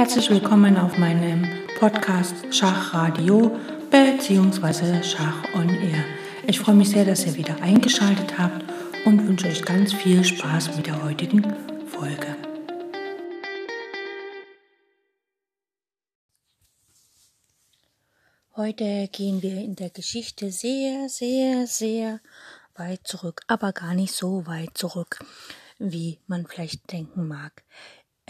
Herzlich 0.00 0.30
willkommen 0.30 0.78
auf 0.78 0.96
meinem 0.96 1.46
Podcast 1.78 2.34
Schachradio 2.54 3.54
bzw. 3.90 5.02
Schach 5.02 5.44
on 5.54 5.68
Air. 5.68 6.02
Ich 6.46 6.58
freue 6.58 6.74
mich 6.74 6.88
sehr, 6.88 7.04
dass 7.04 7.26
ihr 7.26 7.34
wieder 7.34 7.60
eingeschaltet 7.60 8.38
habt 8.38 8.64
und 9.04 9.28
wünsche 9.28 9.48
euch 9.48 9.62
ganz 9.62 9.92
viel 9.92 10.24
Spaß 10.24 10.74
mit 10.74 10.86
der 10.86 11.04
heutigen 11.04 11.42
Folge. 11.86 12.34
Heute 18.56 19.06
gehen 19.12 19.42
wir 19.42 19.58
in 19.60 19.76
der 19.76 19.90
Geschichte 19.90 20.50
sehr, 20.50 21.10
sehr, 21.10 21.66
sehr 21.66 22.20
weit 22.74 23.00
zurück, 23.04 23.42
aber 23.48 23.74
gar 23.74 23.92
nicht 23.92 24.14
so 24.14 24.46
weit 24.46 24.70
zurück, 24.78 25.22
wie 25.78 26.20
man 26.26 26.46
vielleicht 26.46 26.90
denken 26.90 27.28
mag. 27.28 27.64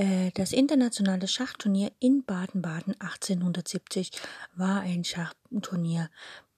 Äh, 0.01 0.31
das 0.33 0.53
internationale 0.53 1.29
Schachturnier 1.29 1.93
in 2.01 2.25
Baden-Baden 2.25 2.99
1870 2.99 4.11
war 4.55 4.81
ein 4.81 5.05
Schachturnier, 5.05 6.09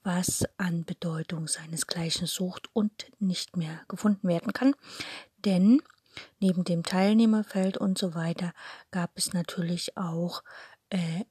was 0.05 0.45
an 0.59 0.85
Bedeutung 0.85 1.49
seinesgleichen 1.49 2.29
sucht 2.29 2.69
und 2.73 3.07
nicht 3.19 3.57
mehr 3.57 3.81
gefunden 3.89 4.29
werden 4.29 4.53
kann. 4.53 4.77
Denn 5.45 5.83
neben 6.39 6.63
dem 6.63 6.85
Teilnehmerfeld 6.85 7.77
und 7.77 7.99
so 7.99 8.15
weiter 8.15 8.53
gab 8.93 9.11
es 9.17 9.33
natürlich 9.33 9.97
auch 9.97 10.45
äh, 10.91 11.25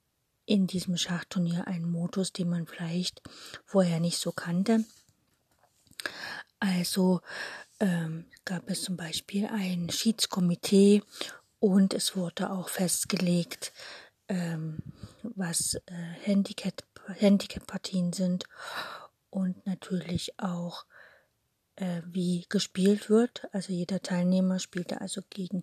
in 0.45 0.67
diesem 0.67 0.97
Schachturnier 0.97 1.65
einen 1.67 1.89
Modus, 1.89 2.33
den 2.33 2.49
man 2.49 2.67
vielleicht 2.67 3.21
vorher 3.63 4.01
nicht 4.01 4.17
so 4.17 4.33
kannte. 4.33 4.83
Also 6.59 7.21
ähm, 7.79 8.25
gab 8.43 8.69
es 8.69 8.81
zum 8.81 8.97
Beispiel 8.97 9.47
ein 9.47 9.89
Schiedskomitee 9.89 11.03
und 11.61 11.93
es 11.93 12.17
wurde 12.17 12.49
auch 12.49 12.69
festgelegt, 12.69 13.71
ähm, 14.27 14.79
was 15.21 15.75
äh, 15.75 15.93
Handicap, 16.23 16.83
Handicap-Partien 17.07 18.13
sind 18.13 18.45
und 19.29 19.63
natürlich 19.67 20.39
auch, 20.39 20.85
äh, 21.75 22.01
wie 22.07 22.47
gespielt 22.49 23.11
wird. 23.11 23.47
Also 23.51 23.73
jeder 23.73 24.01
Teilnehmer 24.01 24.57
spielte 24.57 25.01
also 25.01 25.21
gegen 25.29 25.61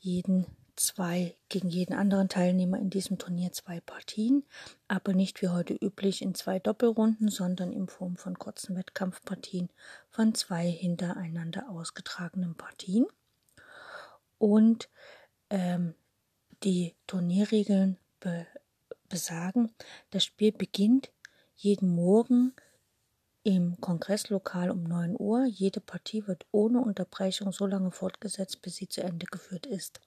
jeden 0.00 0.46
zwei, 0.74 1.36
gegen 1.48 1.68
jeden 1.68 1.94
anderen 1.94 2.28
Teilnehmer 2.28 2.80
in 2.80 2.90
diesem 2.90 3.16
Turnier 3.16 3.52
zwei 3.52 3.80
Partien, 3.80 4.44
aber 4.88 5.12
nicht 5.12 5.42
wie 5.42 5.48
heute 5.48 5.74
üblich 5.74 6.22
in 6.22 6.34
zwei 6.34 6.58
Doppelrunden, 6.58 7.28
sondern 7.28 7.72
in 7.72 7.86
Form 7.86 8.16
von 8.16 8.36
kurzen 8.36 8.76
Wettkampfpartien 8.76 9.68
von 10.10 10.34
zwei 10.34 10.68
hintereinander 10.68 11.68
ausgetragenen 11.70 12.56
Partien. 12.56 13.06
Und 14.38 14.88
ähm, 15.50 15.94
die 16.62 16.94
Turnierregeln 17.06 17.98
be 18.20 18.46
besagen, 19.08 19.74
das 20.10 20.24
Spiel 20.24 20.52
beginnt 20.52 21.10
jeden 21.56 21.94
Morgen 21.94 22.54
im 23.42 23.80
Kongresslokal 23.80 24.70
um 24.70 24.84
9 24.84 25.16
Uhr. 25.18 25.46
Jede 25.46 25.80
Partie 25.80 26.26
wird 26.26 26.46
ohne 26.52 26.80
Unterbrechung 26.80 27.52
so 27.52 27.66
lange 27.66 27.90
fortgesetzt, 27.90 28.62
bis 28.62 28.76
sie 28.76 28.88
zu 28.88 29.02
Ende 29.02 29.26
geführt 29.26 29.66
ist. 29.66 30.00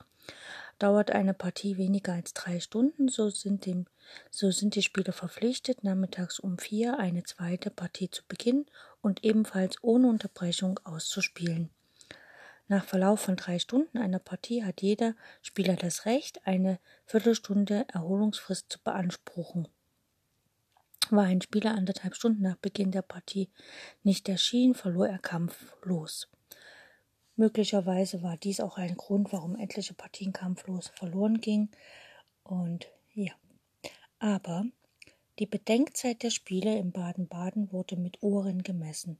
Dauert 0.80 1.12
eine 1.12 1.34
Partie 1.34 1.78
weniger 1.78 2.14
als 2.14 2.34
drei 2.34 2.60
Stunden, 2.60 3.10
so 3.10 3.30
sind, 3.30 3.66
dem, 3.66 3.86
so 4.32 4.52
sind 4.52 4.76
die 4.76 4.82
Spieler 4.82 5.14
verpflichtet, 5.14 5.84
nachmittags 5.84 6.40
um 6.40 6.58
vier 6.58 6.98
eine 6.98 7.24
zweite 7.24 7.70
Partie 7.70 8.10
zu 8.10 8.24
beginnen 8.28 8.66
und 9.02 9.24
ebenfalls 9.24 9.78
ohne 9.82 10.08
Unterbrechung 10.08 10.80
auszuspielen. 10.84 11.70
Nach 12.68 12.86
Verlauf 12.86 13.20
von 13.20 13.36
drei 13.36 13.60
Stunden 13.60 13.98
einer 13.98 14.20
Partie 14.20 14.64
hat 14.64 14.82
jeder 14.82 15.16
Spieler 15.42 15.76
das 15.76 16.06
Recht, 16.06 16.46
eine 16.48 16.80
Viertelstunde 17.06 17.86
Erholungsfrist 17.92 18.72
zu 18.72 18.80
beanspruchen. 18.82 19.68
War 21.10 21.26
ein 21.26 21.42
Spieler 21.42 21.76
anderthalb 21.76 22.16
Stunden 22.16 22.42
nach 22.42 22.56
Beginn 22.56 22.92
der 22.92 23.02
Partie 23.02 23.50
nicht 24.04 24.30
erschienen, 24.30 24.74
verlor 24.74 25.08
er 25.08 25.20
kampflos. 25.20 26.30
Möglicherweise 27.36 28.22
war 28.22 28.38
dies 28.38 28.60
auch 28.60 28.78
ein 28.78 28.96
Grund, 28.96 29.34
warum 29.34 29.58
etliche 29.58 29.94
Partien 29.94 30.34
kampflos 30.34 30.88
verloren 30.88 31.42
gingen. 31.42 31.70
Und 32.44 32.88
ja. 33.14 33.34
Aber 34.20 34.66
die 35.40 35.48
Bedenkzeit 35.48 36.24
der 36.24 36.30
Spieler 36.30 36.78
in 36.78 36.92
Baden-Baden 36.92 37.72
wurde 37.72 37.98
mit 37.98 38.22
Uhren 38.22 38.64
gemessen. 38.64 39.18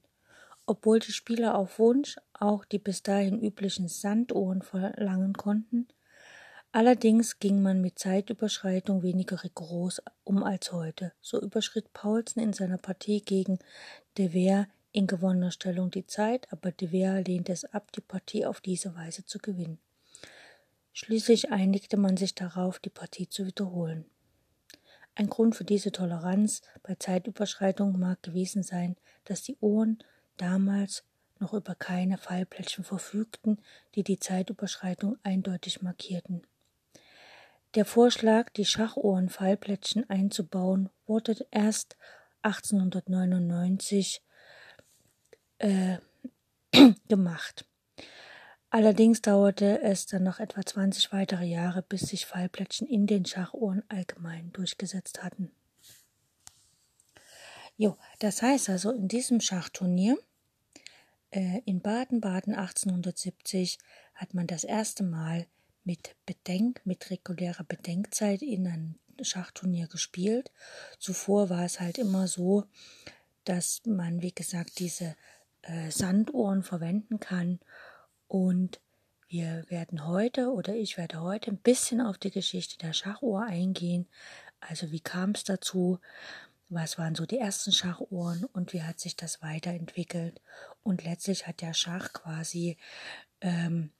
Obwohl 0.66 0.98
die 0.98 1.12
Spieler 1.12 1.56
auf 1.56 1.78
Wunsch 1.78 2.16
auch 2.32 2.64
die 2.64 2.78
bis 2.78 3.02
dahin 3.02 3.40
üblichen 3.40 3.88
Sanduhren 3.88 4.62
verlangen 4.62 5.34
konnten, 5.34 5.88
allerdings 6.72 7.38
ging 7.38 7.62
man 7.62 7.82
mit 7.82 7.98
Zeitüberschreitung 7.98 9.02
weniger 9.02 9.44
rigoros 9.44 10.02
um 10.24 10.42
als 10.42 10.72
heute. 10.72 11.12
So 11.20 11.40
überschritt 11.40 11.92
Paulsen 11.92 12.42
in 12.42 12.54
seiner 12.54 12.78
Partie 12.78 13.20
gegen 13.20 13.58
De 14.16 14.32
Weer 14.32 14.68
in 14.92 15.06
gewonnener 15.06 15.50
Stellung 15.50 15.90
die 15.90 16.06
Zeit, 16.06 16.50
aber 16.50 16.72
De 16.72 16.92
Weer 16.92 17.22
lehnte 17.22 17.52
es 17.52 17.64
ab, 17.66 17.92
die 17.92 18.00
Partie 18.00 18.46
auf 18.46 18.60
diese 18.60 18.94
Weise 18.94 19.26
zu 19.26 19.38
gewinnen. 19.38 19.78
Schließlich 20.92 21.50
einigte 21.50 21.96
man 21.96 22.16
sich 22.16 22.34
darauf, 22.34 22.78
die 22.78 22.90
Partie 22.90 23.28
zu 23.28 23.44
wiederholen. 23.44 24.06
Ein 25.16 25.28
Grund 25.28 25.56
für 25.56 25.64
diese 25.64 25.92
Toleranz 25.92 26.62
bei 26.82 26.94
Zeitüberschreitung 26.94 27.98
mag 27.98 28.22
gewesen 28.22 28.62
sein, 28.62 28.96
dass 29.24 29.42
die 29.42 29.56
Uhren 29.60 29.98
damals 30.36 31.04
noch 31.38 31.52
über 31.52 31.74
keine 31.74 32.18
Fallplättchen 32.18 32.84
verfügten, 32.84 33.58
die 33.94 34.02
die 34.02 34.18
Zeitüberschreitung 34.18 35.16
eindeutig 35.22 35.82
markierten. 35.82 36.46
Der 37.74 37.84
Vorschlag, 37.84 38.50
die 38.50 38.64
Schachuhren-Fallplättchen 38.64 40.08
einzubauen, 40.08 40.90
wurde 41.06 41.44
erst 41.50 41.96
1899 42.42 44.22
äh, 45.58 45.98
gemacht. 47.08 47.66
Allerdings 48.70 49.22
dauerte 49.22 49.82
es 49.82 50.06
dann 50.06 50.24
noch 50.24 50.40
etwa 50.40 50.64
20 50.64 51.12
weitere 51.12 51.44
Jahre, 51.44 51.82
bis 51.82 52.02
sich 52.02 52.26
Fallplättchen 52.26 52.86
in 52.86 53.06
den 53.06 53.24
Schachuhren 53.24 53.82
allgemein 53.88 54.52
durchgesetzt 54.52 55.22
hatten. 55.22 55.50
Jo, 57.76 57.96
das 58.20 58.42
heißt 58.42 58.68
also, 58.70 58.92
in 58.92 59.08
diesem 59.08 59.40
Schachturnier 59.40 60.16
äh, 61.30 61.60
in 61.64 61.80
Baden-Baden 61.80 62.54
1870 62.54 63.78
hat 64.14 64.32
man 64.32 64.46
das 64.46 64.62
erste 64.62 65.02
Mal 65.02 65.46
mit 65.82 66.14
Bedenk, 66.24 66.80
mit 66.84 67.10
regulärer 67.10 67.64
Bedenkzeit 67.64 68.42
in 68.42 68.66
ein 68.68 68.98
Schachturnier 69.20 69.88
gespielt. 69.88 70.52
Zuvor 70.98 71.50
war 71.50 71.64
es 71.64 71.80
halt 71.80 71.98
immer 71.98 72.28
so, 72.28 72.64
dass 73.44 73.82
man, 73.84 74.22
wie 74.22 74.32
gesagt, 74.32 74.78
diese 74.78 75.16
äh, 75.62 75.90
Sanduhren 75.90 76.62
verwenden 76.62 77.18
kann. 77.18 77.58
Und 78.28 78.80
wir 79.28 79.64
werden 79.68 80.06
heute 80.06 80.52
oder 80.52 80.74
ich 80.74 80.96
werde 80.96 81.20
heute 81.20 81.50
ein 81.50 81.58
bisschen 81.58 82.00
auf 82.00 82.18
die 82.18 82.30
Geschichte 82.30 82.78
der 82.78 82.92
Schachuhr 82.92 83.42
eingehen. 83.42 84.06
Also 84.60 84.92
wie 84.92 85.00
kam 85.00 85.32
es 85.32 85.44
dazu? 85.44 85.98
Was 86.74 86.98
waren 86.98 87.14
so 87.14 87.26
die 87.26 87.38
ersten 87.38 87.72
Schachuhren 87.72 88.44
und 88.44 88.72
wie 88.72 88.82
hat 88.82 89.00
sich 89.00 89.16
das 89.16 89.42
weiterentwickelt. 89.42 90.40
Und 90.82 91.04
letztlich 91.04 91.46
hat 91.46 91.60
der 91.60 91.74
Schach 91.74 92.12
quasi 92.12 92.76
ähm, 93.40 93.90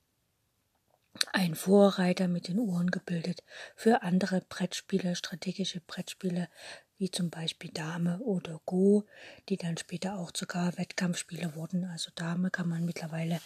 ein 1.31 1.55
Vorreiter 1.55 2.27
mit 2.27 2.47
den 2.47 2.59
Uhren 2.59 2.91
gebildet 2.91 3.43
für 3.75 4.03
andere 4.03 4.41
Brettspiele, 4.41 5.15
strategische 5.15 5.81
Brettspiele, 5.81 6.49
wie 6.97 7.11
zum 7.11 7.29
Beispiel 7.29 7.71
Dame 7.71 8.19
oder 8.19 8.61
Go, 8.65 9.05
die 9.49 9.57
dann 9.57 9.77
später 9.77 10.17
auch 10.17 10.31
sogar 10.33 10.77
Wettkampfspiele 10.77 11.55
wurden. 11.55 11.85
Also 11.85 12.11
Dame 12.15 12.51
kann 12.51 12.69
man 12.69 12.85
mittlerweile 12.85 13.41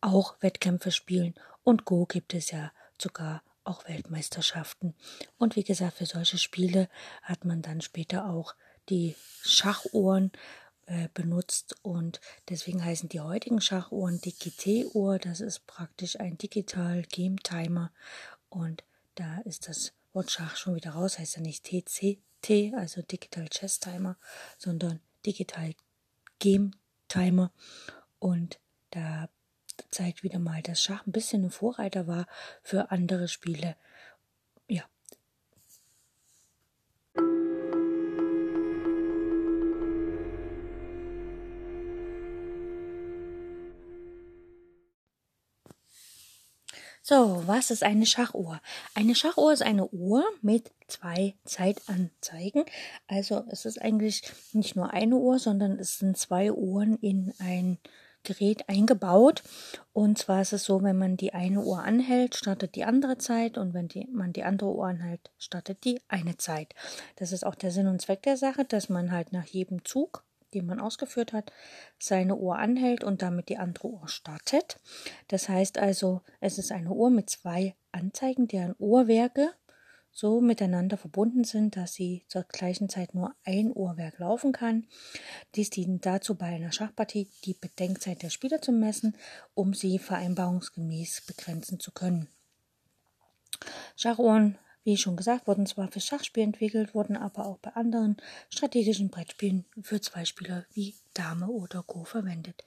auch 0.00 0.36
Wettkämpfe 0.40 0.90
spielen 0.90 1.34
und 1.62 1.84
Go 1.84 2.06
gibt 2.06 2.34
es 2.34 2.50
ja 2.50 2.72
sogar 3.00 3.42
auch 3.64 3.86
Weltmeisterschaften. 3.88 4.94
Und 5.38 5.56
wie 5.56 5.64
gesagt, 5.64 5.98
für 5.98 6.06
solche 6.06 6.38
Spiele 6.38 6.88
hat 7.22 7.44
man 7.44 7.62
dann 7.62 7.80
später 7.80 8.26
auch 8.26 8.54
die 8.88 9.14
Schachuhren 9.42 10.32
äh, 10.86 11.08
benutzt 11.14 11.76
und 11.82 12.20
deswegen 12.48 12.84
heißen 12.84 13.08
die 13.08 13.20
heutigen 13.20 13.60
Schachuhren 13.60 14.20
Digi-T-Uhr. 14.20 15.18
Das 15.18 15.40
ist 15.40 15.66
praktisch 15.66 16.18
ein 16.18 16.38
Digital 16.38 17.02
Game 17.02 17.42
Timer 17.42 17.92
und 18.48 18.84
da 19.14 19.38
ist 19.44 19.68
das 19.68 19.92
Wort 20.12 20.30
Schach 20.30 20.56
schon 20.56 20.74
wieder 20.74 20.90
raus, 20.90 21.18
heißt 21.18 21.36
ja 21.36 21.42
nicht 21.42 21.64
TCT, 21.64 22.74
also 22.74 23.02
Digital 23.02 23.48
Chess 23.48 23.80
Timer, 23.80 24.16
sondern 24.58 25.00
Digital 25.24 25.74
Game 26.38 26.72
Timer 27.08 27.52
und 28.18 28.58
da 28.90 29.28
zeigt 29.90 30.22
wieder 30.22 30.38
mal, 30.38 30.62
dass 30.62 30.82
Schach 30.82 31.06
ein 31.06 31.12
bisschen 31.12 31.44
ein 31.44 31.50
Vorreiter 31.50 32.06
war 32.06 32.26
für 32.62 32.90
andere 32.90 33.28
Spiele. 33.28 33.76
So, 47.04 47.42
was 47.46 47.72
ist 47.72 47.82
eine 47.82 48.06
Schachuhr? 48.06 48.60
Eine 48.94 49.16
Schachuhr 49.16 49.52
ist 49.52 49.62
eine 49.62 49.88
Uhr 49.88 50.24
mit 50.40 50.70
zwei 50.86 51.34
Zeitanzeigen. 51.44 52.64
Also 53.08 53.44
es 53.50 53.64
ist 53.64 53.82
eigentlich 53.82 54.22
nicht 54.52 54.76
nur 54.76 54.92
eine 54.92 55.16
Uhr, 55.16 55.40
sondern 55.40 55.80
es 55.80 55.98
sind 55.98 56.16
zwei 56.16 56.52
Uhren 56.52 56.96
in 56.98 57.34
ein 57.40 57.78
Gerät 58.22 58.68
eingebaut. 58.68 59.42
Und 59.92 60.16
zwar 60.16 60.42
ist 60.42 60.52
es 60.52 60.62
so, 60.62 60.84
wenn 60.84 60.96
man 60.96 61.16
die 61.16 61.34
eine 61.34 61.60
Uhr 61.60 61.82
anhält, 61.82 62.36
startet 62.36 62.76
die 62.76 62.84
andere 62.84 63.18
Zeit 63.18 63.58
und 63.58 63.74
wenn 63.74 63.88
die, 63.88 64.06
man 64.12 64.32
die 64.32 64.44
andere 64.44 64.72
Uhr 64.72 64.86
anhält, 64.86 65.32
startet 65.38 65.82
die 65.82 66.00
eine 66.06 66.36
Zeit. 66.36 66.72
Das 67.16 67.32
ist 67.32 67.44
auch 67.44 67.56
der 67.56 67.72
Sinn 67.72 67.88
und 67.88 68.00
Zweck 68.00 68.22
der 68.22 68.36
Sache, 68.36 68.64
dass 68.64 68.88
man 68.88 69.10
halt 69.10 69.32
nach 69.32 69.46
jedem 69.46 69.84
Zug, 69.84 70.22
den 70.54 70.66
man 70.66 70.80
ausgeführt 70.80 71.32
hat, 71.32 71.52
seine 71.98 72.36
Uhr 72.36 72.58
anhält 72.58 73.04
und 73.04 73.22
damit 73.22 73.48
die 73.48 73.58
andere 73.58 73.88
Uhr 73.88 74.08
startet. 74.08 74.78
Das 75.28 75.48
heißt 75.48 75.78
also, 75.78 76.22
es 76.40 76.58
ist 76.58 76.72
eine 76.72 76.90
Uhr 76.90 77.10
mit 77.10 77.30
zwei 77.30 77.74
Anzeigen, 77.92 78.48
deren 78.48 78.74
Uhrwerke 78.78 79.52
so 80.12 80.42
miteinander 80.42 80.98
verbunden 80.98 81.42
sind, 81.42 81.76
dass 81.76 81.94
sie 81.94 82.24
zur 82.28 82.44
gleichen 82.44 82.88
Zeit 82.90 83.14
nur 83.14 83.34
ein 83.44 83.72
Uhrwerk 83.74 84.18
laufen 84.18 84.52
kann. 84.52 84.86
Dies 85.54 85.70
dient 85.70 86.04
dazu, 86.04 86.34
bei 86.34 86.46
einer 86.46 86.70
Schachpartie 86.70 87.28
die 87.44 87.54
Bedenkzeit 87.54 88.22
der 88.22 88.28
Spieler 88.30 88.60
zu 88.60 88.72
messen, 88.72 89.16
um 89.54 89.72
sie 89.72 89.98
vereinbarungsgemäß 89.98 91.22
begrenzen 91.26 91.80
zu 91.80 91.92
können. 91.92 92.28
Schachuhren, 93.96 94.58
wie 94.84 94.96
schon 94.96 95.16
gesagt, 95.16 95.46
wurden 95.46 95.66
zwar 95.66 95.90
für 95.90 96.00
Schachspiel 96.00 96.42
entwickelt, 96.42 96.94
wurden 96.94 97.16
aber 97.16 97.46
auch 97.46 97.58
bei 97.58 97.70
anderen 97.70 98.16
strategischen 98.50 99.10
Brettspielen 99.10 99.64
für 99.80 100.00
zwei 100.00 100.24
Spieler 100.24 100.64
wie 100.72 100.94
Dame 101.14 101.48
oder 101.48 101.82
Go 101.82 102.04
verwendet. 102.04 102.64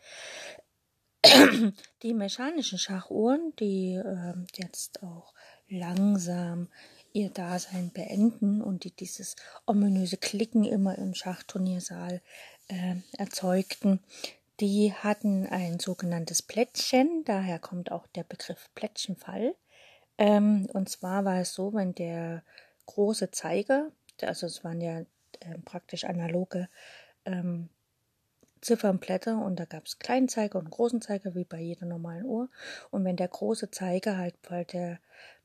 Die 2.03 2.13
mechanischen 2.13 2.77
Schachuhren, 2.77 3.53
die 3.59 3.95
äh, 3.95 4.33
jetzt 4.55 5.01
auch 5.01 5.33
langsam 5.67 6.69
ihr 7.13 7.29
Dasein 7.29 7.91
beenden 7.91 8.61
und 8.61 8.83
die 8.83 8.91
dieses 8.91 9.35
ominöse 9.65 10.17
Klicken 10.17 10.65
immer 10.65 10.97
im 10.97 11.15
Schachturniersaal 11.15 12.21
äh, 12.67 12.95
erzeugten. 13.17 14.01
Die 14.59 14.93
hatten 14.93 15.47
ein 15.47 15.79
sogenanntes 15.79 16.41
Plättchen, 16.41 17.23
daher 17.25 17.59
kommt 17.59 17.91
auch 17.91 18.07
der 18.07 18.23
Begriff 18.23 18.69
Plättchenfall. 18.75 19.55
Ähm, 20.17 20.67
und 20.73 20.89
zwar 20.89 21.25
war 21.25 21.39
es 21.39 21.53
so, 21.53 21.73
wenn 21.73 21.93
der 21.93 22.43
große 22.85 23.31
Zeiger, 23.31 23.91
also 24.21 24.47
es 24.47 24.63
waren 24.63 24.81
ja 24.81 24.99
äh, 24.99 25.57
praktisch 25.63 26.05
analoge 26.05 26.69
ähm, 27.25 27.69
Ziffernblätter 28.61 29.37
und 29.37 29.59
da 29.59 29.65
gab 29.65 29.85
es 29.85 29.99
kleinen 29.99 30.27
Zeiger 30.27 30.57
und 30.57 30.71
großen 30.71 31.01
Zeiger 31.01 31.35
wie 31.35 31.43
bei 31.43 31.59
jeder 31.59 31.85
normalen 31.85 32.25
Uhr. 32.25 32.49
Und 32.89 33.05
wenn 33.05 33.15
der 33.15 33.27
große 33.27 33.69
Zeiger 33.69 34.17
halt 34.17 34.41
bei 34.41 34.63
der 34.63 34.99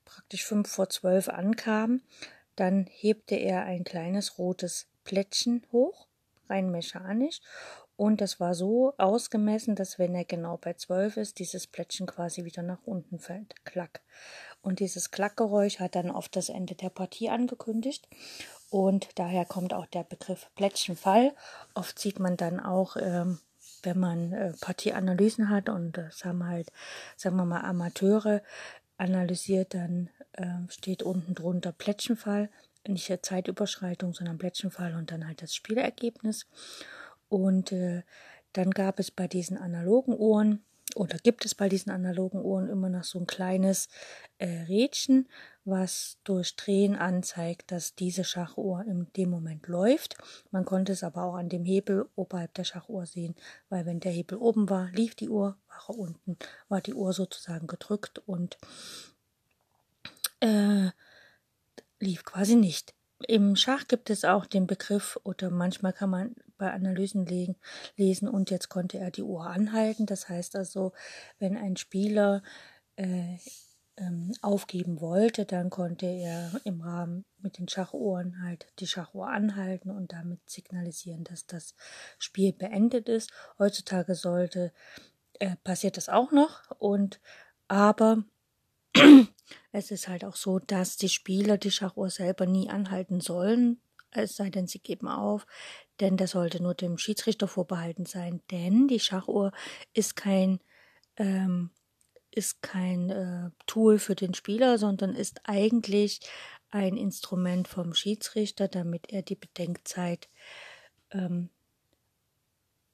praktisch 0.05 0.45
fünf 0.45 0.71
vor 0.71 0.89
zwölf 0.89 1.29
ankam, 1.29 2.01
dann 2.57 2.87
hebte 2.89 3.35
er 3.35 3.65
ein 3.65 3.85
kleines 3.85 4.39
rotes 4.39 4.89
Plättchen 5.05 5.67
hoch, 5.73 6.07
rein 6.49 6.71
mechanisch. 6.71 7.41
Und 7.97 8.23
das 8.23 8.41
war 8.41 8.55
so 8.55 8.95
ausgemessen, 8.97 9.75
dass 9.75 9.99
wenn 9.99 10.15
er 10.15 10.25
genau 10.25 10.57
bei 10.57 10.73
zwölf 10.73 11.19
ist, 11.19 11.39
dieses 11.39 11.67
Plättchen 11.67 12.07
quasi 12.07 12.47
wieder 12.47 12.63
nach 12.63 12.81
unten 12.87 13.19
fällt. 13.19 13.55
Klack. 13.67 14.01
Und 14.63 14.81
dieses 14.81 15.11
Klackgeräusch 15.11 15.81
hat 15.81 15.95
dann 15.95 16.11
oft 16.11 16.37
das 16.37 16.49
Ende 16.49 16.75
der 16.75 16.91
Partie 16.91 17.31
angekündigt. 17.31 18.09
Und 18.69 19.19
daher 19.19 19.45
kommt 19.45 19.75
auch 19.75 19.87
der 19.87 20.05
Begriff 20.05 20.51
Plättchenfall. 20.55 21.35
Oft 21.75 21.99
sieht 21.99 22.21
man 22.21 22.37
dann 22.37 22.61
auch, 22.61 22.97
ähm, 22.97 23.41
wenn 23.83 23.99
man 23.99 24.33
äh, 24.33 24.53
Partieanalysen 24.61 25.49
hat 25.49 25.69
und 25.69 25.97
das 25.97 26.25
haben 26.25 26.47
halt, 26.47 26.71
sagen 27.17 27.37
wir 27.37 27.47
mal, 27.47 27.63
Amateure, 27.63 28.43
analysiert, 28.99 29.75
dann 29.75 30.11
äh, 30.33 30.45
steht 30.69 31.03
unten 31.03 31.35
drunter 31.35 31.73
Plättchenfall, 31.73 32.51
nicht 32.87 33.09
der 33.09 33.23
Zeitüberschreitung, 33.23 34.13
sondern 34.13 34.39
Plättchenfall 34.39 34.95
und 34.95 35.11
dann 35.11 35.27
halt 35.27 35.43
das 35.43 35.55
Spielergebnis. 35.55 36.47
Und 37.29 37.73
äh, 37.73 38.03
dann 38.53 38.71
gab 38.71 38.99
es 38.99 39.11
bei 39.11 39.27
diesen 39.27 39.57
analogen 39.57 40.15
Uhren 40.17 40.65
oder 40.97 41.19
gibt 41.19 41.45
es 41.45 41.55
bei 41.55 41.69
diesen 41.69 41.91
analogen 41.91 42.41
Uhren 42.41 42.69
immer 42.69 42.89
noch 42.89 43.05
so 43.05 43.19
ein 43.19 43.27
kleines 43.27 43.89
äh, 44.39 44.63
Rädchen, 44.63 45.29
was 45.65 46.19
durch 46.25 46.57
Drehen 46.57 46.97
anzeigt, 46.97 47.71
dass 47.73 47.95
diese 47.95 48.25
Schachuhr 48.25 48.85
in 48.87 49.07
dem 49.17 49.31
Moment 49.31 49.67
läuft. 49.67 50.17
Man 50.51 50.65
konnte 50.65 50.93
es 50.93 51.05
aber 51.05 51.25
auch 51.25 51.35
an 51.35 51.49
dem 51.49 51.65
Hebel 51.65 52.09
oberhalb 52.17 52.55
der 52.55 52.65
Schachuhr 52.65 53.07
sehen, 53.07 53.35
weil 53.69 53.87
wenn 53.87 54.01
der 54.01 54.13
Hebel 54.13 54.39
oben 54.39 54.69
war, 54.71 54.91
lief 54.91 55.15
die 55.15 55.29
Uhr, 55.29 55.57
war 55.69 55.85
er 55.89 55.99
unten, 55.99 56.37
war 56.69 56.81
die 56.81 56.95
Uhr 56.95 57.13
sozusagen 57.13 57.67
gedrückt 57.67 58.23
und 58.27 58.59
äh, 60.41 60.91
lief 62.01 62.25
quasi 62.25 62.57
nicht. 62.57 62.95
Im 63.29 63.57
Schach 63.57 63.87
gibt 63.87 64.11
es 64.11 64.25
auch 64.25 64.47
den 64.47 64.67
Begriff, 64.67 65.19
oder 65.25 65.51
manchmal 65.51 65.93
kann 65.93 66.11
man 66.11 66.35
bei 66.57 66.73
Analysen 66.73 67.27
legen, 67.27 67.57
lesen, 67.97 68.29
und 68.29 68.51
jetzt 68.51 68.69
konnte 68.69 68.99
er 68.99 69.11
die 69.11 69.23
Uhr 69.23 69.47
anhalten. 69.47 70.07
Das 70.07 70.29
heißt 70.29 70.57
also, 70.57 70.93
wenn 71.39 71.57
ein 71.57 71.77
Spieler 71.77 72.43
äh, 72.97 73.37
ähm, 73.97 74.33
aufgeben 74.41 75.01
wollte, 75.01 75.45
dann 75.45 75.71
konnte 75.71 76.07
er 76.07 76.61
im 76.65 76.81
Rahmen 76.81 77.25
mit 77.39 77.59
den 77.59 77.69
Schachuhren 77.69 78.43
halt 78.43 78.67
die 78.79 78.87
Schachuhr 78.87 79.29
anhalten 79.29 79.91
und 79.91 80.13
damit 80.13 80.49
signalisieren, 80.49 81.25
dass 81.25 81.47
das 81.47 81.75
Spiel 82.19 82.53
beendet 82.53 83.09
ist. 83.09 83.31
Heutzutage 83.59 84.15
sollte 84.15 84.73
äh, 85.39 85.57
passiert 85.65 85.97
das 85.97 86.09
auch 86.09 86.33
noch 86.33 86.71
und 86.79 87.21
aber 87.69 88.25
es 89.73 89.91
ist 89.91 90.09
halt 90.09 90.25
auch 90.25 90.37
so, 90.37 90.59
dass 90.59 90.97
die 90.97 91.09
Spieler 91.09 91.59
die 91.59 91.71
Schachuhr 91.71 92.11
selber 92.11 92.47
nie 92.47 92.69
anhalten 92.69 93.21
sollen, 93.21 93.81
es 94.13 94.37
sei 94.37 94.51
denn, 94.51 94.67
sie 94.67 94.81
geben 94.81 95.09
auf, 95.09 95.47
denn 96.01 96.17
das 96.17 96.33
sollte 96.33 96.63
nur 96.63 96.75
dem 96.75 96.99
Schiedsrichter 96.99 97.47
vorbehalten 97.47 98.07
sein, 98.07 98.43
denn 98.51 98.89
die 98.89 99.01
Schachuhr 99.01 99.53
ist 99.93 100.17
kein 100.17 100.61
ähm, 101.17 101.71
ist 102.33 102.63
kein 102.63 103.11
äh, 103.11 103.51
Tool 103.67 103.99
für 103.99 104.15
den 104.15 104.35
Spieler, 104.35 104.79
sondern 104.79 105.15
ist 105.15 105.41
eigentlich 105.45 106.21
ein 106.71 106.97
Instrument 106.97 107.67
vom 107.67 107.95
Schiedsrichter, 107.95 108.69
damit 108.69 109.11
er 109.13 109.23
die 109.23 109.35
Bedenkzeit 109.35 110.29
ähm, 111.11 111.51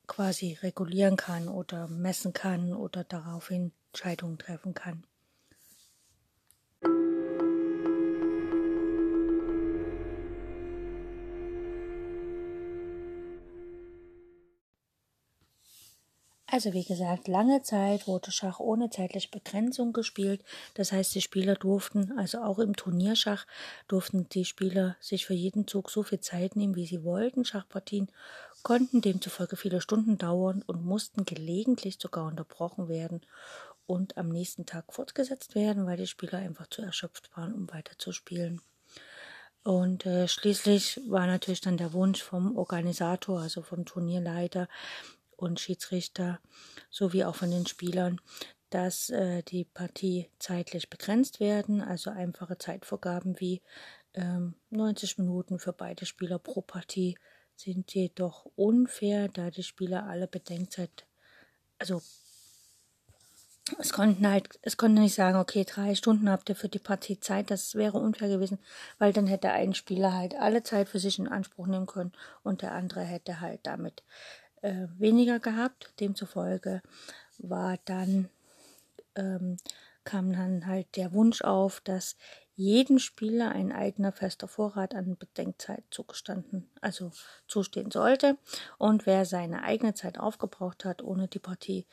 quasi 0.06 0.58
regulieren 0.62 1.16
kann 1.16 1.48
oder 1.48 1.88
messen 1.88 2.32
kann 2.32 2.72
oder 2.72 3.04
daraufhin 3.04 3.72
Entscheidungen 3.92 4.38
treffen 4.38 4.72
kann. 4.72 5.06
Also 16.56 16.72
wie 16.72 16.84
gesagt, 16.84 17.28
lange 17.28 17.60
Zeit 17.60 18.06
wurde 18.06 18.32
Schach 18.32 18.60
ohne 18.60 18.88
zeitliche 18.88 19.28
Begrenzung 19.28 19.92
gespielt. 19.92 20.42
Das 20.72 20.90
heißt, 20.90 21.14
die 21.14 21.20
Spieler 21.20 21.54
durften, 21.54 22.18
also 22.18 22.38
auch 22.38 22.58
im 22.60 22.74
Turnierschach, 22.74 23.46
durften 23.88 24.26
die 24.30 24.46
Spieler 24.46 24.96
sich 24.98 25.26
für 25.26 25.34
jeden 25.34 25.66
Zug 25.66 25.90
so 25.90 26.02
viel 26.02 26.20
Zeit 26.20 26.56
nehmen, 26.56 26.74
wie 26.74 26.86
sie 26.86 27.04
wollten. 27.04 27.44
Schachpartien 27.44 28.08
konnten 28.62 29.02
demzufolge 29.02 29.56
viele 29.56 29.82
Stunden 29.82 30.16
dauern 30.16 30.64
und 30.66 30.82
mussten 30.82 31.26
gelegentlich 31.26 31.98
sogar 32.00 32.24
unterbrochen 32.24 32.88
werden 32.88 33.20
und 33.86 34.16
am 34.16 34.30
nächsten 34.30 34.64
Tag 34.64 34.94
fortgesetzt 34.94 35.54
werden, 35.54 35.84
weil 35.84 35.98
die 35.98 36.06
Spieler 36.06 36.38
einfach 36.38 36.68
zu 36.70 36.80
erschöpft 36.80 37.36
waren, 37.36 37.52
um 37.52 37.70
weiterzuspielen. 37.70 38.62
Und 39.62 40.06
äh, 40.06 40.28
schließlich 40.28 41.00
war 41.08 41.26
natürlich 41.26 41.60
dann 41.60 41.76
der 41.76 41.92
Wunsch 41.92 42.22
vom 42.22 42.56
Organisator, 42.56 43.40
also 43.40 43.62
vom 43.62 43.84
Turnierleiter, 43.84 44.68
und 45.36 45.60
Schiedsrichter 45.60 46.40
sowie 46.90 47.24
auch 47.24 47.34
von 47.34 47.50
den 47.50 47.66
Spielern, 47.66 48.20
dass 48.70 49.10
äh, 49.10 49.42
die 49.42 49.64
Partie 49.64 50.28
zeitlich 50.38 50.90
begrenzt 50.90 51.40
werden, 51.40 51.82
also 51.82 52.10
einfache 52.10 52.58
Zeitvorgaben 52.58 53.38
wie 53.40 53.62
ähm, 54.14 54.54
90 54.70 55.18
Minuten 55.18 55.58
für 55.58 55.72
beide 55.72 56.06
Spieler 56.06 56.38
pro 56.38 56.62
Partie 56.62 57.16
sind 57.54 57.94
jedoch 57.94 58.46
unfair, 58.56 59.28
da 59.28 59.50
die 59.50 59.62
Spieler 59.62 60.06
alle 60.06 60.26
Bedenkzeit, 60.26 61.06
also 61.78 62.02
es 63.78 63.92
konnten 63.92 64.28
halt, 64.28 64.60
es 64.62 64.76
konnte 64.76 65.00
nicht 65.00 65.14
sagen, 65.14 65.38
okay, 65.38 65.64
drei 65.64 65.94
Stunden 65.96 66.30
habt 66.30 66.48
ihr 66.48 66.54
für 66.54 66.68
die 66.68 66.78
Partie 66.78 67.18
Zeit, 67.18 67.50
das 67.50 67.74
wäre 67.74 67.98
unfair 67.98 68.28
gewesen, 68.28 68.58
weil 68.98 69.12
dann 69.12 69.26
hätte 69.26 69.50
ein 69.50 69.74
Spieler 69.74 70.12
halt 70.12 70.36
alle 70.36 70.62
Zeit 70.62 70.88
für 70.88 71.00
sich 71.00 71.18
in 71.18 71.26
Anspruch 71.26 71.66
nehmen 71.66 71.86
können 71.86 72.12
und 72.44 72.62
der 72.62 72.72
andere 72.72 73.00
hätte 73.02 73.40
halt 73.40 73.60
damit 73.64 74.04
äh, 74.66 74.88
weniger 74.98 75.38
gehabt. 75.38 75.92
Demzufolge 76.00 76.82
war 77.38 77.78
dann, 77.84 78.28
ähm, 79.14 79.56
kam 80.04 80.32
dann 80.32 80.66
halt 80.66 80.96
der 80.96 81.12
Wunsch 81.12 81.42
auf, 81.42 81.80
dass 81.80 82.16
jedem 82.54 82.98
Spieler 82.98 83.50
ein 83.52 83.70
eigener 83.70 84.12
fester 84.12 84.48
Vorrat 84.48 84.94
an 84.94 85.16
Bedenkzeit 85.16 85.84
zugestanden, 85.90 86.70
also 86.80 87.12
zustehen 87.46 87.90
sollte. 87.90 88.38
Und 88.78 89.06
wer 89.06 89.24
seine 89.24 89.62
eigene 89.62 89.94
Zeit 89.94 90.18
aufgebraucht 90.18 90.84
hat, 90.84 91.02
ohne 91.02 91.28
die 91.28 91.38
Partie 91.38 91.86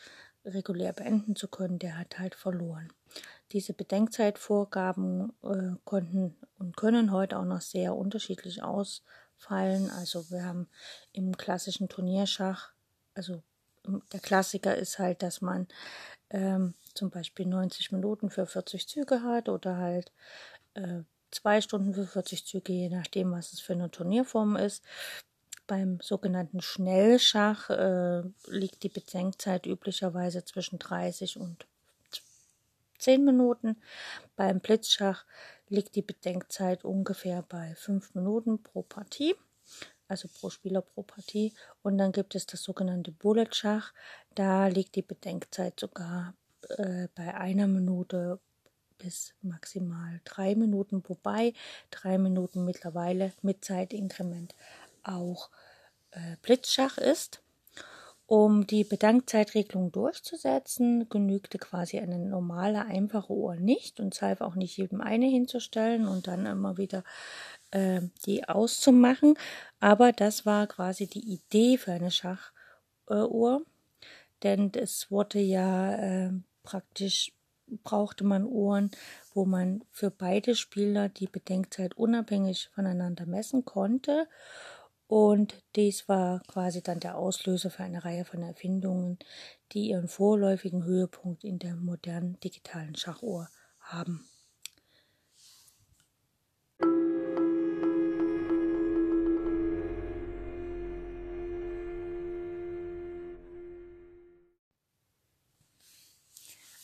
regulär 0.45 0.93
beenden 0.93 1.35
zu 1.35 1.47
können, 1.47 1.79
der 1.79 1.97
hat 1.97 2.19
halt 2.19 2.35
verloren. 2.35 2.91
diese 3.51 3.73
Bedenkzeitvorgaben 3.73 5.31
äh, 5.43 5.77
konnten 5.85 6.35
und 6.57 6.75
können 6.75 7.11
heute 7.11 7.37
auch 7.37 7.45
noch 7.45 7.61
sehr 7.61 7.95
unterschiedlich 7.95 8.63
ausfallen. 9.37 9.89
Also 9.91 10.29
wir 10.29 10.45
haben 10.45 10.67
im 11.11 11.35
klassischen 11.37 11.89
Turnierschach, 11.89 12.71
also 13.15 13.41
der 14.13 14.19
Klassiker 14.19 14.75
ist 14.75 14.99
halt, 14.99 15.21
dass 15.23 15.41
man 15.41 15.67
ähm, 16.29 16.73
zum 16.93 17.09
Beispiel 17.09 17.45
90 17.45 17.91
Minuten 17.91 18.29
für 18.29 18.45
40 18.45 18.87
Züge 18.87 19.23
hat 19.23 19.49
oder 19.49 19.77
halt 19.77 20.11
äh, 20.75 21.01
zwei 21.31 21.59
Stunden 21.61 21.93
für 21.93 22.07
40 22.07 22.45
Züge, 22.45 22.71
je 22.71 22.89
nachdem, 22.89 23.31
was 23.31 23.53
es 23.53 23.59
für 23.59 23.73
eine 23.73 23.91
Turnierform 23.91 24.55
ist. 24.55 24.83
Beim 25.67 25.99
sogenannten 26.01 26.61
Schnellschach 26.61 27.69
äh, 27.69 28.23
liegt 28.47 28.83
die 28.83 28.89
Bedenkzeit 28.89 29.65
üblicherweise 29.65 30.45
zwischen 30.45 30.79
30 30.79 31.37
und 31.37 31.65
10 32.99 33.25
Minuten. 33.25 33.77
Beim 34.35 34.59
Blitzschach 34.59 35.25
liegt 35.73 35.95
die 35.95 36.03
Bedenkzeit 36.03 36.85
ungefähr 36.85 37.41
bei 37.41 37.73
5 37.75 38.13
Minuten 38.13 38.61
pro 38.61 38.83
Partie, 38.83 39.35
also 40.07 40.27
pro 40.27 40.49
Spieler 40.49 40.81
pro 40.81 41.01
Partie. 41.01 41.51
Und 41.81 41.97
dann 41.97 42.11
gibt 42.11 42.35
es 42.35 42.45
das 42.45 42.61
sogenannte 42.61 43.11
Bullet-Schach. 43.11 43.91
Da 44.35 44.67
liegt 44.67 44.95
die 44.95 45.01
Bedenkzeit 45.01 45.79
sogar 45.79 46.35
äh, 46.69 47.07
bei 47.15 47.33
einer 47.33 47.67
Minute 47.67 48.39
bis 48.99 49.33
maximal 49.41 50.21
drei 50.23 50.55
Minuten, 50.55 51.03
wobei 51.07 51.53
drei 51.89 52.17
Minuten 52.17 52.63
mittlerweile 52.63 53.33
mit 53.41 53.65
Zeitinkrement 53.65 54.53
auch 55.03 55.49
äh, 56.11 56.37
Blitzschach 56.41 56.97
ist. 56.97 57.42
Um 58.25 58.65
die 58.65 58.83
Bedankzeitregelung 58.83 59.91
durchzusetzen, 59.91 61.09
genügte 61.09 61.57
quasi 61.57 61.99
eine 61.99 62.17
normale, 62.19 62.85
einfache 62.85 63.33
Uhr 63.33 63.55
nicht 63.57 63.99
und 63.99 64.13
es 64.15 64.21
half 64.21 64.41
auch 64.41 64.55
nicht 64.55 64.77
jedem 64.77 65.01
eine 65.01 65.27
hinzustellen 65.27 66.07
und 66.07 66.27
dann 66.27 66.45
immer 66.45 66.77
wieder 66.77 67.03
äh, 67.71 68.01
die 68.25 68.47
auszumachen. 68.47 69.35
Aber 69.79 70.11
das 70.13 70.45
war 70.45 70.67
quasi 70.67 71.07
die 71.07 71.33
Idee 71.33 71.77
für 71.77 71.91
eine 71.91 72.11
Schachuhr, 72.11 73.61
äh, 73.61 73.65
denn 74.43 74.71
es 74.75 75.11
wurde 75.11 75.39
ja 75.39 75.93
äh, 75.95 76.31
praktisch 76.63 77.33
brauchte 77.83 78.23
man 78.23 78.45
Uhren, 78.45 78.91
wo 79.33 79.45
man 79.45 79.83
für 79.91 80.11
beide 80.11 80.55
Spieler 80.55 81.09
die 81.09 81.27
Bedenkzeit 81.27 81.95
unabhängig 81.95 82.69
voneinander 82.73 83.25
messen 83.25 83.65
konnte. 83.65 84.27
Und 85.15 85.61
dies 85.75 86.09
war 86.09 86.41
quasi 86.47 86.81
dann 86.81 86.99
der 86.99 87.19
Auslöser 87.19 87.69
für 87.69 87.83
eine 87.83 88.03
Reihe 88.03 88.25
von 88.25 88.41
Erfindungen, 88.41 89.19
die 89.71 89.89
ihren 89.89 90.07
vorläufigen 90.07 90.85
Höhepunkt 90.85 91.43
in 91.43 91.59
der 91.59 91.75
modernen 91.75 92.39
digitalen 92.39 92.95
Schachuhr 92.95 93.47
haben. 93.79 94.25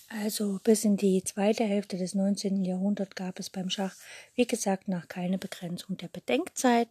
Also 0.07 0.59
bis 0.63 0.85
in 0.85 0.97
die 0.97 1.23
zweite 1.23 1.63
Hälfte 1.63 1.97
des 1.97 2.13
19. 2.13 2.63
Jahrhunderts 2.63 3.15
gab 3.15 3.39
es 3.39 3.49
beim 3.49 3.71
Schach, 3.71 3.95
wie 4.35 4.45
gesagt, 4.45 4.87
noch 4.87 5.07
keine 5.07 5.39
Begrenzung 5.39 5.97
der 5.97 6.09
Bedenkzeit. 6.09 6.89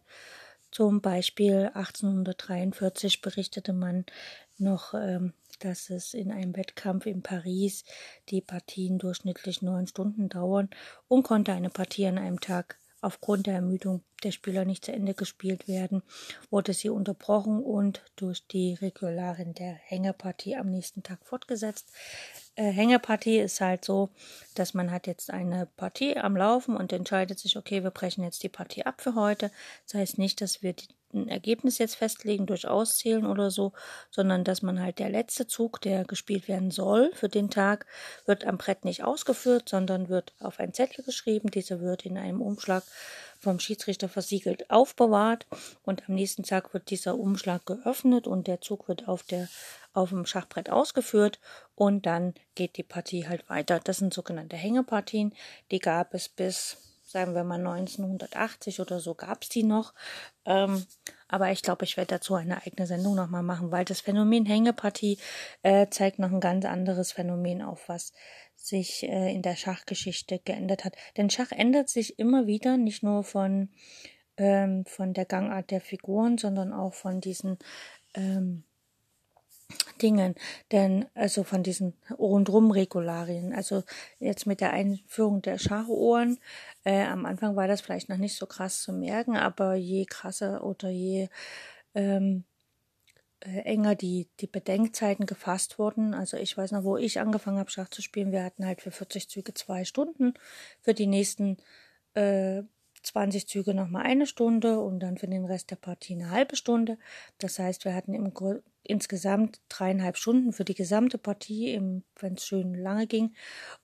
Zum 0.71 1.01
Beispiel 1.01 1.71
1843 1.73 3.21
berichtete 3.21 3.73
man 3.73 4.05
noch, 4.57 4.93
ähm, 4.93 5.33
dass 5.59 5.89
es 5.89 6.13
in 6.13 6.31
einem 6.31 6.55
Wettkampf 6.55 7.05
in 7.05 7.23
Paris 7.23 7.83
die 8.29 8.41
Partien 8.41 8.99
durchschnittlich 8.99 9.61
neun 9.61 9.87
Stunden 9.87 10.29
dauern 10.29 10.69
und 11.07 11.23
konnte 11.23 11.53
eine 11.53 11.69
Partie 11.69 12.07
an 12.07 12.17
einem 12.17 12.39
Tag 12.39 12.77
aufgrund 13.01 13.47
der 13.47 13.55
Ermüdung 13.55 14.03
der 14.19 14.31
Spieler 14.31 14.65
nicht 14.65 14.85
zu 14.85 14.91
Ende 14.91 15.13
gespielt 15.13 15.67
werden, 15.67 16.03
wurde 16.49 16.73
sie 16.73 16.89
unterbrochen 16.89 17.61
und 17.61 18.03
durch 18.15 18.45
die 18.47 18.75
Regularin 18.75 19.53
der 19.53 19.73
Hängepartie 19.73 20.55
am 20.55 20.69
nächsten 20.69 21.03
Tag 21.03 21.19
fortgesetzt 21.23 21.87
äh, 22.59 22.71
Hängepartie 22.73 23.39
ist 23.39 23.61
halt 23.61 23.85
so, 23.85 24.09
dass 24.53 24.73
man 24.73 24.91
hat 24.91 25.07
jetzt 25.07 25.31
eine 25.31 25.65
Partie 25.77 26.17
am 26.17 26.35
Laufen 26.35 26.75
und 26.75 26.91
entscheidet 26.91 27.39
sich, 27.39 27.55
okay, 27.55 27.83
wir 27.83 27.91
brechen 27.91 28.21
jetzt 28.21 28.43
die 28.43 28.49
Partie 28.49 28.85
ab 28.85 29.01
für 29.01 29.15
heute. 29.15 29.49
Das 29.85 29.93
heißt 29.93 30.17
nicht, 30.17 30.41
dass 30.41 30.61
wir 30.61 30.73
die, 30.73 30.89
ein 31.13 31.29
Ergebnis 31.29 31.77
jetzt 31.77 31.95
festlegen 31.95 32.45
durch 32.45 32.67
Auszählen 32.67 33.25
oder 33.25 33.49
so, 33.49 33.71
sondern 34.11 34.43
dass 34.43 34.61
man 34.61 34.81
halt 34.81 34.99
der 34.99 35.09
letzte 35.09 35.47
Zug, 35.47 35.81
der 35.81 36.03
gespielt 36.03 36.47
werden 36.49 36.69
soll 36.69 37.11
für 37.13 37.29
den 37.29 37.49
Tag, 37.49 37.85
wird 38.25 38.45
am 38.45 38.57
Brett 38.57 38.83
nicht 38.83 39.05
ausgeführt, 39.05 39.69
sondern 39.69 40.09
wird 40.09 40.33
auf 40.39 40.59
einen 40.59 40.73
Zettel 40.73 41.03
geschrieben. 41.05 41.49
Dieser 41.49 41.79
wird 41.79 42.05
in 42.05 42.17
einem 42.17 42.41
Umschlag 42.41 42.83
vom 43.39 43.59
Schiedsrichter 43.59 44.09
versiegelt 44.09 44.69
aufbewahrt 44.69 45.47
und 45.83 46.07
am 46.07 46.15
nächsten 46.15 46.43
Tag 46.43 46.73
wird 46.73 46.89
dieser 46.89 47.17
Umschlag 47.17 47.65
geöffnet 47.65 48.27
und 48.27 48.47
der 48.47 48.61
Zug 48.61 48.87
wird 48.87 49.07
auf 49.07 49.23
der 49.23 49.47
auf 49.93 50.09
dem 50.09 50.25
Schachbrett 50.25 50.69
ausgeführt 50.69 51.39
und 51.75 52.05
dann 52.05 52.33
geht 52.55 52.77
die 52.77 52.83
Partie 52.83 53.27
halt 53.27 53.49
weiter. 53.49 53.79
Das 53.79 53.97
sind 53.97 54.13
sogenannte 54.13 54.55
Hängepartien. 54.55 55.33
Die 55.71 55.79
gab 55.79 56.13
es 56.13 56.29
bis, 56.29 56.77
sagen 57.03 57.33
wir 57.33 57.43
mal, 57.43 57.59
1980 57.59 58.81
oder 58.81 58.99
so 58.99 59.15
gab 59.15 59.43
es 59.43 59.49
die 59.49 59.63
noch. 59.63 59.93
Ähm, 60.45 60.85
aber 61.27 61.51
ich 61.51 61.61
glaube, 61.61 61.85
ich 61.85 61.97
werde 61.97 62.15
dazu 62.15 62.35
eine 62.35 62.61
eigene 62.65 62.87
Sendung 62.87 63.15
nochmal 63.15 63.43
machen, 63.43 63.71
weil 63.71 63.85
das 63.85 64.01
Phänomen 64.01 64.45
Hängepartie 64.45 65.17
äh, 65.63 65.87
zeigt 65.89 66.19
noch 66.19 66.31
ein 66.31 66.39
ganz 66.39 66.65
anderes 66.65 67.11
Phänomen 67.11 67.61
auf, 67.61 67.89
was 67.89 68.13
sich 68.59 69.03
äh, 69.03 69.33
in 69.33 69.41
der 69.41 69.55
Schachgeschichte 69.55 70.39
geändert 70.39 70.85
hat. 70.85 70.95
Denn 71.17 71.29
Schach 71.29 71.51
ändert 71.51 71.89
sich 71.89 72.19
immer 72.19 72.45
wieder, 72.45 72.77
nicht 72.77 73.03
nur 73.03 73.23
von, 73.23 73.69
ähm, 74.37 74.85
von 74.85 75.13
der 75.13 75.25
Gangart 75.25 75.71
der 75.71 75.81
Figuren, 75.81 76.37
sondern 76.37 76.73
auch 76.73 76.93
von 76.93 77.21
diesen 77.21 77.57
ähm, 78.13 78.63
Dingen, 80.01 80.35
denn 80.71 81.05
also 81.13 81.43
von 81.43 81.61
diesen 81.61 81.93
Rundrum-Regularien, 82.17 83.53
also 83.53 83.83
jetzt 84.19 84.47
mit 84.47 84.61
der 84.61 84.71
Einführung 84.71 85.41
der 85.41 85.59
Schachuhren, 85.59 86.39
äh, 86.83 87.03
am 87.03 87.25
Anfang 87.25 87.55
war 87.55 87.67
das 87.67 87.81
vielleicht 87.81 88.09
noch 88.09 88.17
nicht 88.17 88.35
so 88.35 88.45
krass 88.47 88.81
zu 88.81 88.93
merken, 88.93 89.35
aber 89.35 89.75
je 89.75 90.05
krasser 90.05 90.63
oder 90.63 90.89
je 90.89 91.29
ähm, 91.93 92.45
äh, 92.45 92.48
enger 93.41 93.95
die, 93.95 94.27
die 94.39 94.47
Bedenkzeiten 94.47 95.25
gefasst 95.25 95.79
wurden. 95.79 96.13
Also 96.13 96.37
ich 96.37 96.57
weiß 96.57 96.71
noch, 96.71 96.83
wo 96.83 96.97
ich 96.97 97.19
angefangen 97.19 97.59
habe, 97.59 97.71
Schach 97.71 97.89
zu 97.89 98.01
spielen, 98.01 98.31
wir 98.31 98.43
hatten 98.43 98.65
halt 98.65 98.81
für 98.81 98.91
40 98.91 99.29
Züge 99.29 99.53
zwei 99.53 99.85
Stunden, 99.85 100.33
für 100.81 100.93
die 100.93 101.07
nächsten 101.07 101.57
äh, 102.15 102.63
20 103.03 103.47
Züge 103.47 103.73
nochmal 103.73 104.03
eine 104.03 104.25
Stunde 104.25 104.79
und 104.79 104.99
dann 104.99 105.17
für 105.17 105.27
den 105.27 105.45
Rest 105.45 105.71
der 105.71 105.77
Partie 105.77 106.15
eine 106.15 106.31
halbe 106.31 106.55
Stunde. 106.55 106.97
Das 107.37 107.59
heißt, 107.59 107.85
wir 107.85 107.95
hatten 107.95 108.13
im 108.13 108.33
insgesamt 108.83 109.61
dreieinhalb 109.69 110.17
Stunden 110.17 110.51
für 110.51 110.65
die 110.65 110.75
gesamte 110.75 111.17
Partie, 111.17 111.79
wenn 112.19 112.33
es 112.33 112.45
schön 112.45 112.73
lange 112.73 113.07
ging 113.07 113.33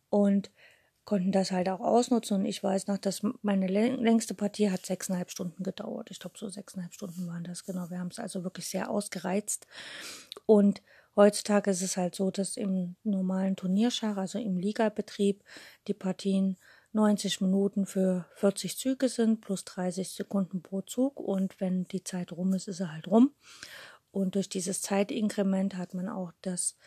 und 0.09 0.51
konnten 1.05 1.31
das 1.31 1.51
halt 1.51 1.69
auch 1.69 1.79
ausnutzen. 1.79 2.37
Und 2.37 2.45
ich 2.45 2.63
weiß 2.63 2.87
noch, 2.87 2.97
dass 2.97 3.21
meine 3.41 3.67
längste 3.67 4.33
Partie 4.33 4.71
hat 4.71 4.85
sechseinhalb 4.85 5.31
Stunden 5.31 5.63
gedauert. 5.63 6.09
Ich 6.11 6.19
glaube, 6.19 6.37
so 6.37 6.49
sechseinhalb 6.49 6.93
Stunden 6.93 7.27
waren 7.27 7.43
das 7.43 7.63
genau. 7.63 7.89
Wir 7.89 7.99
haben 7.99 8.09
es 8.09 8.19
also 8.19 8.43
wirklich 8.43 8.67
sehr 8.67 8.89
ausgereizt. 8.89 9.67
Und 10.45 10.81
heutzutage 11.15 11.71
ist 11.71 11.81
es 11.81 11.95
halt 11.95 12.15
so, 12.15 12.31
dass 12.31 12.57
im 12.57 12.95
normalen 13.03 13.55
Turnierschach, 13.55 14.17
also 14.17 14.39
im 14.39 14.57
Ligabetrieb, 14.57 15.43
die 15.87 15.93
Partien 15.93 16.57
90 16.93 17.41
Minuten 17.41 17.85
für 17.85 18.25
40 18.35 18.77
Züge 18.77 19.09
sind, 19.09 19.41
plus 19.41 19.65
30 19.65 20.09
Sekunden 20.09 20.61
pro 20.61 20.81
Zug. 20.81 21.19
Und 21.19 21.59
wenn 21.59 21.87
die 21.87 22.03
Zeit 22.03 22.31
rum 22.31 22.53
ist, 22.53 22.67
ist 22.67 22.79
er 22.79 22.91
halt 22.91 23.07
rum. 23.07 23.31
Und 24.11 24.35
durch 24.35 24.47
dieses 24.47 24.81
Zeitinkrement 24.81 25.75
hat 25.75 25.93
man 25.93 26.07
auch 26.07 26.31
das, 26.41 26.77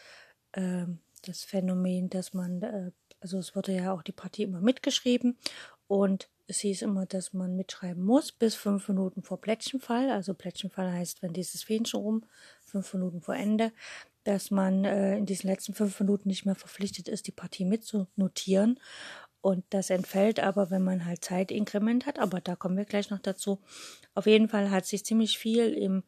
äh, 0.52 0.86
das 1.26 1.44
Phänomen, 1.44 2.08
dass 2.08 2.32
man, 2.32 2.62
äh, 2.62 2.90
also 3.20 3.38
es 3.38 3.54
wurde 3.56 3.72
ja 3.72 3.92
auch 3.92 4.02
die 4.02 4.12
Partie 4.12 4.44
immer 4.44 4.60
mitgeschrieben 4.60 5.36
und 5.86 6.28
es 6.46 6.60
hieß 6.60 6.82
immer, 6.82 7.04
dass 7.04 7.34
man 7.34 7.56
mitschreiben 7.56 8.02
muss 8.02 8.32
bis 8.32 8.54
fünf 8.54 8.88
Minuten 8.88 9.22
vor 9.22 9.38
Plättchenfall. 9.38 10.10
Also 10.10 10.32
Plättchenfall 10.32 10.90
heißt, 10.90 11.22
wenn 11.22 11.34
dieses 11.34 11.62
Fähnchen 11.62 12.00
rum, 12.00 12.24
fünf 12.64 12.92
Minuten 12.94 13.20
vor 13.20 13.36
Ende, 13.36 13.70
dass 14.24 14.50
man 14.50 14.84
äh, 14.84 15.18
in 15.18 15.26
diesen 15.26 15.48
letzten 15.48 15.74
fünf 15.74 16.00
Minuten 16.00 16.28
nicht 16.28 16.46
mehr 16.46 16.54
verpflichtet 16.54 17.06
ist, 17.08 17.26
die 17.26 17.32
Partie 17.32 17.66
mitzunotieren. 17.66 18.80
Und 19.40 19.64
das 19.70 19.90
entfällt 19.90 20.40
aber, 20.40 20.70
wenn 20.70 20.82
man 20.82 21.04
halt 21.04 21.24
Zeitinkrement 21.24 22.06
hat. 22.06 22.18
Aber 22.18 22.40
da 22.40 22.56
kommen 22.56 22.76
wir 22.76 22.86
gleich 22.86 23.10
noch 23.10 23.20
dazu. 23.20 23.60
Auf 24.14 24.26
jeden 24.26 24.48
Fall 24.48 24.70
hat 24.70 24.86
sich 24.86 25.04
ziemlich 25.04 25.38
viel 25.38 25.72
im, 25.74 26.02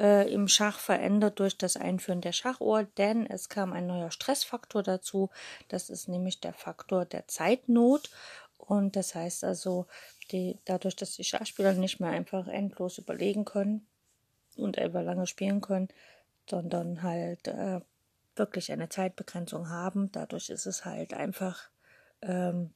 äh, 0.00 0.32
im 0.32 0.48
Schach 0.48 0.78
verändert 0.78 1.38
durch 1.38 1.58
das 1.58 1.76
Einführen 1.76 2.22
der 2.22 2.32
Schachuhr, 2.32 2.84
denn 2.96 3.26
es 3.26 3.48
kam 3.48 3.72
ein 3.72 3.86
neuer 3.86 4.10
Stressfaktor 4.10 4.82
dazu. 4.82 5.30
Das 5.68 5.90
ist 5.90 6.08
nämlich 6.08 6.40
der 6.40 6.54
Faktor 6.54 7.04
der 7.04 7.28
Zeitnot. 7.28 8.10
Und 8.56 8.96
das 8.96 9.14
heißt 9.14 9.44
also, 9.44 9.86
die, 10.32 10.58
dadurch, 10.64 10.96
dass 10.96 11.16
die 11.16 11.24
Schachspieler 11.24 11.74
nicht 11.74 12.00
mehr 12.00 12.10
einfach 12.10 12.48
endlos 12.48 12.98
überlegen 12.98 13.44
können 13.44 13.86
und 14.56 14.78
über 14.78 15.02
lange 15.02 15.26
spielen 15.26 15.60
können, 15.60 15.88
sondern 16.48 17.02
halt 17.02 17.48
äh, 17.48 17.80
wirklich 18.36 18.72
eine 18.72 18.88
Zeitbegrenzung 18.88 19.68
haben. 19.68 20.10
Dadurch 20.12 20.50
ist 20.50 20.66
es 20.66 20.84
halt 20.84 21.14
einfach 21.14 21.70
ähm, 22.22 22.72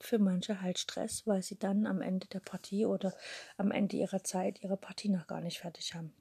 für 0.00 0.18
manche 0.18 0.60
halt 0.60 0.78
Stress, 0.78 1.26
weil 1.26 1.42
sie 1.42 1.58
dann 1.58 1.86
am 1.86 2.00
Ende 2.00 2.26
der 2.28 2.40
Partie 2.40 2.86
oder 2.86 3.14
am 3.56 3.70
Ende 3.70 3.96
ihrer 3.96 4.22
Zeit 4.22 4.62
ihre 4.62 4.76
Partie 4.76 5.08
noch 5.08 5.26
gar 5.26 5.40
nicht 5.40 5.58
fertig 5.58 5.94
haben. 5.94 6.12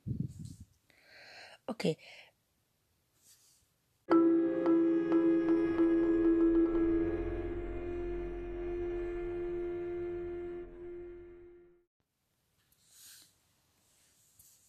Okay. 1.67 1.97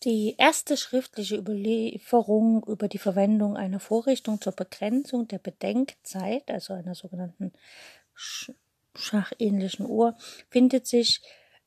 Die 0.07 0.37
erste 0.39 0.77
schriftliche 0.77 1.37
Überlieferung 1.37 2.63
über 2.69 2.87
die 2.87 2.99
Verwendung 2.99 3.57
einer 3.57 3.81
Vorrichtung 3.81 4.41
zur 4.41 4.53
Begrenzung 4.53 5.27
der 5.27 5.39
Bedenkzeit, 5.39 6.49
also 6.49 6.75
einer 6.75 6.95
sogenannten 6.95 7.53
schachähnlichen 8.99 9.87
Uhr, 9.87 10.17
findet 10.51 10.87
sich 10.87 11.23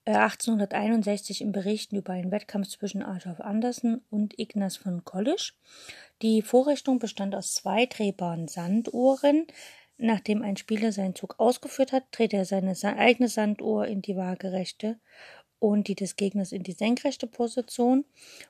1861 0.05 1.41
äh, 1.41 1.43
im 1.43 1.51
Berichten 1.51 1.95
über 1.95 2.13
einen 2.13 2.31
Wettkampf 2.31 2.67
zwischen 2.67 3.03
Adolf 3.03 3.39
Andersen 3.39 4.01
und 4.09 4.37
Ignaz 4.39 4.77
von 4.77 5.03
Kollisch. 5.03 5.55
Die 6.21 6.41
Vorrichtung 6.41 6.99
bestand 6.99 7.35
aus 7.35 7.53
zwei 7.53 7.85
drehbaren 7.85 8.47
Sanduhren. 8.47 9.47
Nachdem 9.97 10.41
ein 10.41 10.57
Spieler 10.57 10.91
seinen 10.91 11.15
Zug 11.15 11.35
ausgeführt 11.39 11.91
hat, 11.91 12.05
dreht 12.11 12.33
er 12.33 12.45
seine 12.45 12.73
eigene 12.97 13.27
Sanduhr 13.27 13.85
in 13.85 14.01
die 14.01 14.15
waagerechte 14.15 14.97
und 15.59 15.89
die 15.89 15.95
des 15.95 16.15
Gegners 16.15 16.53
in 16.53 16.63
die 16.63 16.71
senkrechte 16.71 17.27
Position. 17.27 18.05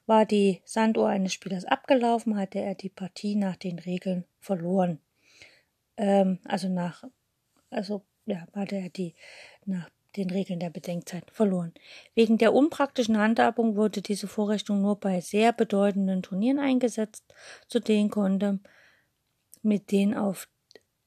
War 0.05 0.25
die 0.25 0.61
Sanduhr 0.63 1.09
eines 1.09 1.33
Spielers 1.33 1.65
abgelaufen, 1.65 2.37
hatte 2.37 2.59
er 2.59 2.75
die 2.75 2.89
Partie 2.89 3.35
nach 3.35 3.55
den 3.55 3.79
Regeln 3.79 4.25
verloren. 4.39 4.99
Ähm, 5.97 6.37
also 6.45 6.69
nach, 6.69 7.03
also 7.71 8.03
ja, 8.29 8.47
hatte 8.53 8.75
er 8.75 8.89
die 8.89 9.15
nach 9.65 9.89
den 10.15 10.29
Regeln 10.29 10.59
der 10.59 10.69
Bedenkzeit 10.69 11.29
verloren. 11.31 11.73
Wegen 12.15 12.37
der 12.37 12.53
unpraktischen 12.53 13.17
Handhabung 13.17 13.75
wurde 13.75 14.01
diese 14.01 14.27
Vorrichtung 14.27 14.81
nur 14.81 14.99
bei 14.99 15.21
sehr 15.21 15.53
bedeutenden 15.53 16.23
Turnieren 16.23 16.59
eingesetzt, 16.59 17.23
zu 17.67 17.79
denen 17.79 18.09
konnte 18.09 18.59
mit 19.61 19.91
den 19.91 20.15
auf 20.15 20.47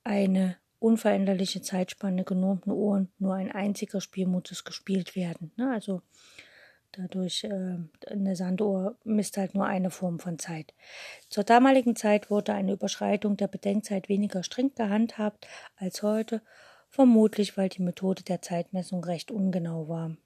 eine 0.05 0.57
unveränderliche 0.79 1.62
Zeitspanne 1.62 2.25
genormten 2.25 2.73
Uhren 2.73 3.12
nur 3.19 3.35
ein 3.35 3.52
einziger 3.52 4.00
Spielmodus 4.00 4.64
gespielt 4.64 5.14
werden. 5.14 5.52
Ne? 5.57 5.71
Also 5.73 6.02
dadurch 6.93 7.45
äh, 7.45 7.79
eine 8.09 8.37
Sanduhr 8.37 8.99
misst 9.05 9.37
halt 9.37 9.55
nur 9.55 9.67
eine 9.67 9.91
Form 9.91 10.19
von 10.19 10.38
Zeit. 10.38 10.75
Zur 11.29 11.45
damaligen 11.45 11.97
Zeit 11.97 12.31
wurde 12.31 12.55
eine 12.55 12.73
Überschreitung 12.73 13.37
der 13.37 13.49
Bedenkzeit 13.49 14.09
weniger 14.09 14.43
streng 14.43 14.75
gehandhabt 14.75 15.47
als 15.76 16.02
heute, 16.02 16.43
vermutlich 16.93 17.57
weil 17.57 17.71
die 17.71 17.83
Methode 17.83 18.23
der 18.23 18.43
Zeitmessung 18.43 19.03
recht 19.03 19.33
ungenau 19.33 19.89
war. 19.89 20.17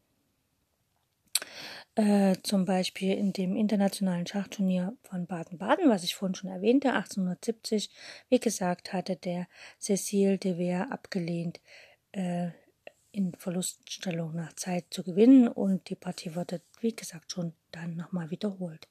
Äh, 1.94 2.36
zum 2.42 2.66
Beispiel 2.66 3.16
in 3.16 3.32
dem 3.32 3.56
internationalen 3.56 4.26
Schachturnier 4.26 4.94
von 5.02 5.26
Baden-Baden, 5.26 5.88
was 5.88 6.04
ich 6.04 6.14
vorhin 6.14 6.34
schon 6.34 6.50
erwähnte, 6.50 6.92
1870, 6.92 7.88
wie 8.28 8.38
gesagt, 8.38 8.92
hatte 8.92 9.16
der 9.16 9.48
Cecil 9.80 10.36
de 10.36 10.58
Vere 10.58 10.92
abgelehnt, 10.92 11.60
äh, 12.12 12.48
in 13.12 13.32
Verluststellung 13.32 14.34
nach 14.34 14.52
Zeit 14.52 14.84
zu 14.90 15.02
gewinnen 15.02 15.48
und 15.48 15.88
die 15.88 15.94
Partie 15.94 16.34
wurde, 16.34 16.60
wie 16.80 16.94
gesagt, 16.94 17.32
schon 17.32 17.54
dann 17.72 17.96
nochmal 17.96 18.30
wiederholt. 18.30 18.88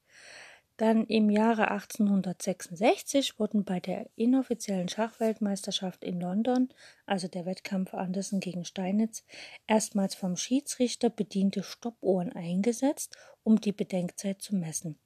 Dann 0.78 1.06
im 1.06 1.30
Jahre 1.30 1.72
1866 1.72 3.40
wurden 3.40 3.64
bei 3.64 3.80
der 3.80 4.10
inoffiziellen 4.18 4.90
Schachweltmeisterschaft 4.90 6.04
in 6.04 6.20
London, 6.20 6.68
also 7.06 7.30
der 7.30 7.46
Wettkampf 7.46 7.94
Andersen 7.94 8.42
gegen 8.42 8.66
Steinitz, 8.66 9.24
erstmals 9.68 10.16
vom 10.16 10.36
Schiedsrichter 10.36 11.10
bediente 11.10 11.64
Stoppuhren 11.64 12.34
eingesetzt, 12.34 13.16
um 13.44 13.62
die 13.62 13.72
Bedenkzeit 13.72 14.42
zu 14.42 14.54
messen. 14.56 15.00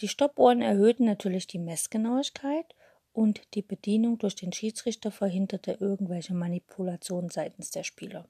Die 0.00 0.08
Stoppuhren 0.08 0.62
erhöhten 0.62 1.06
natürlich 1.06 1.48
die 1.48 1.58
Messgenauigkeit 1.58 2.76
und 3.12 3.42
die 3.54 3.62
Bedienung 3.62 4.18
durch 4.18 4.36
den 4.36 4.52
Schiedsrichter 4.52 5.10
verhinderte 5.10 5.76
irgendwelche 5.80 6.34
Manipulationen 6.34 7.30
seitens 7.30 7.72
der 7.72 7.82
Spieler. 7.82 8.28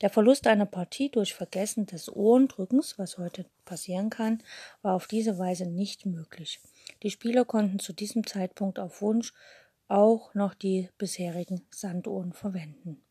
Der 0.00 0.10
Verlust 0.10 0.46
einer 0.46 0.66
Partie 0.66 1.10
durch 1.10 1.34
Vergessen 1.34 1.86
des 1.86 2.10
Ohrendrückens, 2.14 2.98
was 2.98 3.18
heute 3.18 3.46
passieren 3.64 4.10
kann, 4.10 4.42
war 4.82 4.94
auf 4.94 5.06
diese 5.06 5.38
Weise 5.38 5.66
nicht 5.66 6.06
möglich. 6.06 6.60
Die 7.02 7.10
Spieler 7.10 7.44
konnten 7.44 7.78
zu 7.78 7.92
diesem 7.92 8.26
Zeitpunkt 8.26 8.78
auf 8.78 9.02
Wunsch 9.02 9.32
auch 9.88 10.34
noch 10.34 10.54
die 10.54 10.88
bisherigen 10.98 11.66
Sanduhren 11.70 12.32
verwenden. 12.32 13.02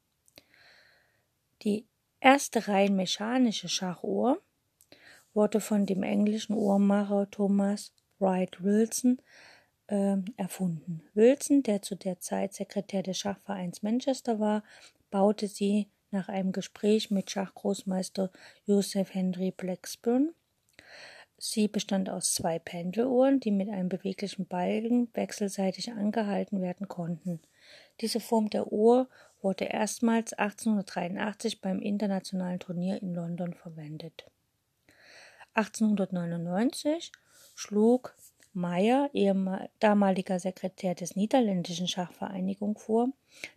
Die 1.62 1.86
erste 2.20 2.68
rein 2.68 2.96
mechanische 2.96 3.70
Schachuhr 3.70 4.42
wurde 5.34 5.62
von 5.62 5.86
dem 5.86 6.04
englischen 6.04 6.54
Uhrmacher 6.54 7.30
Thomas 7.30 7.94
Wright 8.20 8.64
Wilson 8.64 9.22
äh, 9.88 10.18
erfunden. 10.38 11.04
Wilson, 11.14 11.64
der 11.64 11.82
zu 11.82 11.96
der 11.96 12.20
Zeit 12.20 12.54
Sekretär 12.54 13.04
des 13.04 13.18
Schachvereins 13.20 13.84
Manchester 13.84 14.40
war, 14.40 14.64
baute 15.10 15.48
sie 15.48 15.90
nach 16.12 16.30
einem 16.30 16.52
Gespräch 16.52 17.12
mit 17.12 17.32
Schachgroßmeister 17.32 18.32
Joseph 18.66 19.14
Henry 19.14 19.52
Blackburn. 19.52 20.34
Sie 21.38 21.68
bestand 21.68 22.10
aus 22.10 22.34
zwei 22.34 22.60
Pendeluhren, 22.60 23.40
die 23.40 23.52
mit 23.52 23.70
einem 23.70 23.90
beweglichen 23.90 24.46
Balken 24.46 25.10
wechselseitig 25.16 25.92
angehalten 25.92 26.62
werden 26.62 26.88
konnten. 26.88 27.42
Diese 28.00 28.20
Form 28.20 28.50
der 28.50 28.72
Uhr 28.72 29.10
wurde 29.42 29.66
erstmals 29.66 30.34
1883 30.34 31.62
beim 31.62 31.80
internationalen 31.80 32.60
Turnier 32.60 33.02
in 33.02 33.16
London 33.16 33.54
verwendet. 33.56 34.30
1899 35.54 37.12
schlug 37.56 38.16
Meyer, 38.54 39.10
damaliger 39.80 40.40
Sekretär 40.40 40.94
des 40.94 41.16
Niederländischen 41.16 41.88
Schachvereinigung, 41.88 42.78
vor, 42.78 43.10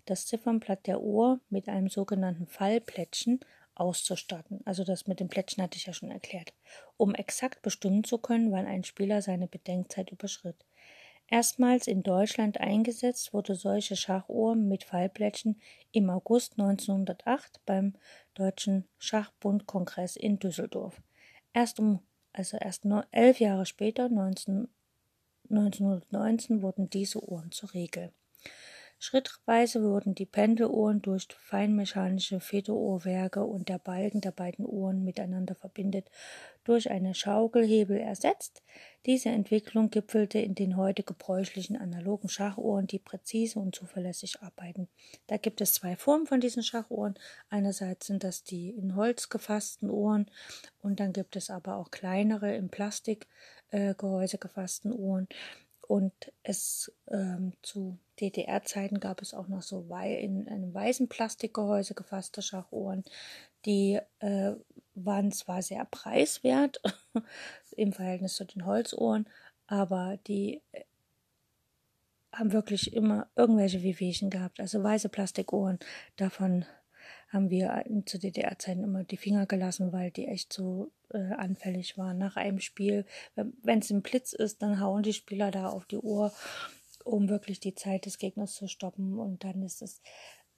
das 0.05 0.27
Ziffernblatt 0.27 0.87
der 0.87 1.01
Uhr 1.01 1.41
mit 1.51 1.69
einem 1.69 1.89
sogenannten 1.89 2.47
Fallplättchen 2.47 3.41
auszustatten. 3.75 4.61
Also 4.65 4.85
das 4.85 5.07
mit 5.09 5.19
dem 5.19 5.29
Plättchen 5.29 5.63
hatte 5.63 5.79
ich 5.79 5.87
ja 5.87 5.93
schon 5.93 6.13
erklärt, 6.13 6.53
um 6.97 7.15
exakt 7.15 7.63
bestimmen 7.63 8.05
zu 8.05 8.19
können, 8.19 8.53
wann 8.53 8.67
ein 8.67 8.85
Spieler 8.85 9.21
seine 9.21 9.49
Bedenkzeit 9.49 10.13
überschritt. 10.13 10.65
Erstmals 11.27 11.89
in 11.89 12.03
Deutschland 12.03 12.61
eingesetzt 12.61 13.33
wurde 13.33 13.57
solche 13.57 13.97
Schachuhr 13.97 14.55
mit 14.55 14.85
Fallplättchen 14.85 15.61
im 15.91 16.11
August 16.11 16.53
1908 16.59 17.61
beim 17.67 17.95
Deutschen 18.35 18.87
Schachbundkongress 18.99 20.17
in 20.17 20.39
Düsseldorf. 20.39 21.01
Erst 21.53 21.81
um 21.81 22.01
also 22.35 22.57
erst 22.57 22.85
elf 23.13 23.39
Jahre 23.39 23.65
später, 23.65 24.09
19, 24.09 24.69
1919 25.51 26.63
wurden 26.63 26.91
diese 26.91 27.23
Uhren 27.23 27.51
zur 27.53 27.75
Regel. 27.75 28.13
Schrittweise 28.99 29.83
wurden 29.83 30.15
die 30.15 30.25
Pendeluhren 30.25 31.03
durch 31.03 31.29
feinmechanische 31.39 32.41
Federuhrwerke 32.41 33.45
und 33.45 33.69
der 33.69 33.79
Balken 33.79 34.23
der 34.23 34.31
beiden 34.31 34.65
Uhren 34.65 35.05
miteinander 35.05 35.55
verbindet 35.55 36.11
durch 36.65 36.91
eine 36.91 37.15
Schaukelhebel 37.15 37.99
ersetzt. 37.99 38.63
Diese 39.05 39.29
Entwicklung 39.29 39.91
gipfelte 39.91 40.39
in 40.39 40.55
den 40.55 40.79
heute 40.79 41.03
gebräuchlichen 41.03 41.77
analogen 41.77 42.31
Schachuhren, 42.31 42.87
die 42.87 42.99
präzise 42.99 43.59
und 43.59 43.75
zuverlässig 43.75 44.41
arbeiten. 44.41 44.89
Da 45.27 45.37
gibt 45.37 45.61
es 45.61 45.75
zwei 45.75 45.97
Formen 45.97 46.27
von 46.27 46.41
diesen 46.41 46.63
Schachuhren. 46.63 47.15
Einerseits 47.51 48.07
sind 48.07 48.25
das 48.25 48.45
die 48.45 48.71
in 48.71 48.97
Holz 48.97 49.29
gefassten 49.29 49.91
Uhren 49.91 50.31
und 50.81 50.99
dann 50.99 51.13
gibt 51.13 51.37
es 51.37 51.51
aber 51.51 51.77
auch 51.77 51.91
kleinere 51.91 52.57
im 52.57 52.71
Plastikgehäuse 52.71 53.29
äh, 53.71 53.95
gefassten 53.95 54.93
Uhren. 54.93 55.29
Und 55.87 56.13
es 56.43 56.93
ähm, 57.09 57.53
zu 57.63 57.99
DDR-Zeiten 58.21 59.01
gab 59.01 59.21
es 59.21 59.35
auch 59.35 59.49
noch 59.49 59.63
so 59.63 59.89
wei 59.89 60.15
in 60.15 60.49
einem 60.49 60.73
weißen 60.73 61.09
Plastikgehäuse 61.09 61.95
gefasste 61.95 62.43
Schachuhren. 62.43 63.05
Die 63.67 64.01
äh, 64.21 64.53
waren 64.95 65.33
zwar 65.33 65.63
sehr 65.63 65.85
preiswert 65.85 66.81
im 67.77 67.93
Verhältnis 67.93 68.37
zu 68.37 68.45
den 68.45 68.65
Holzuhren, 68.65 69.29
aber 69.67 70.19
die 70.27 70.63
äh, 70.73 70.85
haben 72.33 72.53
wirklich 72.53 72.95
immer 72.95 73.29
irgendwelche 73.37 73.83
Wehwehchen 73.83 74.31
gehabt. 74.31 74.61
Also 74.61 74.83
weiße 74.83 75.09
Plastikuhren, 75.09 75.79
davon 76.17 76.65
haben 77.35 77.51
wir 77.51 77.85
zu 78.07 78.19
DDR-Zeiten 78.19 78.85
immer 78.85 79.05
die 79.05 79.17
Finger 79.17 79.47
gelassen, 79.47 79.93
weil 79.93 80.11
die 80.11 80.27
echt 80.27 80.53
so 80.53 80.93
äh, 81.11 81.19
anfällig 81.33 81.99
waren. 81.99 82.17
Nach 82.17 82.37
einem 82.37 82.61
Spiel, 82.61 83.05
wenn 83.35 83.81
es 83.81 83.91
ein 83.91 84.03
Blitz 84.03 84.33
ist, 84.33 84.63
dann 84.63 84.81
hauen 84.81 85.03
die 85.03 85.13
Spieler 85.13 85.51
da 85.51 85.69
auf 85.69 85.85
die 85.85 85.99
Uhr, 85.99 86.33
um 87.05 87.29
wirklich 87.29 87.61
die 87.61 87.75
Zeit 87.75 88.07
des 88.07 88.19
Gegners 88.19 88.55
zu 88.55 88.69
stoppen. 88.69 89.19
Und 89.19 89.45
dann 89.45 89.63
ist 89.63 89.83
es, 89.83 90.01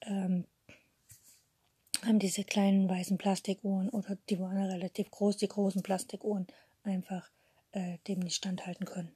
ähm, 0.02 0.44
haben 2.04 2.18
diese 2.18 2.44
kleinen 2.44 2.88
weißen 2.88 3.16
Plastikuhren 3.16 3.88
oder 3.88 4.16
die 4.28 4.38
waren 4.38 4.58
relativ 4.58 5.10
groß, 5.10 5.38
die 5.38 5.48
großen 5.48 5.82
Plastikuhren 5.82 6.46
einfach 6.82 7.30
äh, 7.72 7.98
dem 8.06 8.20
nicht 8.20 8.36
standhalten 8.36 8.84
können. 8.84 9.12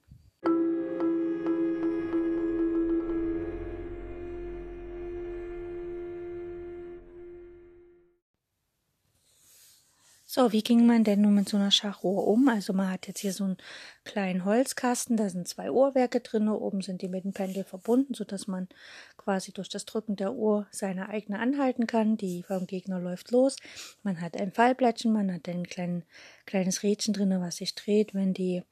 So, 10.33 10.53
wie 10.53 10.63
ging 10.63 10.87
man 10.87 11.03
denn 11.03 11.23
nun 11.23 11.35
mit 11.35 11.49
so 11.49 11.57
einer 11.57 11.73
Schachuhr 11.73 12.29
um? 12.29 12.49
Also 12.49 12.73
man 12.73 12.89
hat 12.89 13.09
jetzt 13.09 13.19
hier 13.19 13.33
so 13.33 13.43
einen 13.43 13.57
kleinen 14.05 14.45
Holzkasten, 14.45 15.17
da 15.17 15.29
sind 15.29 15.49
zwei 15.49 15.73
Uhrwerke 15.73 16.21
drin, 16.21 16.49
oben 16.49 16.83
sind 16.83 17.03
die 17.03 17.09
mit 17.09 17.25
dem 17.25 17.33
Pendel 17.33 17.65
verbunden, 17.65 18.15
sodass 18.15 18.47
man 18.47 18.69
quasi 19.17 19.51
durch 19.51 19.69
das 19.69 19.87
Drücken 19.87 20.15
der 20.15 20.35
Uhr 20.35 20.69
seine 20.71 21.09
eigene 21.09 21.41
anhalten 21.41 21.89
kann. 21.89 22.17
Die 22.17 22.45
vom 22.45 22.69
Gegner 22.69 23.01
läuft 23.01 23.33
los. 23.33 23.57
Man 24.05 24.21
hat 24.21 24.37
ein 24.41 24.53
Fallblättchen, 24.53 25.13
man 25.13 25.35
hat 25.35 25.49
ein 25.49 25.65
klein, 25.65 26.05
kleines 26.47 26.85
Rädchen 26.85 27.13
drin, 27.13 27.35
was 27.41 27.57
sich 27.57 27.75
dreht, 27.75 28.15
wenn 28.15 28.33
die 28.33 28.63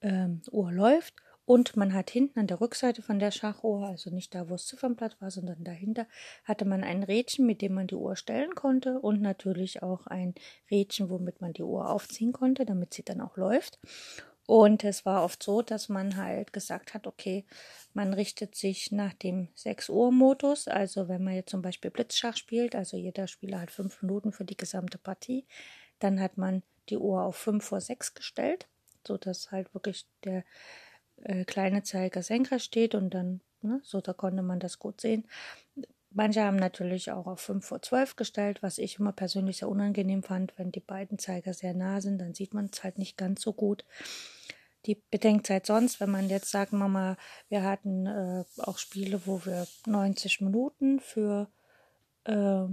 ähm, 0.00 0.40
Uhr 0.50 0.72
läuft. 0.72 1.12
Und 1.46 1.76
man 1.76 1.94
hat 1.94 2.10
hinten 2.10 2.40
an 2.40 2.48
der 2.48 2.60
Rückseite 2.60 3.02
von 3.02 3.20
der 3.20 3.30
Schachuhr, 3.30 3.86
also 3.86 4.10
nicht 4.10 4.34
da, 4.34 4.48
wo 4.48 4.54
das 4.54 4.66
Ziffernblatt 4.66 5.20
war, 5.20 5.30
sondern 5.30 5.62
dahinter, 5.62 6.06
hatte 6.44 6.64
man 6.64 6.82
ein 6.82 7.04
Rädchen, 7.04 7.46
mit 7.46 7.62
dem 7.62 7.74
man 7.74 7.86
die 7.86 7.94
Uhr 7.94 8.16
stellen 8.16 8.56
konnte 8.56 8.98
und 8.98 9.22
natürlich 9.22 9.82
auch 9.82 10.08
ein 10.08 10.34
Rädchen, 10.70 11.08
womit 11.08 11.40
man 11.40 11.52
die 11.52 11.62
Uhr 11.62 11.88
aufziehen 11.88 12.32
konnte, 12.32 12.66
damit 12.66 12.92
sie 12.92 13.04
dann 13.04 13.20
auch 13.20 13.36
läuft. 13.36 13.78
Und 14.46 14.82
es 14.84 15.06
war 15.06 15.24
oft 15.24 15.42
so, 15.42 15.62
dass 15.62 15.88
man 15.88 16.16
halt 16.16 16.52
gesagt 16.52 16.94
hat, 16.94 17.06
okay, 17.06 17.44
man 17.94 18.12
richtet 18.12 18.54
sich 18.54 18.90
nach 18.90 19.12
dem 19.14 19.48
6 19.54 19.88
Uhr 19.88 20.12
Modus. 20.12 20.68
Also 20.68 21.08
wenn 21.08 21.22
man 21.22 21.34
jetzt 21.34 21.50
zum 21.50 21.62
Beispiel 21.62 21.90
Blitzschach 21.90 22.36
spielt, 22.36 22.74
also 22.74 22.96
jeder 22.96 23.28
Spieler 23.28 23.60
hat 23.60 23.70
fünf 23.70 24.02
Minuten 24.02 24.32
für 24.32 24.44
die 24.44 24.56
gesamte 24.56 24.98
Partie, 24.98 25.46
dann 25.98 26.20
hat 26.20 26.38
man 26.38 26.62
die 26.88 26.96
Uhr 26.96 27.22
auf 27.22 27.36
5 27.36 27.64
vor 27.64 27.80
6 27.80 28.14
gestellt, 28.14 28.68
sodass 29.06 29.50
halt 29.50 29.74
wirklich 29.74 30.06
der 30.24 30.44
äh, 31.22 31.44
kleine 31.44 31.82
Zeiger 31.82 32.22
senkrecht 32.22 32.64
steht 32.64 32.94
und 32.94 33.10
dann, 33.10 33.40
ne, 33.62 33.80
so 33.82 34.00
da 34.00 34.12
konnte 34.12 34.42
man 34.42 34.60
das 34.60 34.78
gut 34.78 35.00
sehen. 35.00 35.26
Manche 36.10 36.42
haben 36.42 36.56
natürlich 36.56 37.10
auch 37.10 37.26
auf 37.26 37.40
5 37.40 37.66
vor 37.66 37.82
12 37.82 38.16
gestellt, 38.16 38.62
was 38.62 38.78
ich 38.78 38.98
immer 38.98 39.12
persönlich 39.12 39.58
sehr 39.58 39.68
unangenehm 39.68 40.22
fand. 40.22 40.54
Wenn 40.56 40.72
die 40.72 40.80
beiden 40.80 41.18
Zeiger 41.18 41.52
sehr 41.52 41.74
nah 41.74 42.00
sind, 42.00 42.18
dann 42.18 42.32
sieht 42.32 42.54
man 42.54 42.70
es 42.72 42.82
halt 42.82 42.96
nicht 42.96 43.18
ganz 43.18 43.42
so 43.42 43.52
gut. 43.52 43.84
Die 44.86 45.02
Bedenkzeit 45.10 45.66
sonst, 45.66 46.00
wenn 46.00 46.10
man 46.10 46.30
jetzt 46.30 46.54
wir 46.54 46.88
mal, 46.88 47.16
wir 47.48 47.64
hatten 47.64 48.06
äh, 48.06 48.44
auch 48.58 48.78
Spiele, 48.78 49.20
wo 49.26 49.44
wir 49.44 49.66
90 49.86 50.40
Minuten 50.40 51.00
für, 51.00 51.48
äh, 52.24 52.64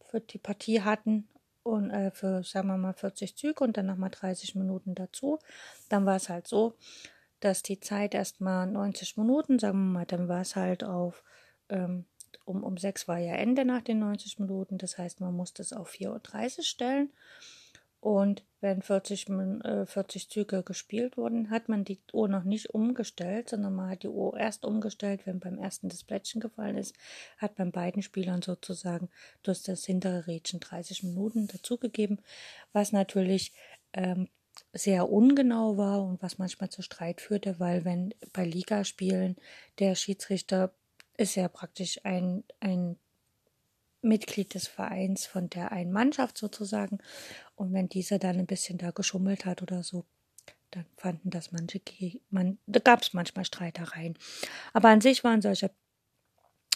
für 0.00 0.20
die 0.20 0.38
Partie 0.38 0.80
hatten 0.80 1.28
und 1.64 1.90
äh, 1.90 2.12
für, 2.12 2.44
sagen 2.44 2.68
wir 2.68 2.78
mal, 2.78 2.94
40 2.94 3.36
Züge 3.36 3.64
und 3.64 3.76
dann 3.76 3.86
nochmal 3.86 4.10
30 4.10 4.54
Minuten 4.54 4.94
dazu. 4.94 5.38
Dann 5.88 6.06
war 6.06 6.16
es 6.16 6.28
halt 6.28 6.46
so, 6.46 6.76
dass 7.44 7.62
die 7.62 7.80
Zeit 7.80 8.14
erstmal 8.14 8.66
90 8.66 9.16
Minuten, 9.16 9.58
sagen 9.58 9.78
wir 9.78 9.98
mal, 10.00 10.06
dann 10.06 10.28
war 10.28 10.40
es 10.40 10.56
halt 10.56 10.82
auf, 10.82 11.22
ähm, 11.68 12.06
um, 12.44 12.62
um 12.62 12.76
6 12.76 13.06
war 13.06 13.18
ja 13.18 13.34
Ende 13.34 13.64
nach 13.64 13.82
den 13.82 13.98
90 13.98 14.38
Minuten, 14.38 14.78
das 14.78 14.98
heißt, 14.98 15.20
man 15.20 15.34
musste 15.34 15.62
es 15.62 15.72
auf 15.72 15.90
4.30 15.90 16.58
Uhr 16.58 16.64
stellen. 16.64 17.10
Und 18.00 18.44
wenn 18.60 18.82
40, 18.82 19.30
äh, 19.30 19.86
40 19.86 20.28
Züge 20.28 20.62
gespielt 20.62 21.16
wurden, 21.16 21.48
hat 21.48 21.70
man 21.70 21.84
die 21.84 22.00
Uhr 22.12 22.28
noch 22.28 22.44
nicht 22.44 22.74
umgestellt, 22.74 23.48
sondern 23.48 23.74
man 23.74 23.88
hat 23.88 24.02
die 24.02 24.08
Uhr 24.08 24.36
erst 24.36 24.66
umgestellt, 24.66 25.22
wenn 25.24 25.40
beim 25.40 25.56
ersten 25.56 25.88
das 25.88 26.04
Plättchen 26.04 26.42
gefallen 26.42 26.76
ist, 26.76 26.94
hat 27.38 27.54
beim 27.54 27.72
beiden 27.72 28.02
Spielern 28.02 28.42
sozusagen 28.42 29.08
durch 29.42 29.62
das 29.62 29.86
hintere 29.86 30.26
Rädchen 30.26 30.60
30 30.60 31.02
Minuten 31.02 31.46
dazugegeben, 31.46 32.20
was 32.74 32.92
natürlich 32.92 33.52
ähm, 33.94 34.28
sehr 34.74 35.08
ungenau 35.08 35.76
war 35.76 36.02
und 36.02 36.22
was 36.22 36.38
manchmal 36.38 36.68
zu 36.68 36.82
Streit 36.82 37.20
führte, 37.20 37.60
weil 37.60 37.84
wenn 37.84 38.12
bei 38.32 38.44
Ligaspielen 38.44 39.36
der 39.78 39.94
Schiedsrichter 39.94 40.72
ist 41.16 41.36
ja 41.36 41.48
praktisch 41.48 42.00
ein, 42.04 42.42
ein 42.60 42.96
Mitglied 44.02 44.54
des 44.54 44.66
Vereins 44.66 45.26
von 45.26 45.48
der 45.48 45.72
einen 45.72 45.92
Mannschaft 45.92 46.36
sozusagen 46.36 46.98
und 47.54 47.72
wenn 47.72 47.88
dieser 47.88 48.18
dann 48.18 48.38
ein 48.38 48.46
bisschen 48.46 48.78
da 48.78 48.90
geschummelt 48.90 49.46
hat 49.46 49.62
oder 49.62 49.82
so, 49.82 50.04
dann 50.72 50.86
fanden 50.96 51.30
das 51.30 51.52
manche, 51.52 51.80
man, 52.30 52.58
da 52.66 52.80
gab 52.80 53.02
es 53.02 53.12
manchmal 53.12 53.44
Streitereien. 53.44 54.18
Aber 54.72 54.88
an 54.88 55.00
sich 55.00 55.22
waren 55.22 55.40
solche 55.40 55.70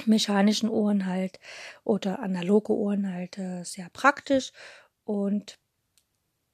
mechanischen 0.06 0.68
Uhren 0.68 1.06
halt 1.06 1.40
oder 1.82 2.20
analoge 2.20 2.72
Uhren 2.72 3.12
halt 3.12 3.38
äh, 3.38 3.64
sehr 3.64 3.90
praktisch 3.90 4.52
und 5.04 5.58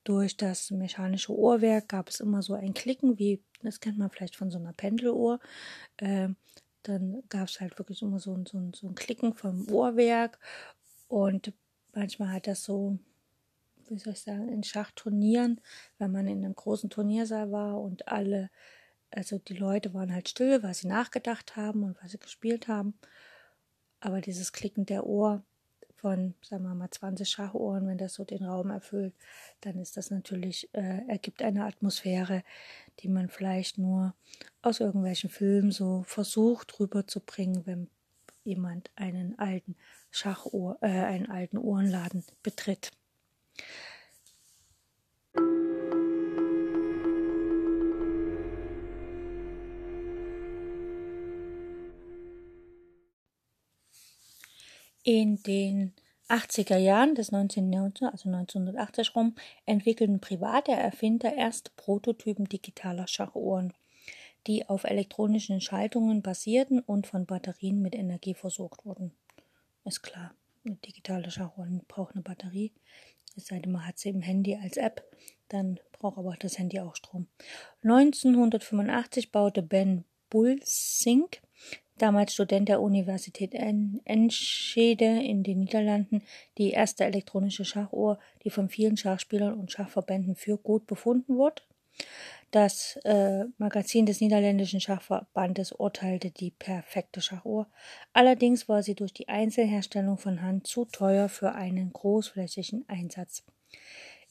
durch 0.05 0.37
das 0.37 0.71
mechanische 0.71 1.33
Uhrwerk 1.33 1.89
gab 1.89 2.09
es 2.09 2.21
immer 2.21 2.43
so 2.43 2.55
ein 2.55 2.75
Klicken, 2.75 3.19
wie 3.19 3.43
das 3.63 3.81
kennt 3.81 3.99
man 3.99 4.11
vielleicht 4.11 4.37
von 4.37 4.51
so 4.51 4.59
einer 4.59 4.73
Pendeluhr. 4.75 5.41
Äh, 5.97 6.29
dann 6.83 7.23
gab 7.31 7.49
es 7.49 7.61
halt 7.61 7.79
wirklich 7.79 8.03
immer 8.03 8.19
so, 8.19 8.37
so, 8.47 8.71
so 8.75 8.89
ein 8.89 8.95
Klicken 8.95 9.35
vom 9.35 9.69
Uhrwerk 9.71 10.39
und 11.09 11.53
manchmal 11.95 12.33
hat 12.33 12.47
das 12.47 12.63
so, 12.63 12.99
wie 13.89 13.99
soll 13.99 14.13
ich 14.13 14.21
sagen, 14.21 14.49
in 14.49 14.63
Schachturnieren, 14.63 15.61
wenn 15.99 16.13
man 16.13 16.27
in 16.27 16.45
einem 16.45 16.55
großen 16.55 16.91
Turniersaal 16.91 17.51
war 17.51 17.81
und 17.81 18.09
alle, 18.09 18.51
also 19.11 19.39
die 19.39 19.57
Leute 19.57 19.95
waren 19.95 20.13
halt 20.13 20.29
still, 20.29 20.63
weil 20.63 20.75
sie 20.75 20.89
nachgedacht 20.89 21.57
haben 21.57 21.85
und 21.85 22.01
weil 22.03 22.11
sie 22.11 22.19
gespielt 22.19 22.69
haben. 22.69 22.95
Aber 24.01 24.21
dieses 24.21 24.53
Klicken 24.53 24.85
der 24.85 25.07
Uhr 25.07 25.43
von, 26.05 26.35
sagen 26.43 26.65
wir 26.65 26.75
mal, 26.75 26.91
20 26.91 27.27
Schachuhren, 27.27 27.87
wenn 27.87 27.97
das 27.97 28.13
so 28.13 28.25
den 28.25 28.45
Raum 28.45 28.69
erfüllt, 28.69 29.15
dann 29.63 29.79
ist 29.79 29.97
das 29.97 30.11
natürlich, 30.11 30.69
äh, 30.75 31.01
ergibt 31.09 31.41
eine 31.41 31.65
Atmosphäre, 31.65 32.43
die 33.01 33.09
man 33.09 33.31
vielleicht 33.31 33.79
nur 33.79 34.13
aus 34.61 34.81
irgendwelchen 34.81 35.31
Filmen 35.31 35.71
so 35.71 36.03
versucht 36.03 36.79
rüberzubringen, 36.79 37.65
wenn 37.65 37.89
jemand 38.45 38.91
einen 38.97 39.39
alten 39.39 39.77
Schachuhr, 40.11 40.77
äh, 40.83 40.89
einen 40.89 41.31
alten 41.31 41.57
Uhrenladen 41.57 42.23
betritt. 42.43 42.91
In 55.07 55.43
den 55.43 55.93
80er 56.31 56.79
Jahren 56.79 57.15
des 57.15 57.31
19. 57.31 57.71
Jahrhunderts, 57.71 58.03
also 58.03 58.31
1980 58.31 59.15
rum, 59.15 59.35
entwickelten 59.67 60.19
private 60.19 60.73
Erfinder 60.73 61.35
erste 61.35 61.71
Prototypen 61.77 62.47
digitaler 62.47 63.07
Schachuhren, 63.07 63.75
die 64.47 64.67
auf 64.67 64.85
elektronischen 64.85 65.61
Schaltungen 65.61 66.23
basierten 66.23 66.81
und 66.81 67.07
von 67.07 67.27
Batterien 67.27 67.83
mit 67.83 67.95
Energie 67.95 68.33
versorgt 68.33 68.87
wurden. 68.87 69.13
Ist 69.85 70.03
klar, 70.03 70.35
eine 70.65 70.77
digitale 70.77 71.31
Schachuhr 71.31 71.69
braucht 71.87 72.15
eine 72.15 72.23
Batterie. 72.23 72.73
Es 73.37 73.49
sei 73.49 73.59
denn, 73.59 73.73
man 73.73 73.87
hat 73.87 73.99
sie 73.99 74.09
im 74.09 74.23
Handy 74.23 74.57
als 74.57 74.79
App, 74.79 75.05
dann 75.49 75.81
braucht 75.93 76.17
aber 76.17 76.35
das 76.39 76.59
Handy 76.59 76.81
auch 76.81 76.97
Strom. 76.97 77.27
1985 77.83 79.33
baute 79.33 79.63
Ben 79.63 80.07
Bulsink 80.31 81.43
damals 81.99 82.35
Student 82.35 82.69
der 82.69 82.81
Universität 82.81 83.55
Enschede 83.55 85.23
in 85.23 85.43
den 85.43 85.61
Niederlanden, 85.61 86.23
die 86.59 86.71
erste 86.71 87.05
elektronische 87.05 87.65
Schachuhr, 87.65 88.19
die 88.43 88.51
von 88.51 88.69
vielen 88.69 88.97
Schachspielern 88.97 89.55
und 89.55 89.73
Schachverbänden 89.73 90.35
für 90.35 90.57
gut 90.57 90.87
befunden 90.87 91.37
wurde. 91.37 91.63
Das 92.51 92.97
äh, 93.05 93.45
Magazin 93.59 94.07
des 94.07 94.21
niederländischen 94.21 94.81
Schachverbandes 94.81 95.73
urteilte 95.73 96.31
die 96.31 96.53
perfekte 96.53 97.21
Schachuhr. 97.21 97.67
Allerdings 98.13 98.69
war 98.69 98.83
sie 98.83 98.95
durch 98.95 99.13
die 99.13 99.29
Einzelherstellung 99.29 100.19
von 100.19 100.41
Hand 100.41 100.67
zu 100.67 100.85
teuer 100.85 101.29
für 101.29 101.53
einen 101.53 101.93
großflächigen 101.93 102.85
Einsatz. 102.89 103.43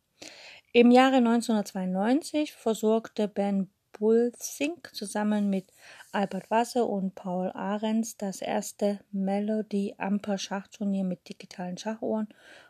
Im 0.73 0.91
Jahre 0.91 1.17
1992 1.17 2.53
versorgte 2.53 3.29
Ben 3.29 3.71
Bulsink 3.99 4.95
zusammen 4.95 5.49
mit 5.49 5.73
Albert 6.13 6.51
Wasser 6.51 6.87
und 6.87 7.15
Paul 7.15 7.51
Ahrens 7.53 8.19
das 8.19 8.43
erste 8.43 9.01
Melody 9.11 9.95
Amper 9.97 10.37
Schachturnier 10.37 11.03
mit 11.03 11.27
digitalen 11.29 11.79
Schachuhren 11.79 12.29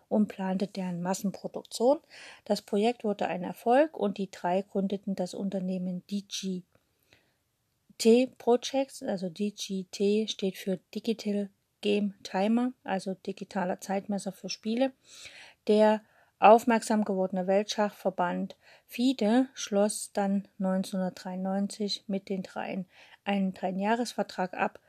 und 0.09 0.29
plante 0.29 0.69
deren 0.69 1.03
Massenproduktion. 1.03 1.99
Das 2.45 2.63
Projekt 2.63 3.03
wurde 3.03 3.27
ein 3.27 3.43
Erfolg 3.43 3.99
und 3.99 4.19
die 4.19 4.31
drei 4.31 4.63
gründeten 4.63 5.17
das 5.17 5.35
Unternehmen 5.35 6.05
DGT 6.07 6.63
Projects, 8.39 9.03
also 9.03 9.29
DGT 9.29 10.31
steht 10.31 10.57
für 10.57 10.79
Digital 10.95 11.51
Game 11.81 12.15
Timer, 12.23 12.73
also 12.85 13.15
digitaler 13.15 13.81
Zeitmesser 13.81 14.31
für 14.31 14.49
Spiele. 14.49 14.93
Der 15.67 16.03
aufmerksam 16.39 17.05
gewordene 17.05 17.49
Weltschachverband 17.49 18.57
FIDE 18.87 19.49
schloss 19.55 20.13
dann 20.13 20.49
1993 20.59 22.05
mit 22.07 22.29
den 22.29 22.43
dreien 22.43 22.87
einen 23.25 23.53
Dreijahresvertrag 23.53 24.55
ab, 24.55 24.81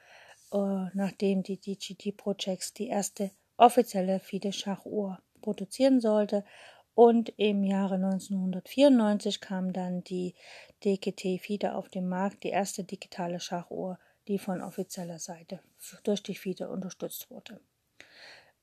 äh, 0.51 0.57
nachdem 0.93 1.43
die 1.43 1.59
DGT 1.59 2.15
Projects 2.15 2.73
die 2.73 2.87
erste 2.87 3.31
offizielle 3.57 4.19
FIDE-Schachuhr 4.19 5.19
produzieren 5.41 5.99
sollte. 5.99 6.45
Und 6.93 7.29
im 7.37 7.63
Jahre 7.63 7.95
1994 7.95 9.41
kam 9.41 9.73
dann 9.73 10.03
die 10.03 10.35
DGT 10.83 11.39
FIDE 11.39 11.75
auf 11.75 11.89
den 11.89 12.07
Markt, 12.07 12.43
die 12.43 12.49
erste 12.49 12.83
digitale 12.83 13.39
Schachuhr, 13.39 13.99
die 14.27 14.39
von 14.39 14.61
offizieller 14.61 15.19
Seite 15.19 15.59
durch 16.03 16.23
die 16.23 16.35
FIDE 16.35 16.69
unterstützt 16.69 17.29
wurde. 17.29 17.59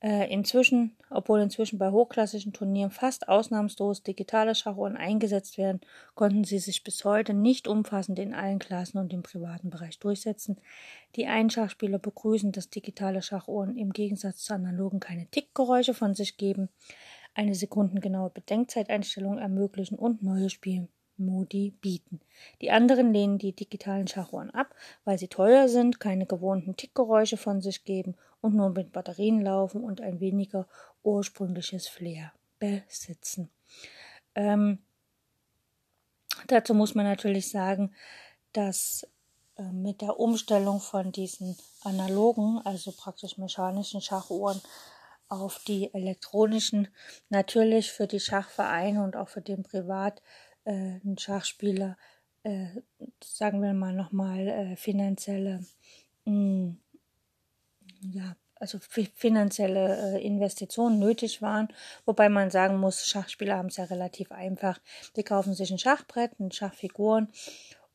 Äh, 0.05 0.31
inzwischen, 0.31 0.95
obwohl 1.09 1.40
inzwischen 1.40 1.79
bei 1.79 1.90
hochklassischen 1.90 2.53
Turnieren 2.53 2.90
fast 2.90 3.27
ausnahmslos 3.27 4.03
digitale 4.03 4.55
Schachuhren 4.55 4.99
eingesetzt 4.99 5.57
werden, 5.57 5.81
konnten 6.14 6.45
sie 6.45 6.59
sich 6.59 6.85
bis 6.85 7.07
heute 7.07 7.33
nicht 7.33 7.67
umfassend 7.67 8.19
in 8.19 8.35
allen 8.35 8.59
Klassen 8.59 8.99
und 8.99 9.14
im 9.14 9.23
privaten 9.23 9.71
Bereich 9.71 9.99
durchsetzen. 9.99 10.59
Die 11.17 11.27
Einschachspieler 11.27 11.99
begrüßen, 11.99 12.53
dass 12.53 12.69
digitale 12.69 13.23
Schachuhren 13.23 13.79
im 13.79 13.95
Gegensatz 13.95 14.45
zu 14.45 14.53
analogen 14.53 15.01
keine 15.01 15.25
Tickgeräusche 15.29 15.95
von 15.95 16.14
sich 16.14 16.37
geben, 16.37 16.69
eine 17.33 17.55
sekundengenaue 17.55 18.29
Bedenkzeiteinstellung 18.29 19.38
ermöglichen 19.38 19.99
und 19.99 20.23
neue 20.23 20.51
Spiel 20.51 20.87
Modi 21.17 21.71
bieten. 21.81 22.21
Die 22.61 22.73
anderen 22.73 23.14
lehnen 23.14 23.38
die 23.38 23.53
digitalen 23.53 24.07
Schachuhren 24.07 24.51
ab, 24.51 24.75
weil 25.05 25.17
sie 25.17 25.29
teuer 25.29 25.69
sind, 25.69 25.99
keine 25.99 26.27
gewohnten 26.27 26.77
Tickgeräusche 26.77 27.38
von 27.38 27.62
sich 27.62 27.85
geben 27.85 28.17
und 28.44 28.54
nur 28.54 28.68
mit 28.68 28.92
Batterien 28.92 29.40
laufen 29.40 29.83
und 29.83 30.02
ein 30.02 30.20
weniger 30.20 30.68
ursprüngliches 31.02 31.88
Flair 31.88 32.30
besitzen. 32.59 33.48
Ähm, 34.35 34.80
dazu 36.48 36.74
muss 36.74 36.94
man 36.94 37.07
natürlich 37.07 37.48
sagen, 37.48 37.94
dass 38.52 39.09
äh, 39.57 39.62
mit 39.62 40.02
der 40.02 40.20
Umstellung 40.20 40.80
von 40.80 41.11
diesen 41.11 41.57
analogen, 41.85 42.61
also 42.66 42.92
praktisch 42.92 43.38
mechanischen 43.38 44.02
Schachuhren 44.02 44.61
auf 45.30 45.59
die 45.66 45.94
elektronischen 45.94 46.88
natürlich 47.30 47.92
für 47.92 48.07
die 48.07 48.20
Schachvereine 48.20 49.02
und 49.02 49.16
auch 49.16 49.30
für 49.30 49.40
den 49.40 49.62
Privat 49.62 50.20
äh, 50.64 51.00
Schachspieler, 51.16 51.96
äh, 52.42 52.66
sagen 53.22 53.62
wir 53.62 53.72
mal 53.72 53.94
nochmal, 53.94 54.48
äh, 54.48 54.76
finanzielle, 54.76 55.64
mh, 56.26 56.35
hm, 56.35 56.84
ja, 58.12 58.37
also 58.57 58.79
finanzielle 58.79 60.17
äh, 60.17 60.25
Investitionen 60.25 60.99
nötig 60.99 61.43
waren, 61.43 61.69
wobei 62.07 62.29
man 62.29 62.51
sagen 62.51 62.79
muss, 62.79 63.07
Schachspieler 63.07 63.57
haben 63.57 63.69
es 63.69 63.77
ja 63.77 63.85
relativ 63.85 64.33
einfach. 64.33 64.79
Die 65.17 65.23
kaufen 65.23 65.55
sich 65.55 65.71
ein 65.71 65.79
Schachbrett, 65.79 66.38
ein 66.38 66.53
Schachfiguren 66.53 67.29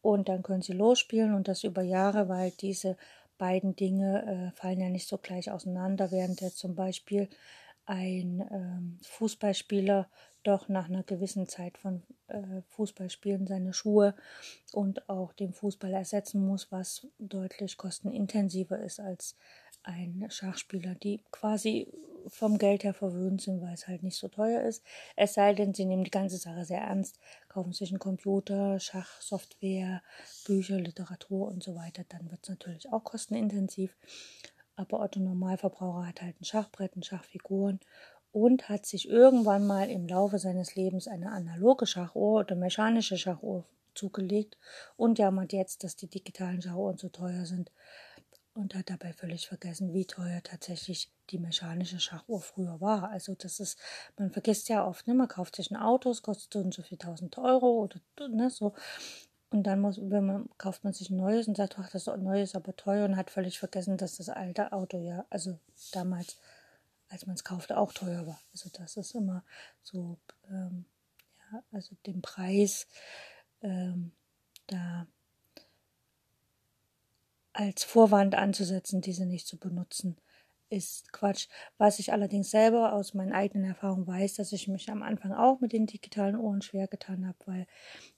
und 0.01 0.29
dann 0.29 0.43
können 0.43 0.61
sie 0.61 0.73
losspielen 0.73 1.33
und 1.33 1.47
das 1.47 1.63
über 1.63 1.81
Jahre, 1.81 2.29
weil 2.29 2.51
diese 2.51 2.97
beiden 3.37 3.75
Dinge 3.75 4.51
äh, 4.53 4.57
fallen 4.57 4.81
ja 4.81 4.89
nicht 4.89 5.07
so 5.07 5.17
gleich 5.17 5.49
auseinander, 5.49 6.11
während 6.11 6.41
der 6.41 6.51
zum 6.53 6.75
Beispiel 6.75 7.29
ein 7.85 8.47
ähm, 8.51 8.99
Fußballspieler 9.03 10.07
doch 10.43 10.69
nach 10.69 10.87
einer 10.87 11.03
gewissen 11.03 11.47
Zeit 11.47 11.77
von 11.77 12.03
äh, 12.27 12.61
Fußballspielen 12.69 13.47
seine 13.47 13.73
Schuhe 13.73 14.15
und 14.73 15.09
auch 15.09 15.33
den 15.33 15.53
Fußball 15.53 15.93
ersetzen 15.93 16.45
muss, 16.45 16.71
was 16.71 17.07
deutlich 17.17 17.77
kostenintensiver 17.77 18.79
ist 18.79 18.99
als 18.99 19.35
ein 19.83 20.25
Schachspieler, 20.29 20.95
die 20.95 21.23
quasi 21.31 21.87
vom 22.27 22.57
Geld 22.57 22.83
her 22.83 22.93
verwöhnt 22.93 23.41
sind, 23.41 23.61
weil 23.61 23.73
es 23.73 23.87
halt 23.87 24.03
nicht 24.03 24.17
so 24.17 24.27
teuer 24.27 24.61
ist. 24.61 24.83
Es 25.15 25.33
sei 25.33 25.53
denn, 25.53 25.73
sie 25.73 25.85
nehmen 25.85 26.03
die 26.03 26.11
ganze 26.11 26.37
Sache 26.37 26.65
sehr 26.65 26.81
ernst, 26.81 27.19
kaufen 27.47 27.73
sich 27.73 27.89
einen 27.89 27.99
Computer, 27.99 28.79
Schachsoftware, 28.79 30.01
Bücher, 30.45 30.79
Literatur 30.79 31.47
und 31.47 31.63
so 31.63 31.75
weiter, 31.75 32.03
dann 32.09 32.29
wird 32.29 32.41
es 32.43 32.49
natürlich 32.49 32.91
auch 32.91 33.03
kostenintensiv. 33.03 33.95
Aber 34.75 35.01
Otto 35.01 35.19
Normalverbraucher 35.19 36.07
hat 36.07 36.21
halt 36.21 36.39
ein 36.39 36.45
Schachbrett, 36.45 36.95
ein 36.95 37.03
Schachfiguren 37.03 37.79
und 38.31 38.69
hat 38.69 38.85
sich 38.85 39.09
irgendwann 39.09 39.65
mal 39.65 39.89
im 39.89 40.07
Laufe 40.07 40.39
seines 40.39 40.75
Lebens 40.75 41.07
eine 41.07 41.31
analoge 41.31 41.85
Schachuhr 41.85 42.41
oder 42.41 42.55
mechanische 42.55 43.17
Schachuhr 43.17 43.65
zugelegt 43.95 44.57
und 44.95 45.19
jammert 45.19 45.51
jetzt, 45.51 45.83
dass 45.83 45.95
die 45.95 46.07
digitalen 46.07 46.61
Schachuhren 46.61 46.97
zu 46.97 47.09
teuer 47.09 47.45
sind 47.45 47.71
und 48.59 48.75
hat 48.75 48.89
dabei 48.89 49.13
völlig 49.13 49.47
vergessen, 49.47 49.93
wie 49.93 50.05
teuer 50.05 50.41
tatsächlich 50.43 51.11
die 51.29 51.39
mechanische 51.39 51.99
Schachuhr 51.99 52.41
früher 52.41 52.79
war. 52.81 53.09
Also 53.09 53.35
das 53.35 53.59
ist, 53.59 53.79
man 54.17 54.31
vergisst 54.31 54.69
ja 54.69 54.85
oft, 54.85 55.07
ne, 55.07 55.13
man 55.13 55.27
kauft 55.27 55.55
sich 55.55 55.71
ein 55.71 55.77
Auto, 55.77 56.11
es 56.11 56.21
kostet 56.21 56.53
so 56.53 56.59
und 56.59 56.73
so 56.73 56.81
viel 56.81 56.97
tausend 56.97 57.37
Euro 57.37 57.83
oder 57.83 57.99
ne, 58.29 58.49
so. 58.49 58.73
Und 59.51 59.63
dann 59.63 59.81
muss, 59.81 59.99
wenn 59.99 60.25
man, 60.25 60.49
kauft 60.57 60.83
man 60.83 60.93
sich 60.93 61.09
ein 61.09 61.17
neues 61.17 61.47
und 61.47 61.57
sagt, 61.57 61.79
ach, 61.79 61.89
das 61.89 62.05
neue 62.05 62.43
ist 62.43 62.55
aber 62.55 62.75
teuer 62.75 63.05
und 63.05 63.15
hat 63.17 63.31
völlig 63.31 63.57
vergessen, 63.57 63.97
dass 63.97 64.17
das 64.17 64.29
alte 64.29 64.71
Auto 64.73 64.99
ja, 64.99 65.25
also 65.29 65.59
damals 65.91 66.37
als 67.09 67.25
man 67.25 67.35
es 67.35 67.43
kaufte, 67.43 67.77
auch 67.77 67.91
teuer 67.91 68.25
war. 68.27 68.39
Also 68.51 68.69
das 68.71 68.95
ist 68.95 69.15
immer 69.15 69.43
so, 69.81 70.19
ähm, 70.49 70.85
ja, 71.51 71.63
also 71.71 71.95
den 72.05 72.21
Preis 72.21 72.87
ähm, 73.61 74.11
da 74.67 75.07
als 77.59 77.83
Vorwand 77.83 78.35
anzusetzen, 78.35 79.01
diese 79.01 79.25
nicht 79.25 79.45
zu 79.45 79.57
benutzen, 79.57 80.15
ist 80.69 81.11
Quatsch. 81.11 81.47
Was 81.77 81.99
ich 81.99 82.13
allerdings 82.13 82.51
selber 82.51 82.93
aus 82.93 83.13
meinen 83.13 83.33
eigenen 83.33 83.67
Erfahrungen 83.67 84.07
weiß, 84.07 84.35
dass 84.35 84.53
ich 84.53 84.69
mich 84.69 84.89
am 84.89 85.03
Anfang 85.03 85.33
auch 85.33 85.59
mit 85.59 85.73
den 85.73 85.85
digitalen 85.85 86.37
Ohren 86.37 86.61
schwer 86.61 86.87
getan 86.87 87.27
habe, 87.27 87.37
weil 87.45 87.67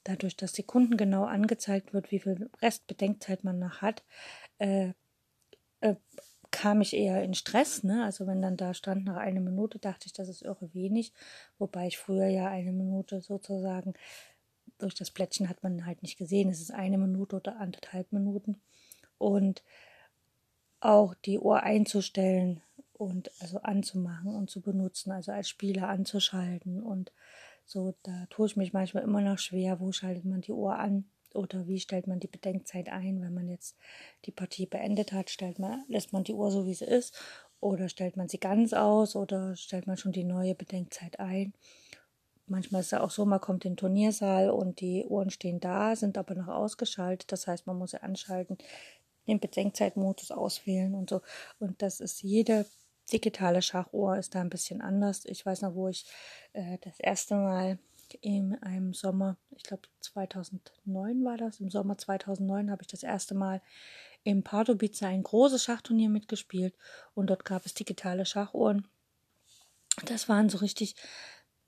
dadurch, 0.04 0.38
dass 0.38 0.54
sekundengenau 0.54 1.24
angezeigt 1.24 1.92
wird, 1.92 2.12
wie 2.12 2.20
viel 2.20 2.52
Restbedenkzeit 2.62 3.44
man 3.44 3.58
noch 3.58 3.82
hat, 3.82 4.04
äh, 4.60 4.94
äh, 5.80 5.96
kam 6.52 6.82
ich 6.82 6.94
eher 6.94 7.24
in 7.24 7.34
Stress, 7.34 7.84
ne? 7.84 8.04
Also 8.04 8.28
wenn 8.28 8.44
dann 8.44 8.58
da 8.58 8.76
stand 8.76 9.06
nach 9.06 9.18
einer 9.18 9.40
Minute, 9.40 9.80
dachte 9.80 10.06
ich, 10.06 10.14
das 10.14 10.30
ist 10.30 10.44
irre 10.44 10.72
wenig, 10.76 11.14
wobei 11.58 11.88
ich 11.88 11.98
früher 11.98 12.28
ja 12.28 12.48
eine 12.48 12.74
Minute 12.74 13.22
sozusagen 13.22 13.96
durch 14.78 14.96
das 14.96 15.12
Plättchen 15.12 15.50
hat 15.50 15.64
man 15.64 15.86
halt 15.86 16.02
nicht 16.02 16.18
gesehen, 16.18 16.50
es 16.50 16.62
ist 16.62 16.72
eine 16.72 16.98
Minute 16.98 17.38
oder 17.38 17.60
anderthalb 17.60 18.12
Minuten 18.12 18.62
und 19.22 19.64
auch 20.80 21.14
die 21.14 21.40
Uhr 21.40 21.64
einzustellen 21.64 22.62
und 22.94 23.32
also 23.40 23.60
anzumachen 23.62 24.36
und 24.36 24.50
zu 24.50 24.62
benutzen, 24.62 25.12
also 25.12 25.32
als 25.32 25.50
Spieler 25.50 25.90
anzuschalten 25.90 26.82
und 26.82 27.12
so, 27.66 27.94
da 28.04 28.26
tue 28.30 28.48
ich 28.48 28.58
mich 28.58 28.74
manchmal 28.74 29.04
immer 29.04 29.22
noch 29.22 29.38
schwer, 29.38 29.80
wo 29.80 29.92
schaltet 29.92 30.26
man 30.26 30.42
die 30.42 30.52
Uhr 30.52 30.78
an 30.78 31.06
oder 31.34 31.68
wie 31.68 31.80
stellt 31.80 32.08
man 32.08 32.20
die 32.20 32.28
Bedenkzeit 32.28 32.90
ein, 32.90 33.22
wenn 33.22 33.34
man 33.34 33.48
jetzt 33.48 33.78
die 34.26 34.32
Partie 34.32 34.66
beendet 34.66 35.14
hat? 35.14 35.30
Stellt 35.30 35.60
man, 35.60 35.84
lässt 35.88 36.12
man 36.14 36.24
die 36.24 36.34
Uhr 36.34 36.52
so, 36.52 36.66
wie 36.66 36.74
sie 36.74 36.86
ist? 36.86 37.18
Oder 37.60 37.90
stellt 37.90 38.18
man 38.18 38.28
sie 38.28 38.40
ganz 38.40 38.74
aus? 38.74 39.16
Oder 39.16 39.56
stellt 39.56 39.88
man 39.88 39.98
schon 39.98 40.12
die 40.12 40.24
neue 40.24 40.56
Bedenkzeit 40.56 41.20
ein? 41.20 41.54
Manchmal 42.48 42.82
ist 42.82 42.92
es 42.92 43.00
auch 43.00 43.12
so, 43.12 43.26
man 43.26 43.40
kommt 43.40 43.64
in 43.64 43.74
den 43.74 43.78
Turniersaal 43.78 44.50
und 44.50 44.82
die 44.82 45.06
Uhren 45.06 45.30
stehen 45.30 45.62
da, 45.62 45.96
sind 45.96 46.18
aber 46.18 46.36
noch 46.36 46.50
ausgeschaltet. 46.50 47.32
Das 47.32 47.48
heißt, 47.48 47.66
man 47.66 47.78
muss 47.78 47.92
sie 47.92 48.04
anschalten, 48.04 48.58
den 49.28 49.40
Bedenkzeitmodus 49.40 50.32
auswählen 50.32 50.96
und 50.96 51.10
so. 51.10 51.22
Und 51.60 51.82
das 51.82 52.00
ist 52.00 52.24
jede 52.24 52.66
digitale 53.12 53.62
Schachuhr 53.62 54.18
ist 54.18 54.36
da 54.36 54.42
ein 54.42 54.50
bisschen 54.50 54.82
anders. 54.82 55.26
Ich 55.26 55.46
weiß 55.46 55.62
noch, 55.62 55.76
wo 55.76 55.88
ich 55.88 56.06
äh, 56.54 56.78
das 56.82 57.00
erste 57.00 57.36
Mal 57.36 57.78
in 58.22 58.56
einem 58.62 58.94
Sommer, 58.94 59.38
ich 59.52 59.64
glaube 59.64 59.84
2009 60.02 61.24
war 61.24 61.38
das, 61.38 61.60
im 61.60 61.70
Sommer 61.70 61.98
2009 61.98 62.70
habe 62.72 62.82
ich 62.82 62.88
das 62.88 63.04
erste 63.04 63.36
Mal 63.36 63.62
im 64.24 64.44
Pardubice 64.44 65.04
ein 65.04 65.24
großes 65.24 65.64
Schachturnier 65.64 66.10
mitgespielt 66.10 66.76
und 67.14 67.30
dort 67.30 67.46
gab 67.46 67.66
es 67.66 67.74
digitale 67.74 68.26
Schachuhren. 68.26 68.88
Das 70.06 70.30
waren 70.30 70.50
so 70.50 70.60
richtig, 70.60 70.96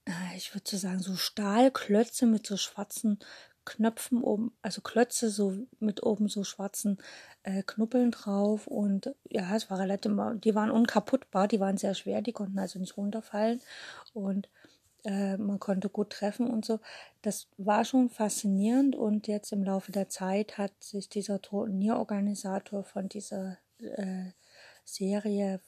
äh, 0.05 0.37
ich 0.37 0.53
würde 0.53 0.69
so 0.69 0.77
sagen, 0.77 0.99
so 0.99 1.15
Stahlklötze 1.15 2.25
mit 2.25 2.45
so 2.45 2.57
schwarzen 2.57 3.19
Knöpfen 3.65 4.21
oben, 4.23 4.51
also 4.61 4.81
Klötze 4.81 5.29
so 5.29 5.53
mit 5.79 6.03
oben 6.03 6.27
so 6.27 6.43
schwarzen 6.43 6.97
äh, 7.43 7.63
Knuppeln 7.63 8.11
drauf 8.11 8.67
und 8.67 9.13
ja, 9.29 9.55
es 9.55 9.69
war 9.69 9.79
relativ, 9.79 10.11
die 10.43 10.55
waren 10.55 10.71
unkaputtbar, 10.71 11.47
die 11.47 11.59
waren 11.59 11.77
sehr 11.77 11.93
schwer, 11.95 12.21
die 12.21 12.33
konnten 12.33 12.59
also 12.59 12.79
nicht 12.79 12.97
runterfallen 12.97 13.61
und 14.13 14.49
Äh, 15.05 15.37
man 15.37 15.59
konnte 15.59 15.89
gut 15.89 16.11
treffen 16.11 16.49
und 16.49 16.65
so. 16.65 16.79
Das 17.21 17.47
war 17.57 17.83
schon 17.85 18.09
faszinierend 18.09 18.95
und 18.95 19.27
jetzt 19.27 19.51
im 19.51 19.63
Laufe 19.63 19.91
der 19.91 20.09
Zeit 20.09 20.57
hat 20.57 20.71
sich 20.81 21.09
dieser 21.09 21.41
Turnierorganisator 21.41 22.83
von 22.85 23.09
dieser 23.09 23.57
äh, 23.79 24.31
Serie, 24.85 25.59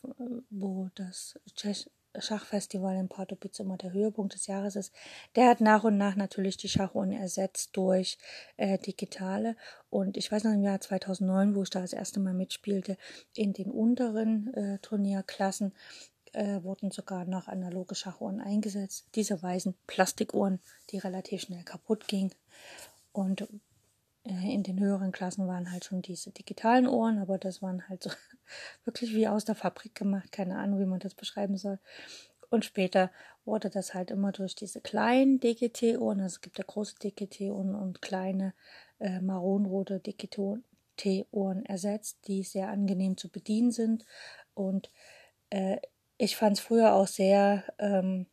wo 0.50 0.90
das 0.96 1.40
Tschech 1.56 1.90
Schachfestival 2.20 2.96
in 2.96 3.08
Pardubice 3.08 3.60
immer 3.60 3.78
der 3.78 3.94
Höhepunkt 3.94 4.34
des 4.34 4.48
Jahres 4.48 4.76
ist, 4.76 4.94
der 5.36 5.50
hat 5.50 5.62
nach 5.62 5.84
und 5.84 5.98
nach 5.98 6.16
natürlich 6.16 6.58
die 6.58 6.70
Schachuhren 6.70 7.12
ersetzt 7.12 7.76
durch 7.78 8.18
äh, 8.58 8.78
digitale. 8.78 9.56
Und 9.90 10.18
ich 10.18 10.32
weiß 10.32 10.44
noch 10.44 10.54
im 10.54 10.64
Jahr 10.64 10.82
2009, 10.82 11.56
wo 11.56 11.64
ich 11.64 11.70
da 11.70 11.82
das 11.82 11.94
erste 11.94 12.20
Mal 12.20 12.34
mitspielte, 12.34 12.98
in 13.34 13.54
den 13.54 13.72
unteren 13.72 14.54
äh, 14.54 14.80
Turnierklassen 14.80 15.74
äh, 16.34 16.62
wurden 16.64 16.92
sogar 16.92 17.26
noch 17.26 17.48
analoge 17.48 17.96
Schachuhren 17.96 18.42
eingesetzt. 18.42 19.08
Diese 19.16 19.42
weißen 19.42 19.74
Plastikuhren, 19.88 20.60
die 20.90 20.98
relativ 20.98 21.42
schnell 21.42 21.64
kaputt 21.64 22.08
gingen. 22.08 22.32
Und 23.14 23.48
in 24.26 24.64
den 24.64 24.80
höheren 24.80 25.12
Klassen 25.12 25.48
waren 25.48 25.72
halt 25.72 25.86
schon 25.86 26.02
diese 26.02 26.32
digitalen 26.32 26.88
Ohren, 26.88 27.20
aber 27.20 27.38
das 27.38 27.62
waren 27.62 27.88
halt 27.88 28.04
so 28.04 28.10
wirklich 28.86 29.14
wie 29.14 29.28
aus 29.28 29.46
der 29.46 29.56
Fabrik 29.56 29.94
gemacht, 29.94 30.32
keine 30.32 30.58
Ahnung, 30.58 30.80
wie 30.80 30.86
man 30.86 31.00
das 31.00 31.14
beschreiben 31.14 31.58
soll. 31.58 31.80
Und 32.50 32.66
später 32.66 33.12
wurde 33.44 33.70
das 33.70 33.94
halt 33.94 34.12
immer 34.12 34.32
durch 34.32 34.56
diese 34.56 34.82
kleinen 34.82 35.40
DGT-Ohren, 35.40 36.22
also 36.22 36.36
es 36.36 36.42
gibt 36.42 36.58
ja 36.58 36.64
große 36.66 36.96
DGT-Ohren 37.04 37.76
und 37.76 38.02
kleine 38.02 38.54
äh, 39.00 39.22
maronrote 39.22 40.00
DGT-Ohren 40.00 41.66
ersetzt, 41.66 42.28
die 42.28 42.44
sehr 42.44 42.70
angenehm 42.70 43.18
zu 43.18 43.30
bedienen 43.30 43.72
sind. 43.72 44.06
Und 44.54 44.90
äh, 45.50 45.78
ich 46.18 46.36
fand 46.36 46.58
es 46.58 46.64
früher 46.64 46.94
auch 46.94 47.08
sehr 47.08 47.64
ähm, 47.78 48.26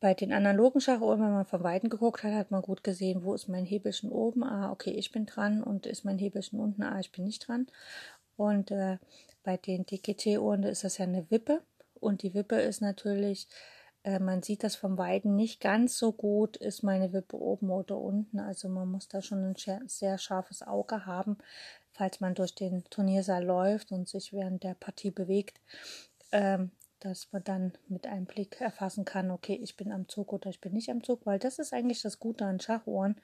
bei 0.00 0.14
den 0.14 0.32
analogen 0.32 0.80
Schachuhren, 0.80 1.20
wenn 1.20 1.32
man 1.32 1.44
von 1.44 1.62
Weitem 1.62 1.90
geguckt 1.90 2.24
hat, 2.24 2.32
hat 2.32 2.50
man 2.50 2.62
gut 2.62 2.82
gesehen, 2.82 3.22
wo 3.22 3.34
ist 3.34 3.48
mein 3.48 3.66
Hebelchen 3.66 4.10
oben, 4.10 4.42
ah, 4.42 4.72
okay, 4.72 4.90
ich 4.90 5.12
bin 5.12 5.26
dran 5.26 5.62
und 5.62 5.86
ist 5.86 6.04
mein 6.04 6.18
Hebelchen 6.18 6.58
unten, 6.58 6.82
ah, 6.82 6.98
ich 6.98 7.12
bin 7.12 7.24
nicht 7.24 7.46
dran. 7.46 7.66
Und 8.36 8.70
äh, 8.70 8.96
bei 9.44 9.58
den 9.58 9.84
DGT-Uhren 9.84 10.62
ist 10.62 10.84
das 10.84 10.98
ja 10.98 11.04
eine 11.04 11.30
Wippe 11.30 11.62
und 12.00 12.22
die 12.22 12.32
Wippe 12.32 12.56
ist 12.56 12.80
natürlich, 12.80 13.46
äh, 14.02 14.18
man 14.18 14.42
sieht 14.42 14.64
das 14.64 14.74
vom 14.74 14.96
Weiden 14.96 15.36
nicht 15.36 15.60
ganz 15.60 15.98
so 15.98 16.12
gut, 16.12 16.56
ist 16.56 16.82
meine 16.82 17.12
Wippe 17.12 17.36
oben 17.36 17.70
oder 17.70 17.98
unten. 17.98 18.40
Also 18.40 18.70
man 18.70 18.90
muss 18.90 19.08
da 19.08 19.20
schon 19.20 19.44
ein 19.44 19.88
sehr 19.88 20.16
scharfes 20.16 20.62
Auge 20.62 21.04
haben, 21.04 21.36
falls 21.92 22.20
man 22.20 22.34
durch 22.34 22.54
den 22.54 22.84
Turniersaal 22.84 23.44
läuft 23.44 23.92
und 23.92 24.08
sich 24.08 24.32
während 24.32 24.64
der 24.64 24.74
Partie 24.74 25.10
bewegt. 25.10 25.60
Ähm, 26.32 26.70
dass 27.00 27.32
man 27.32 27.42
dann 27.44 27.72
mit 27.88 28.06
einem 28.06 28.26
Blick 28.26 28.60
erfassen 28.60 29.04
kann, 29.04 29.30
okay, 29.30 29.58
ich 29.62 29.76
bin 29.76 29.90
am 29.92 30.08
Zug 30.08 30.32
oder 30.32 30.50
ich 30.50 30.60
bin 30.60 30.72
nicht 30.72 30.90
am 30.90 31.02
Zug, 31.02 31.26
weil 31.26 31.38
das 31.38 31.58
ist 31.58 31.72
eigentlich 31.72 32.02
das 32.02 32.18
Gute 32.18 32.44
an 32.44 32.60
Schachuhren. 32.60 33.16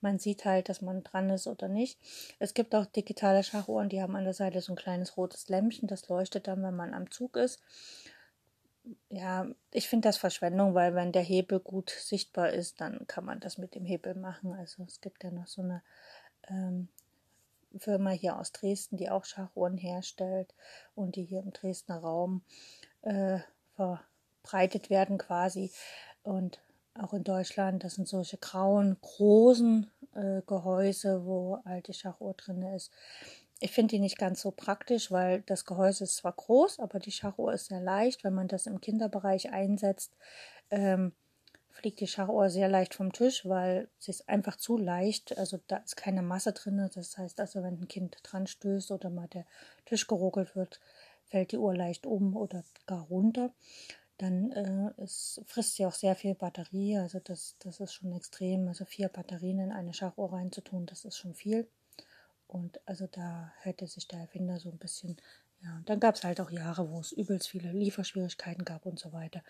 Man 0.00 0.18
sieht 0.18 0.44
halt, 0.44 0.68
dass 0.68 0.82
man 0.82 1.04
dran 1.04 1.30
ist 1.30 1.46
oder 1.46 1.68
nicht. 1.68 1.98
Es 2.40 2.54
gibt 2.54 2.74
auch 2.74 2.86
digitale 2.86 3.44
Schachuhren, 3.44 3.88
die 3.88 4.02
haben 4.02 4.16
an 4.16 4.24
der 4.24 4.34
Seite 4.34 4.60
so 4.60 4.72
ein 4.72 4.76
kleines 4.76 5.16
rotes 5.16 5.48
Lämpchen, 5.48 5.86
das 5.86 6.08
leuchtet 6.08 6.48
dann, 6.48 6.62
wenn 6.62 6.74
man 6.74 6.92
am 6.92 7.10
Zug 7.10 7.36
ist. 7.36 7.60
Ja, 9.10 9.46
ich 9.70 9.88
finde 9.88 10.08
das 10.08 10.16
Verschwendung, 10.16 10.74
weil 10.74 10.96
wenn 10.96 11.12
der 11.12 11.22
Hebel 11.22 11.60
gut 11.60 11.90
sichtbar 11.90 12.50
ist, 12.50 12.80
dann 12.80 13.06
kann 13.06 13.24
man 13.24 13.38
das 13.38 13.56
mit 13.56 13.76
dem 13.76 13.84
Hebel 13.84 14.16
machen. 14.16 14.54
Also 14.54 14.82
es 14.82 15.00
gibt 15.00 15.22
ja 15.22 15.30
noch 15.30 15.46
so 15.46 15.62
eine 15.62 15.82
ähm, 16.48 16.88
Firma 17.78 18.10
hier 18.10 18.38
aus 18.38 18.50
Dresden, 18.50 18.96
die 18.96 19.08
auch 19.08 19.24
Schachuhren 19.24 19.76
herstellt 19.76 20.52
und 20.96 21.14
die 21.14 21.24
hier 21.24 21.40
im 21.40 21.52
Dresdner 21.52 21.98
Raum 21.98 22.42
äh, 23.02 23.38
verbreitet 23.74 24.90
werden 24.90 25.18
quasi. 25.18 25.70
Und 26.22 26.60
auch 26.94 27.12
in 27.12 27.24
Deutschland, 27.24 27.84
das 27.84 27.94
sind 27.94 28.08
solche 28.08 28.36
grauen, 28.36 28.96
großen 29.00 29.90
äh, 30.14 30.42
Gehäuse, 30.46 31.24
wo 31.24 31.58
alte 31.64 31.92
Schachuhr 31.94 32.34
drin 32.34 32.62
ist. 32.62 32.90
Ich 33.60 33.70
finde 33.70 33.92
die 33.92 34.00
nicht 34.00 34.18
ganz 34.18 34.42
so 34.42 34.50
praktisch, 34.50 35.10
weil 35.10 35.42
das 35.42 35.64
Gehäuse 35.64 36.04
ist 36.04 36.16
zwar 36.16 36.32
groß, 36.32 36.80
aber 36.80 36.98
die 36.98 37.12
Schachuhr 37.12 37.52
ist 37.52 37.66
sehr 37.66 37.80
leicht. 37.80 38.24
Wenn 38.24 38.34
man 38.34 38.48
das 38.48 38.66
im 38.66 38.80
Kinderbereich 38.80 39.52
einsetzt, 39.52 40.16
ähm, 40.70 41.12
fliegt 41.70 42.00
die 42.00 42.08
Schachuhr 42.08 42.50
sehr 42.50 42.68
leicht 42.68 42.94
vom 42.94 43.12
Tisch, 43.12 43.46
weil 43.48 43.88
sie 43.98 44.10
ist 44.10 44.28
einfach 44.28 44.56
zu 44.56 44.76
leicht. 44.76 45.38
Also 45.38 45.58
da 45.68 45.78
ist 45.78 45.96
keine 45.96 46.22
Masse 46.22 46.52
drin. 46.52 46.90
Das 46.94 47.16
heißt 47.16 47.40
also, 47.40 47.62
wenn 47.62 47.80
ein 47.80 47.88
Kind 47.88 48.18
dran 48.22 48.46
stößt 48.46 48.90
oder 48.90 49.10
mal 49.10 49.28
der 49.28 49.46
Tisch 49.86 50.06
geruckelt 50.06 50.54
wird, 50.54 50.80
fällt 51.32 51.52
die 51.52 51.58
Uhr 51.58 51.74
leicht 51.74 52.04
um 52.06 52.36
oder 52.36 52.62
gar 52.86 53.04
runter. 53.04 53.54
Dann 54.18 54.52
äh, 54.52 55.02
es 55.02 55.40
frisst 55.46 55.76
sie 55.76 55.86
auch 55.86 55.94
sehr 55.94 56.14
viel 56.14 56.34
Batterie, 56.34 56.98
also 56.98 57.20
das, 57.20 57.56
das 57.58 57.80
ist 57.80 57.94
schon 57.94 58.12
extrem. 58.12 58.68
Also 58.68 58.84
vier 58.84 59.08
Batterien 59.08 59.58
in 59.58 59.72
eine 59.72 59.94
Schachuhr 59.94 60.30
reinzutun, 60.30 60.84
das 60.84 61.06
ist 61.06 61.16
schon 61.16 61.34
viel. 61.34 61.66
Und 62.46 62.80
also 62.84 63.06
da 63.06 63.50
hätte 63.62 63.86
sich 63.86 64.06
der 64.06 64.20
Erfinder 64.20 64.60
so 64.60 64.70
ein 64.70 64.76
bisschen, 64.76 65.16
ja, 65.62 65.80
dann 65.86 66.00
gab 66.00 66.16
es 66.16 66.22
halt 66.22 66.38
auch 66.38 66.50
Jahre, 66.50 66.90
wo 66.90 67.00
es 67.00 67.12
übelst 67.12 67.48
viele 67.48 67.72
Lieferschwierigkeiten 67.72 68.66
gab 68.66 68.84
und 68.84 68.98
so 68.98 69.14
weiter. 69.14 69.42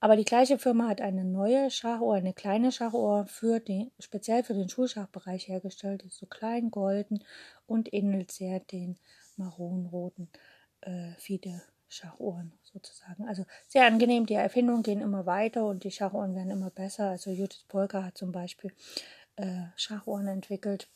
Aber 0.00 0.16
die 0.16 0.24
gleiche 0.24 0.58
Firma 0.58 0.88
hat 0.88 1.00
eine 1.00 1.24
neue 1.24 1.70
Schachuhr, 1.70 2.16
eine 2.16 2.34
kleine 2.34 2.72
Schachuhr 2.72 3.26
für 3.28 3.60
den, 3.60 3.92
speziell 4.00 4.42
für 4.42 4.54
den 4.54 4.68
Schulschachbereich 4.68 5.46
hergestellt. 5.46 6.02
Die 6.02 6.08
ist 6.08 6.18
so 6.18 6.26
klein, 6.26 6.72
golden 6.72 7.22
und 7.68 7.94
ähnelt 7.94 8.32
sehr 8.32 8.58
den 8.58 8.98
maronroten 9.36 10.28
äh, 10.84 11.12
Fide 11.18 11.62
Schachuhren 11.88 12.52
sozusagen. 12.62 13.28
Also 13.28 13.44
sehr 13.68 13.86
angenehm, 13.86 14.26
die 14.26 14.34
Erfindungen 14.34 14.82
gehen 14.82 15.00
immer 15.00 15.26
weiter 15.26 15.66
und 15.66 15.84
die 15.84 15.90
Schachuhren 15.90 16.34
werden 16.34 16.50
immer 16.50 16.70
besser. 16.70 17.10
Also 17.10 17.30
Judith 17.30 17.64
Polka 17.68 18.02
hat 18.04 18.18
zum 18.18 18.32
Beispiel 18.32 18.72
äh, 19.36 19.62
Schachuhren 19.76 20.26
entwickelt, 20.26 20.88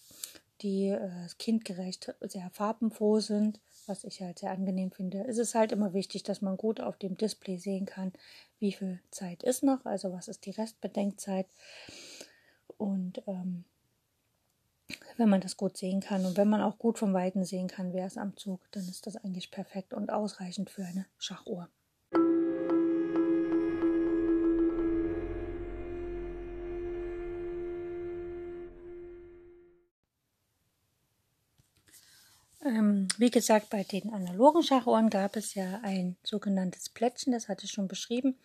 die 0.61 0.89
äh, 0.89 1.29
kindgerecht 1.39 2.15
sehr 2.21 2.51
farbenfroh 2.51 3.21
sind, 3.21 3.61
was 3.87 4.05
ich 4.05 4.21
halt 4.21 4.41
sehr 4.41 4.51
angenehm 4.51 4.91
finde. 4.91 5.25
Es 5.29 5.39
ist 5.39 5.55
halt 5.55 5.73
immer 5.73 5.95
wichtig, 5.95 6.25
dass 6.25 6.43
man 6.43 6.57
gut 6.57 6.81
auf 6.81 6.97
dem 6.97 7.17
Display 7.17 7.59
sehen 7.59 7.87
kann, 7.87 8.13
wie 8.59 8.73
viel 8.73 9.01
Zeit 9.11 9.43
ist 9.45 9.63
noch, 9.63 9.85
also 9.85 10.13
was 10.13 10.29
ist 10.29 10.47
die 10.47 10.51
Restbedenkzeit. 10.51 11.47
Und 12.77 13.23
ähm, 13.27 13.65
wenn 15.19 15.29
man 15.29 15.41
das 15.41 15.57
gut 15.57 15.77
sehen 15.77 16.01
kann 16.01 16.25
und 16.25 16.37
wenn 16.37 16.49
man 16.49 16.63
auch 16.63 16.79
gut 16.79 16.99
vom 16.99 17.13
Weiten 17.13 17.45
sehen 17.45 17.69
kann, 17.69 17.93
wer 17.93 18.07
ist 18.07 18.19
am 18.19 18.37
Zug, 18.37 18.61
dann 18.71 18.89
ist 18.89 19.07
das 19.07 19.17
eigentlich 19.17 19.51
perfekt 19.51 19.93
und 19.93 20.11
ausreichend 20.11 20.71
für 20.71 20.85
eine 20.85 21.07
Schachuhr. 21.19 21.69
Ähm, 32.65 33.09
wie 33.19 33.31
gesagt, 33.31 33.71
bei 33.71 33.85
den 33.85 34.13
analogen 34.13 34.63
Schachuhren 34.63 35.11
gab 35.11 35.37
es 35.37 35.55
ja 35.55 35.81
ein 35.83 36.17
sogenanntes 36.23 36.89
Plättchen, 36.89 37.33
das 37.33 37.49
hatte 37.49 37.65
ich 37.65 37.73
schon 37.73 37.89
beschrieben. 37.89 38.37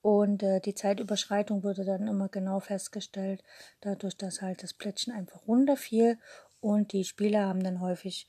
Und 0.00 0.42
äh, 0.42 0.60
die 0.60 0.74
Zeitüberschreitung 0.74 1.64
wurde 1.64 1.84
dann 1.84 2.06
immer 2.06 2.28
genau 2.28 2.60
festgestellt, 2.60 3.42
dadurch, 3.80 4.16
dass 4.16 4.42
halt 4.42 4.62
das 4.62 4.74
Plättchen 4.74 5.12
einfach 5.12 5.46
runterfiel. 5.46 6.18
Und 6.60 6.92
die 6.92 7.04
Spieler 7.04 7.46
haben 7.46 7.62
dann 7.62 7.80
häufig 7.80 8.26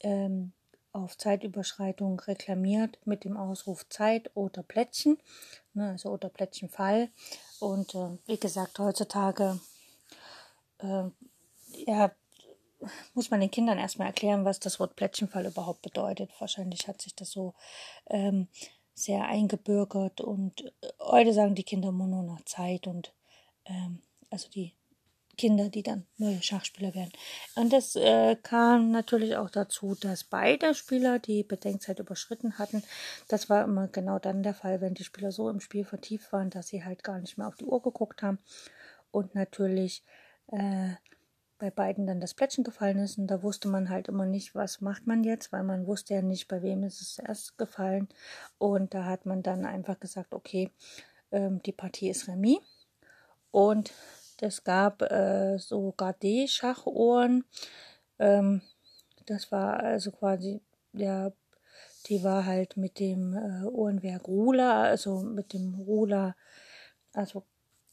ähm, 0.00 0.52
auf 0.92 1.16
Zeitüberschreitung 1.18 2.20
reklamiert 2.20 2.98
mit 3.04 3.24
dem 3.24 3.36
Ausruf 3.36 3.88
Zeit 3.88 4.30
oder 4.34 4.62
Plättchen, 4.62 5.18
ne, 5.72 5.90
also 5.90 6.10
oder 6.10 6.28
Plättchenfall. 6.28 7.08
Und 7.58 7.94
äh, 7.94 8.16
wie 8.26 8.38
gesagt, 8.38 8.78
heutzutage 8.78 9.60
äh, 10.78 11.04
ja, 11.86 12.12
muss 13.14 13.30
man 13.30 13.40
den 13.40 13.50
Kindern 13.50 13.78
erstmal 13.78 14.08
erklären, 14.08 14.44
was 14.44 14.60
das 14.60 14.78
Wort 14.78 14.94
Plättchenfall 14.94 15.46
überhaupt 15.46 15.82
bedeutet. 15.82 16.30
Wahrscheinlich 16.38 16.86
hat 16.86 17.02
sich 17.02 17.14
das 17.14 17.30
so 17.30 17.54
ähm, 18.06 18.48
sehr 18.94 19.24
eingebürgert 19.26 20.20
und 20.20 20.72
äh, 20.82 20.88
heute 21.00 21.32
sagen 21.32 21.54
die 21.54 21.64
Kinder 21.64 21.92
nur 21.92 22.22
noch 22.22 22.42
Zeit 22.44 22.86
und 22.86 23.12
ähm, 23.66 24.00
also 24.30 24.48
die 24.48 24.74
Kinder, 25.36 25.68
die 25.68 25.82
dann 25.82 26.06
neue 26.16 26.42
Schachspieler 26.42 26.94
werden. 26.94 27.12
Und 27.56 27.72
das 27.72 27.96
äh, 27.96 28.36
kam 28.36 28.90
natürlich 28.90 29.36
auch 29.36 29.50
dazu, 29.50 29.94
dass 29.94 30.24
beide 30.24 30.74
Spieler 30.74 31.18
die 31.18 31.42
Bedenkzeit 31.42 31.98
überschritten 31.98 32.58
hatten. 32.58 32.82
Das 33.28 33.50
war 33.50 33.64
immer 33.64 33.88
genau 33.88 34.18
dann 34.18 34.42
der 34.42 34.54
Fall, 34.54 34.80
wenn 34.80 34.94
die 34.94 35.04
Spieler 35.04 35.32
so 35.32 35.48
im 35.50 35.60
Spiel 35.60 35.84
vertieft 35.84 36.32
waren, 36.32 36.50
dass 36.50 36.68
sie 36.68 36.84
halt 36.84 37.02
gar 37.02 37.18
nicht 37.18 37.36
mehr 37.36 37.48
auf 37.48 37.56
die 37.56 37.64
Uhr 37.64 37.82
geguckt 37.82 38.22
haben. 38.22 38.38
Und 39.10 39.34
natürlich 39.34 40.02
äh, 40.48 40.90
bei 41.58 41.70
beiden 41.70 42.06
dann 42.06 42.20
das 42.20 42.34
Plättchen 42.34 42.64
gefallen 42.64 42.98
ist. 42.98 43.18
Und 43.18 43.28
da 43.28 43.42
wusste 43.42 43.68
man 43.68 43.88
halt 43.88 44.08
immer 44.08 44.26
nicht, 44.26 44.54
was 44.54 44.80
macht 44.80 45.06
man 45.06 45.24
jetzt, 45.24 45.52
weil 45.52 45.62
man 45.62 45.86
wusste 45.86 46.14
ja 46.14 46.22
nicht, 46.22 46.48
bei 46.48 46.62
wem 46.62 46.82
ist 46.84 47.00
es 47.00 47.18
erst 47.18 47.58
gefallen. 47.58 48.08
Und 48.58 48.94
da 48.94 49.04
hat 49.04 49.26
man 49.26 49.42
dann 49.42 49.64
einfach 49.64 49.98
gesagt, 50.00 50.34
okay, 50.34 50.70
ähm, 51.30 51.62
die 51.62 51.72
Partie 51.72 52.10
ist 52.10 52.28
Remis. 52.28 52.58
Und 53.50 53.92
es 54.40 54.64
gab 54.64 55.02
äh, 55.02 55.58
so 55.58 55.94
Gardé-Schachuhren, 55.96 57.44
ähm, 58.18 58.62
das 59.26 59.50
war 59.52 59.80
also 59.80 60.10
quasi, 60.10 60.60
ja, 60.92 61.32
die 62.06 62.22
war 62.22 62.44
halt 62.44 62.76
mit 62.76 62.98
dem 62.98 63.34
äh, 63.34 63.64
Uhrenwerk 63.66 64.28
Rula, 64.28 64.82
also 64.82 65.20
mit 65.20 65.52
dem 65.52 65.74
Rula 65.74 66.34
also 67.14 67.44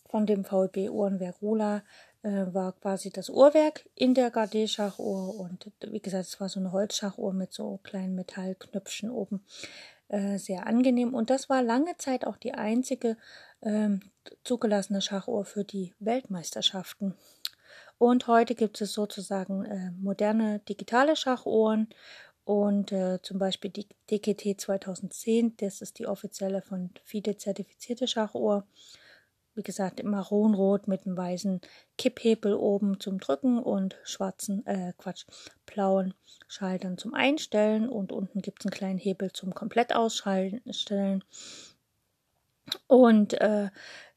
von 0.09 0.25
dem 0.25 0.43
VLB 0.43 0.89
Uhrenwerk 0.89 1.41
Rola 1.41 1.77
äh, 1.77 1.81
war 2.23 2.73
quasi 2.73 3.09
das 3.09 3.29
Uhrwerk 3.29 3.89
in 3.95 4.13
der 4.13 4.31
Gardé-Schachuhr 4.31 5.39
und 5.39 5.71
wie 5.87 5.99
gesagt, 5.99 6.25
es 6.27 6.39
war 6.39 6.49
so 6.49 6.59
eine 6.59 6.71
Holzschachuhr 6.71 7.33
mit 7.33 7.51
so 7.51 7.79
kleinen 7.81 8.13
Metallknöpfchen 8.13 9.09
oben. 9.09 9.43
Äh, 10.11 10.39
sehr 10.39 10.67
angenehm 10.67 11.13
und 11.13 11.29
das 11.29 11.47
war 11.47 11.63
lange 11.63 11.95
Zeit 11.95 12.27
auch 12.27 12.35
die 12.35 12.53
einzige 12.53 13.15
ähm, 13.61 14.01
zugelassene 14.43 15.01
Schachuhr 15.01 15.45
für 15.45 15.63
die 15.63 15.93
Weltmeisterschaften. 15.99 17.15
Und 17.97 18.27
heute 18.27 18.53
gibt 18.53 18.81
es 18.81 18.91
sozusagen 18.91 19.63
äh, 19.63 19.91
moderne 19.91 20.59
digitale 20.67 21.15
Schachuhren 21.15 21.87
und 22.43 22.91
äh, 22.91 23.21
zum 23.21 23.39
Beispiel 23.39 23.71
die 23.71 23.87
DKT 24.09 24.59
2010, 24.59 25.55
das 25.55 25.81
ist 25.81 25.97
die 25.97 26.07
offizielle 26.07 26.61
von 26.61 26.89
FIDE 27.05 27.37
zertifizierte 27.37 28.05
Schachuhr 28.05 28.65
wie 29.61 29.63
gesagt, 29.63 29.99
im 29.99 30.09
Maronrot 30.09 30.87
mit 30.87 31.05
einem 31.05 31.15
weißen 31.15 31.61
Kipphebel 31.95 32.55
oben 32.55 32.99
zum 32.99 33.19
Drücken 33.19 33.59
und 33.59 33.95
schwarzen, 34.03 34.65
äh, 34.65 34.93
Quatsch, 34.97 35.27
blauen 35.67 36.15
Schaltern 36.47 36.97
zum 36.97 37.13
Einstellen 37.13 37.87
und 37.87 38.11
unten 38.11 38.41
gibt 38.41 38.61
es 38.61 38.65
einen 38.65 38.73
kleinen 38.73 38.97
Hebel 38.97 39.31
zum 39.33 39.53
komplett 39.53 39.93
ausstellen. 39.93 41.23
Und 42.87 43.39
äh, 43.39 43.69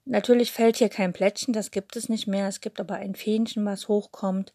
natürlich 0.07 0.51
fällt 0.51 0.79
hier 0.79 0.89
kein 0.89 1.13
Plättchen, 1.13 1.53
das 1.53 1.71
gibt 1.71 1.95
es 1.97 2.09
nicht 2.09 2.27
mehr. 2.27 2.49
Es 2.49 2.63
gibt 2.63 2.81
aber 2.81 2.95
ein 2.95 3.15
Fähnchen, 3.15 3.67
was 3.67 3.89
hochkommt, 3.89 4.55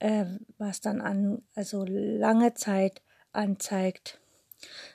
äh, 0.00 0.26
was 0.58 0.82
dann 0.82 1.00
an, 1.00 1.40
also 1.54 1.82
lange 1.88 2.52
Zeit 2.52 3.00
anzeigt, 3.32 4.20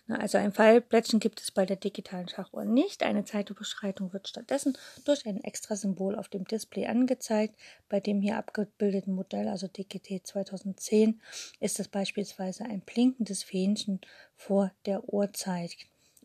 also 0.07 0.37
ein 0.37 0.51
Pfeilblättchen 0.51 1.19
gibt 1.19 1.41
es 1.41 1.51
bei 1.51 1.65
der 1.65 1.75
digitalen 1.75 2.27
Schachuhr 2.27 2.65
nicht. 2.65 3.03
Eine 3.03 3.23
Zeitüberschreitung 3.23 4.13
wird 4.13 4.27
stattdessen 4.27 4.77
durch 5.05 5.25
ein 5.25 5.43
extra 5.43 5.75
Symbol 5.75 6.15
auf 6.15 6.27
dem 6.27 6.45
Display 6.45 6.87
angezeigt. 6.87 7.55
Bei 7.87 7.99
dem 7.99 8.21
hier 8.21 8.37
abgebildeten 8.37 9.13
Modell, 9.13 9.47
also 9.47 9.67
DGT 9.67 10.25
2010, 10.25 11.21
ist 11.59 11.79
es 11.79 11.87
beispielsweise 11.87 12.65
ein 12.65 12.81
blinkendes 12.81 13.43
Fähnchen 13.43 14.01
vor 14.35 14.71
der 14.85 15.13
Uhrzeit. 15.13 15.75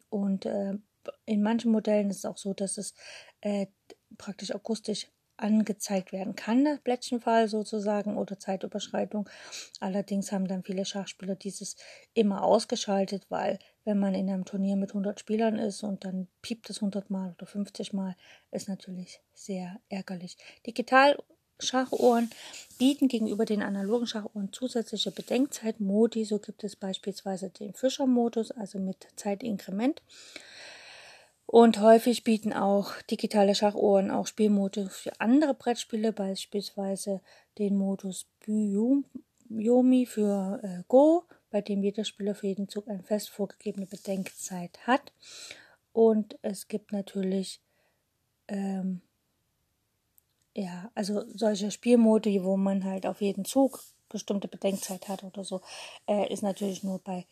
Und 0.09 0.47
äh, 0.47 0.74
in 1.24 1.43
manchen 1.43 1.70
Modellen 1.70 2.11
ist 2.11 2.18
es 2.18 2.24
auch 2.24 2.39
so, 2.39 2.55
dass 2.55 2.78
es 2.78 2.95
äh, 3.41 3.66
praktisch 4.18 4.55
akustisch 4.55 5.09
angezeigt 5.37 6.12
werden 6.12 6.37
kann, 6.37 6.64
der 6.64 6.78
Blättchenfall 6.82 7.49
sozusagen 7.49 8.16
oder 8.16 8.39
Zeitüberschreitung. 8.39 9.28
Allerdings 9.80 10.32
haben 10.32 10.49
dann 10.49 10.62
viele 10.62 10.84
Schachspieler 10.84 11.34
dieses 11.34 11.76
immer 12.14 12.43
ausgeschaltet, 12.43 13.26
weil 13.28 13.59
wenn 13.84 13.99
man 13.99 14.14
in 14.14 14.28
einem 14.28 14.45
Turnier 14.45 14.76
mit 14.76 14.91
100 14.91 15.20
Spielern 15.20 15.59
ist 15.59 15.82
und 15.82 16.05
dann 16.05 16.28
piept 16.43 16.70
es 16.70 16.78
100 16.78 17.11
Mal 17.11 17.32
oder 17.32 17.47
50 17.47 17.93
Mal, 17.93 18.16
ist 18.51 18.68
natürlich 18.68 19.20
sehr 19.34 19.80
ärgerlich. 19.89 20.37
Digital 20.66 21.16
Schachuhren 21.59 22.30
bieten 22.78 23.09
gegenüber 23.09 23.45
den 23.45 23.62
analogen 23.62 24.07
Schachuhren 24.07 24.53
zusätzliche 24.53 25.11
Bedenkzeitmodi. 25.11 26.24
So 26.24 26.39
gibt 26.39 26.64
es 26.64 26.76
beispielsweise 26.76 27.51
den 27.51 27.72
Fischer-Modus, 27.72 28.51
also 28.51 28.78
mit 28.78 29.07
Zeitinkrement. 29.16 30.03
Und 31.47 31.80
häufig 31.80 32.24
bieten 32.24 32.53
auch 32.53 33.01
digitale 33.03 33.55
Schachuhren 33.55 34.11
auch 34.11 34.26
Spielmodus 34.26 34.97
für 34.97 35.20
andere 35.20 35.55
Brettspiele, 35.55 36.12
beispielsweise 36.12 37.20
den 37.59 37.76
Modus 37.76 38.26
Byomi 38.44 40.07
für 40.07 40.61
äh, 40.62 40.82
Go, 40.88 41.24
bei 41.51 41.61
dem 41.61 41.82
jeder 41.82 42.05
Spieler 42.05 42.34
für 42.34 42.49
jeden 42.49 42.68
Zug 42.68 42.88
eine 42.88 43.05
fest 43.05 43.30
vorgegebene 43.30 43.86
Bedenkzeit 43.86 44.86
hat. 44.86 45.12
Und 45.92 46.36
es 46.42 46.66
gibt 46.66 46.92
natürlich 46.92 47.61
ähm, 48.49 49.01
ja, 50.57 50.90
also 50.94 51.24
solche 51.34 51.70
Spielmodi, 51.70 52.42
wo 52.42 52.57
man 52.57 52.84
halt 52.84 53.07
auf 53.07 53.20
jeden 53.20 53.44
Zug 53.44 53.80
bestimmte 54.16 54.48
Bedenkzeit 54.48 55.08
hat 55.08 55.24
oder 55.24 55.44
so, 55.44 55.60
äh, 56.08 56.32
ist 56.32 56.42
natürlich 56.42 56.82
nur 56.82 57.00
bei 57.00 57.26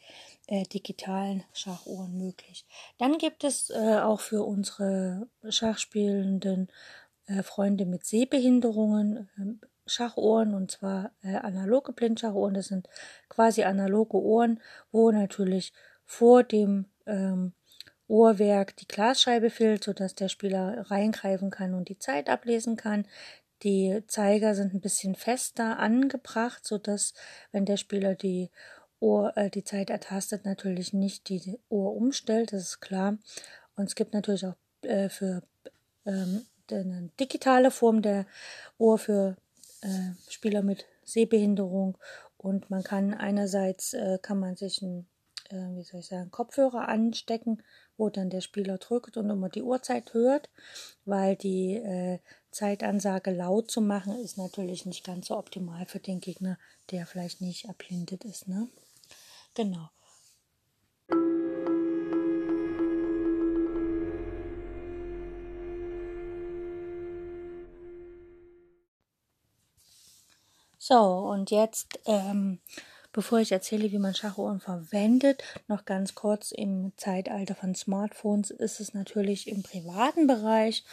äh, 0.48 0.64
digitalen 0.64 1.42
Schachuhren 1.54 2.18
möglich. 2.18 2.66
Dann 2.98 3.16
gibt 3.16 3.42
es 3.42 3.70
äh, 3.70 4.00
auch 4.00 4.20
für 4.20 4.42
unsere 4.42 5.26
Schachspielenden 5.48 6.68
äh, 7.26 7.42
Freunde 7.42 7.86
mit 7.86 8.04
Sehbehinderungen 8.04 9.30
ähm, 9.38 9.60
Schachuhren 9.86 10.54
und 10.54 10.70
zwar 10.70 11.12
äh, 11.22 11.36
analoge 11.36 11.92
Blindschachuhren. 11.92 12.52
Das 12.52 12.68
sind 12.68 12.86
quasi 13.30 13.64
analoge 13.64 14.18
Ohren, 14.18 14.60
wo 14.92 15.10
natürlich 15.10 15.72
vor 16.04 16.42
dem 16.42 16.84
ähm, 17.06 17.54
Uhrwerk 18.08 18.76
die 18.76 18.86
Glasscheibe 18.86 19.48
fehlt, 19.48 19.84
sodass 19.84 20.14
der 20.14 20.28
Spieler 20.28 20.90
reingreifen 20.90 21.50
kann 21.50 21.72
und 21.72 21.88
die 21.88 21.98
Zeit 21.98 22.28
ablesen 22.28 22.76
kann. 22.76 23.06
Die 23.62 24.02
Zeiger 24.08 24.54
sind 24.54 24.74
ein 24.74 24.80
bisschen 24.80 25.14
fester 25.14 25.78
angebracht, 25.78 26.66
sodass, 26.66 27.14
wenn 27.52 27.64
der 27.64 27.76
Spieler 27.76 28.14
die 28.14 28.50
Uhr, 29.00 29.36
äh, 29.36 29.50
die 29.50 29.64
Zeit 29.64 29.90
ertastet, 29.90 30.44
natürlich 30.44 30.92
nicht 30.92 31.28
die 31.28 31.58
Uhr 31.68 31.94
umstellt, 31.94 32.52
das 32.52 32.62
ist 32.62 32.80
klar. 32.80 33.18
Und 33.76 33.88
es 33.88 33.94
gibt 33.94 34.12
natürlich 34.12 34.46
auch 34.46 34.56
äh, 34.82 35.08
für 35.08 35.42
ähm, 36.04 36.46
eine 36.70 37.10
digitale 37.20 37.70
Form 37.70 38.02
der 38.02 38.26
Uhr 38.78 38.98
für 38.98 39.36
äh, 39.82 40.12
Spieler 40.28 40.62
mit 40.62 40.86
Sehbehinderung 41.04 41.98
und 42.38 42.70
man 42.70 42.82
kann 42.82 43.14
einerseits 43.14 43.92
äh, 43.92 44.18
kann 44.20 44.38
man 44.38 44.56
sich 44.56 44.80
ein 44.82 45.06
äh, 45.50 45.76
wie 45.76 45.82
soll 45.82 46.00
ich 46.00 46.06
sagen, 46.06 46.30
Kopfhörer 46.30 46.88
anstecken, 46.88 47.62
wo 47.96 48.10
dann 48.10 48.30
der 48.30 48.40
Spieler 48.40 48.78
drückt 48.78 49.16
und 49.16 49.30
immer 49.30 49.48
die 49.48 49.62
Uhrzeit 49.62 50.14
hört, 50.14 50.48
weil 51.04 51.36
die 51.36 51.76
äh, 51.76 52.18
Zeitansage 52.50 53.30
laut 53.30 53.70
zu 53.70 53.80
machen 53.80 54.18
ist 54.20 54.38
natürlich 54.38 54.86
nicht 54.86 55.04
ganz 55.04 55.28
so 55.28 55.36
optimal 55.36 55.86
für 55.86 56.00
den 56.00 56.20
Gegner, 56.20 56.58
der 56.90 57.06
vielleicht 57.06 57.40
nicht 57.40 57.66
erblindet 57.66 58.24
ist. 58.24 58.48
Ne? 58.48 58.68
Genau. 59.54 59.90
So, 70.86 71.00
und 71.00 71.50
jetzt 71.50 71.98
ähm, 72.04 72.60
Bevor 73.14 73.38
ich 73.38 73.52
erzähle, 73.52 73.92
wie 73.92 74.00
man 74.00 74.12
Schachuhren 74.12 74.58
verwendet, 74.58 75.44
noch 75.68 75.84
ganz 75.84 76.16
kurz 76.16 76.50
im 76.50 76.92
Zeitalter 76.96 77.54
von 77.54 77.76
Smartphones 77.76 78.50
ist 78.50 78.80
es 78.80 78.92
natürlich 78.92 79.46
im 79.46 79.62
privaten 79.62 80.26
Bereich 80.26 80.84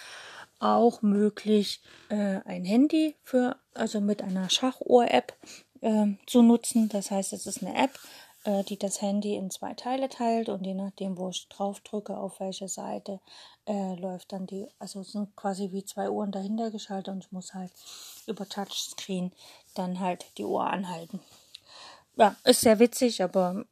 auch 0.59 1.01
möglich, 1.01 1.81
äh, 2.09 2.41
ein 2.45 2.63
Handy 2.63 3.15
für, 3.23 3.55
also 3.73 4.01
mit 4.01 4.21
einer 4.21 4.51
Schachuhr-App 4.51 5.33
äh, 5.81 6.09
zu 6.27 6.43
nutzen. 6.43 6.89
Das 6.89 7.09
heißt, 7.09 7.33
es 7.33 7.47
ist 7.47 7.63
eine 7.63 7.75
App, 7.75 7.97
äh, 8.43 8.63
die 8.65 8.77
das 8.77 9.01
Handy 9.01 9.35
in 9.35 9.49
zwei 9.49 9.73
Teile 9.73 10.07
teilt 10.07 10.47
und 10.47 10.63
je 10.63 10.75
nachdem, 10.75 11.17
wo 11.17 11.29
ich 11.29 11.49
drauf 11.49 11.79
drücke, 11.79 12.15
auf 12.15 12.39
welche 12.39 12.67
Seite, 12.67 13.19
äh, 13.65 13.95
läuft 13.95 14.31
dann 14.31 14.45
die, 14.45 14.67
also 14.77 14.99
es 14.99 15.13
sind 15.13 15.35
quasi 15.35 15.71
wie 15.71 15.85
zwei 15.85 16.11
Uhren 16.11 16.31
dahinter 16.31 16.69
geschaltet 16.69 17.15
und 17.15 17.25
ich 17.25 17.31
muss 17.31 17.55
halt 17.55 17.71
über 18.27 18.47
Touchscreen 18.47 19.31
dann 19.73 19.99
halt 19.99 20.23
die 20.37 20.45
Uhr 20.45 20.67
anhalten 20.67 21.19
ja, 22.15 22.35
ist 22.43 22.61
sehr 22.61 22.79
witzig, 22.79 23.23
aber 23.23 23.65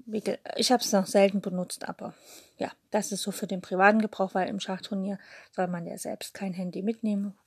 ich 0.55 0.71
habe 0.71 0.83
es 0.83 0.91
noch 0.91 1.07
selten 1.07 1.41
benutzt, 1.41 1.87
aber 1.87 2.13
ja, 2.57 2.71
das 2.91 3.11
ist 3.11 3.21
so 3.21 3.31
für 3.31 3.47
den 3.47 3.61
privaten 3.61 3.99
Gebrauch, 4.01 4.33
weil 4.33 4.47
im 4.47 4.59
Schachturnier 4.59 5.19
soll 5.55 5.67
man 5.67 5.85
ja 5.85 5.97
selbst 5.97 6.33
kein 6.33 6.53
Handy 6.53 6.81
mitnehmen, 6.81 7.37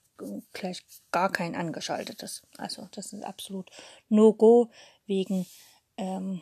gleich 0.53 0.83
gar 1.11 1.31
kein 1.31 1.55
angeschaltetes. 1.55 2.43
Also 2.59 2.89
das 2.93 3.13
ist 3.13 3.25
absolut 3.25 3.71
No-Go 4.09 4.71
wegen 5.07 5.47
ähm, 5.97 6.41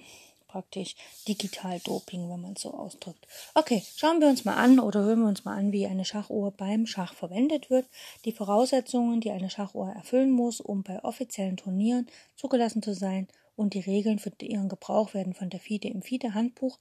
praktisch 0.50 0.96
Digital-Doping, 1.28 2.28
wenn 2.28 2.40
man 2.40 2.54
es 2.54 2.62
so 2.62 2.74
ausdrückt. 2.74 3.26
Okay, 3.54 3.84
schauen 3.96 4.20
wir 4.20 4.28
uns 4.28 4.44
mal 4.44 4.56
an 4.56 4.80
oder 4.80 5.02
hören 5.04 5.20
wir 5.20 5.28
uns 5.28 5.44
mal 5.44 5.56
an, 5.56 5.70
wie 5.70 5.86
eine 5.86 6.04
Schachuhr 6.04 6.50
beim 6.50 6.86
Schach 6.86 7.14
verwendet 7.14 7.70
wird. 7.70 7.86
Die 8.24 8.32
Voraussetzungen, 8.32 9.20
die 9.20 9.30
eine 9.30 9.48
Schachuhr 9.48 9.90
erfüllen 9.90 10.32
muss, 10.32 10.60
um 10.60 10.82
bei 10.82 11.02
offiziellen 11.04 11.56
Turnieren 11.56 12.08
zugelassen 12.36 12.82
zu 12.82 12.94
sein 12.94 13.28
und 13.60 13.74
die 13.74 13.80
Regeln 13.80 14.18
für 14.18 14.32
ihren 14.40 14.70
Gebrauch 14.70 15.12
werden 15.12 15.34
von 15.34 15.50
der 15.50 15.60
FIDE 15.60 15.88
im 15.88 16.00
FIDE-Handbuch 16.00 16.78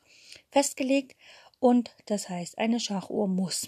festgelegt 0.49 1.17
und 1.59 1.91
das 2.05 2.29
heißt, 2.29 2.57
eine 2.57 2.79
Schachuhr 2.79 3.27
muss. 3.27 3.67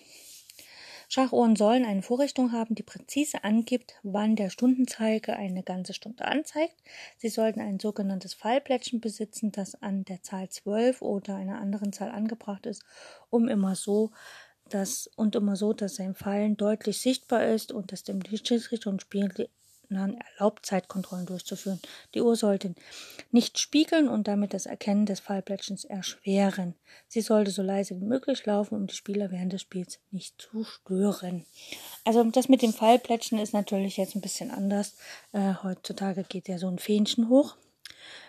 Schachuhren 1.09 1.57
sollen 1.57 1.83
eine 1.83 2.03
Vorrichtung 2.03 2.53
haben, 2.53 2.73
die 2.73 2.83
präzise 2.83 3.43
angibt, 3.43 3.95
wann 4.01 4.37
der 4.37 4.49
Stundenzeiger 4.49 5.35
eine 5.35 5.61
ganze 5.61 5.93
Stunde 5.93 6.23
anzeigt. 6.23 6.77
Sie 7.17 7.27
sollten 7.27 7.59
ein 7.59 7.81
sogenanntes 7.81 8.33
Fallplättchen 8.33 9.01
besitzen, 9.01 9.51
das 9.51 9.75
an 9.75 10.05
der 10.05 10.23
Zahl 10.23 10.47
12 10.47 11.01
oder 11.01 11.35
einer 11.35 11.59
anderen 11.59 11.91
Zahl 11.91 12.11
angebracht 12.11 12.65
ist, 12.65 12.81
um 13.29 13.49
immer 13.49 13.75
so 13.75 14.11
dass, 14.69 15.07
und 15.17 15.35
immer 15.35 15.57
so, 15.57 15.73
dass 15.73 15.95
sein 15.95 16.15
Fallen 16.15 16.55
deutlich 16.55 17.01
sichtbar 17.01 17.45
ist 17.45 17.73
und 17.73 17.91
dass 17.91 18.03
dem 18.03 18.23
Schiedsrichter 18.25 18.89
und 18.89 19.01
Spiel 19.01 19.49
Partnern 19.91 20.17
erlaubt, 20.37 20.65
Zeitkontrollen 20.65 21.25
durchzuführen. 21.25 21.81
Die 22.13 22.21
Uhr 22.21 22.35
sollte 22.35 22.73
nicht 23.31 23.59
spiegeln 23.59 24.07
und 24.07 24.27
damit 24.27 24.53
das 24.53 24.65
Erkennen 24.65 25.05
des 25.05 25.19
Fallplättchens 25.19 25.83
erschweren. 25.83 26.75
Sie 27.07 27.21
sollte 27.21 27.51
so 27.51 27.61
leise 27.61 27.99
wie 27.99 28.05
möglich 28.05 28.45
laufen, 28.45 28.75
um 28.75 28.87
die 28.87 28.95
Spieler 28.95 29.31
während 29.31 29.53
des 29.53 29.61
Spiels 29.61 29.99
nicht 30.11 30.41
zu 30.41 30.63
stören. 30.63 31.45
Also 32.05 32.23
das 32.23 32.47
mit 32.47 32.61
dem 32.61 32.73
Fallplättchen 32.73 33.37
ist 33.37 33.53
natürlich 33.53 33.97
jetzt 33.97 34.15
ein 34.15 34.21
bisschen 34.21 34.51
anders. 34.51 34.95
Äh, 35.33 35.55
heutzutage 35.61 36.23
geht 36.23 36.47
ja 36.47 36.57
so 36.57 36.67
ein 36.67 36.79
Fähnchen 36.79 37.29
hoch. 37.29 37.55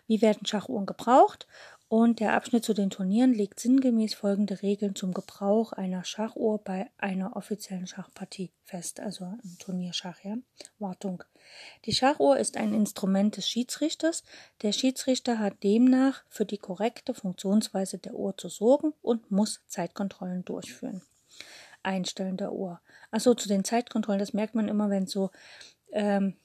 Wie 0.09 0.21
werden 0.21 0.47
Schachuhren 0.47 0.87
gebraucht? 0.87 1.47
Und 1.93 2.21
der 2.21 2.33
Abschnitt 2.33 2.65
zu 2.65 2.73
den 2.73 2.89
Turnieren 2.89 3.35
legt 3.35 3.61
sinngemäß 3.61 4.15
folgende 4.15 4.63
Regeln 4.63 4.95
zum 4.95 5.13
Gebrauch 5.13 5.75
einer 5.75 6.05
Schachuhr 6.05 6.57
bei 6.65 6.91
einer 6.97 7.37
offiziellen 7.37 7.87
Schachpartie 7.87 8.51
fest, 8.65 8.99
also 8.99 9.27
im 9.45 9.59
Turnierschach, 9.59 10.19
ja. 10.25 10.37
Wartung. 10.79 11.23
Die 11.85 11.93
Schachuhr 11.93 12.39
ist 12.39 12.57
ein 12.57 12.73
Instrument 12.73 13.37
des 13.37 13.47
Schiedsrichters. 13.47 14.25
Der 14.63 14.73
Schiedsrichter 14.73 15.39
hat 15.39 15.63
demnach 15.63 16.25
für 16.31 16.47
die 16.47 16.57
korrekte 16.57 17.13
Funktionsweise 17.13 17.99
der 17.99 18.15
Uhr 18.15 18.39
zu 18.39 18.49
sorgen 18.49 18.95
und 19.03 19.31
muss 19.31 19.61
Zeitkontrollen 19.69 20.47
durchführen. 20.47 21.03
Einstellen 21.83 22.39
der 22.39 22.53
Uhr. 22.53 22.81
Achso, 23.11 23.35
zu 23.35 23.49
den 23.49 23.65
Zeitkontrollen, 23.65 24.19
das 24.19 24.33
merkt 24.33 24.55
man 24.55 24.69
immer, 24.69 24.89
wenn 24.89 25.07
so 25.07 25.31
ähm, 25.93 26.39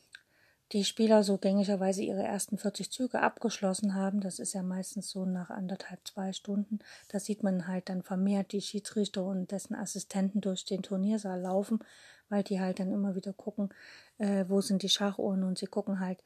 die 0.74 0.84
Spieler 0.84 1.24
so 1.24 1.38
gängigerweise 1.38 2.04
ihre 2.04 2.24
ersten 2.24 2.58
40 2.58 2.92
Züge 2.92 3.22
abgeschlossen 3.22 3.96
haben, 3.96 4.20
das 4.20 4.40
ist 4.40 4.54
ja 4.54 4.64
meistens 4.64 5.10
so 5.10 5.26
nach 5.26 5.50
anderthalb, 5.50 6.06
zwei 6.06 6.34
Stunden, 6.34 6.80
da 7.08 7.20
sieht 7.20 7.44
man 7.44 7.68
halt 7.68 7.90
dann 7.90 8.04
vermehrt 8.04 8.52
die 8.52 8.62
Schiedsrichter 8.62 9.24
und 9.24 9.52
dessen 9.52 9.76
Assistenten 9.76 10.42
durch 10.42 10.66
den 10.66 10.82
Turniersaal 10.84 11.40
laufen, 11.40 11.80
weil 12.30 12.44
die 12.44 12.60
halt 12.60 12.80
dann 12.80 12.92
immer 12.92 13.16
wieder 13.16 13.32
gucken, 13.32 13.70
äh, 14.18 14.46
wo 14.50 14.60
sind 14.60 14.84
die 14.84 14.90
Schachuhren 14.90 15.44
und 15.44 15.58
sie 15.58 15.68
gucken 15.68 16.00
halt 16.02 16.22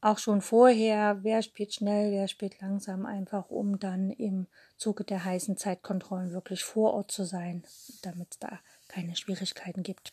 auch 0.00 0.18
schon 0.18 0.42
vorher, 0.42 1.22
wer 1.22 1.40
spielt 1.40 1.72
schnell, 1.72 2.10
wer 2.12 2.28
spielt 2.28 2.60
langsam, 2.60 3.06
einfach 3.06 3.48
um 3.48 3.78
dann 3.78 4.10
im 4.10 4.48
Zuge 4.76 5.04
der 5.04 5.24
heißen 5.24 5.56
Zeitkontrollen 5.56 6.32
wirklich 6.32 6.62
vor 6.62 6.92
Ort 6.92 7.10
zu 7.10 7.24
sein, 7.24 7.62
damit 8.02 8.32
es 8.32 8.38
da 8.38 8.58
keine 8.88 9.16
Schwierigkeiten 9.16 9.82
gibt 9.82 10.10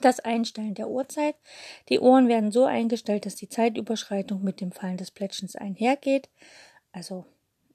das 0.00 0.20
Einstellen 0.20 0.74
der 0.74 0.88
Uhrzeit. 0.88 1.36
Die 1.88 2.00
Uhren 2.00 2.28
werden 2.28 2.52
so 2.52 2.64
eingestellt, 2.64 3.26
dass 3.26 3.34
die 3.34 3.48
Zeitüberschreitung 3.48 4.42
mit 4.42 4.60
dem 4.60 4.72
Fallen 4.72 4.96
des 4.96 5.10
Plättchens 5.10 5.56
einhergeht. 5.56 6.28
Also 6.92 7.24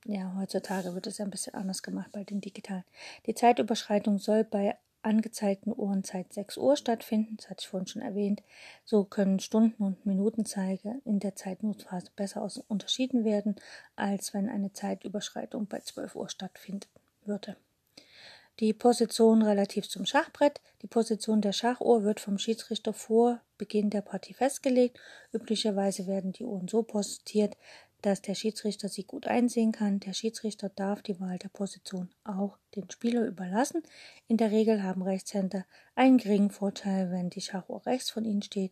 ja, 0.06 0.36
heutzutage 0.38 0.94
wird 0.94 1.08
es 1.08 1.18
ja 1.18 1.26
ein 1.26 1.32
bisschen 1.32 1.56
anders 1.56 1.82
gemacht 1.82 2.12
bei 2.12 2.24
den 2.24 2.42
digitalen. 2.42 2.84
Die 3.26 3.34
Zeitüberschreitung 3.34 4.20
soll 4.20 4.44
bei 4.44 4.78
angezeigten 5.02 5.74
Uhrenzeit 5.76 6.34
6 6.34 6.58
Uhr 6.58 6.76
stattfinden, 6.78 7.38
das 7.38 7.50
hatte 7.50 7.62
ich 7.62 7.68
vorhin 7.68 7.88
schon 7.88 8.02
erwähnt. 8.02 8.42
So 8.86 9.04
können 9.04 9.40
Stunden- 9.40 9.84
und 9.84 10.06
Minutenzeige 10.06 11.02
in 11.06 11.20
der 11.20 11.36
Zeitnotphase 11.36 12.12
besser 12.16 12.48
unterschieden 12.68 13.24
werden, 13.24 13.56
als 13.96 14.34
wenn 14.34 14.50
eine 14.50 14.74
Zeitüberschreitung 14.74 15.68
bei 15.68 15.80
12 15.80 16.16
Uhr 16.16 16.30
stattfinden 16.30 16.88
würde 17.24 17.56
die 18.60 18.74
Position 18.74 19.42
relativ 19.42 19.90
zum 19.90 20.06
Schachbrett. 20.06 20.62
Die 20.82 20.88
Position 20.88 21.42
der 21.42 21.52
Schachuhr 21.52 22.04
wird 22.04 22.20
vom 22.20 22.38
Schiedsrichter 22.38 22.94
vor 22.94 23.42
Beginn 23.58 23.90
der 23.90 24.02
Partie 24.02 24.34
festgelegt. 24.34 25.00
Üblicherweise 25.34 26.08
werden 26.08 26.32
die 26.32 26.46
Uhren 26.46 26.68
so 26.68 26.84
postiert, 26.84 27.58
dass 28.02 28.22
der 28.22 28.36
Schiedsrichter 28.36 28.88
sie 28.88 29.04
gut 29.04 29.28
einsehen 29.28 29.72
kann. 29.72 30.00
Der 30.00 30.14
Schiedsrichter 30.14 30.70
darf 30.70 31.02
die 31.02 31.20
Wahl 31.20 31.40
der 31.40 31.50
Position 31.50 32.10
auch 32.24 32.58
den 32.76 32.90
Spieler 32.92 33.26
überlassen. 33.26 33.82
In 34.28 34.38
der 34.38 34.52
Regel 34.52 34.84
haben 34.84 35.02
Rechtshänder 35.02 35.66
einen 35.96 36.18
geringen 36.18 36.52
Vorteil, 36.52 37.12
wenn 37.12 37.30
die 37.30 37.42
Schachuhr 37.42 37.86
rechts 37.86 38.12
von 38.12 38.24
ihnen 38.24 38.44
steht 38.44 38.72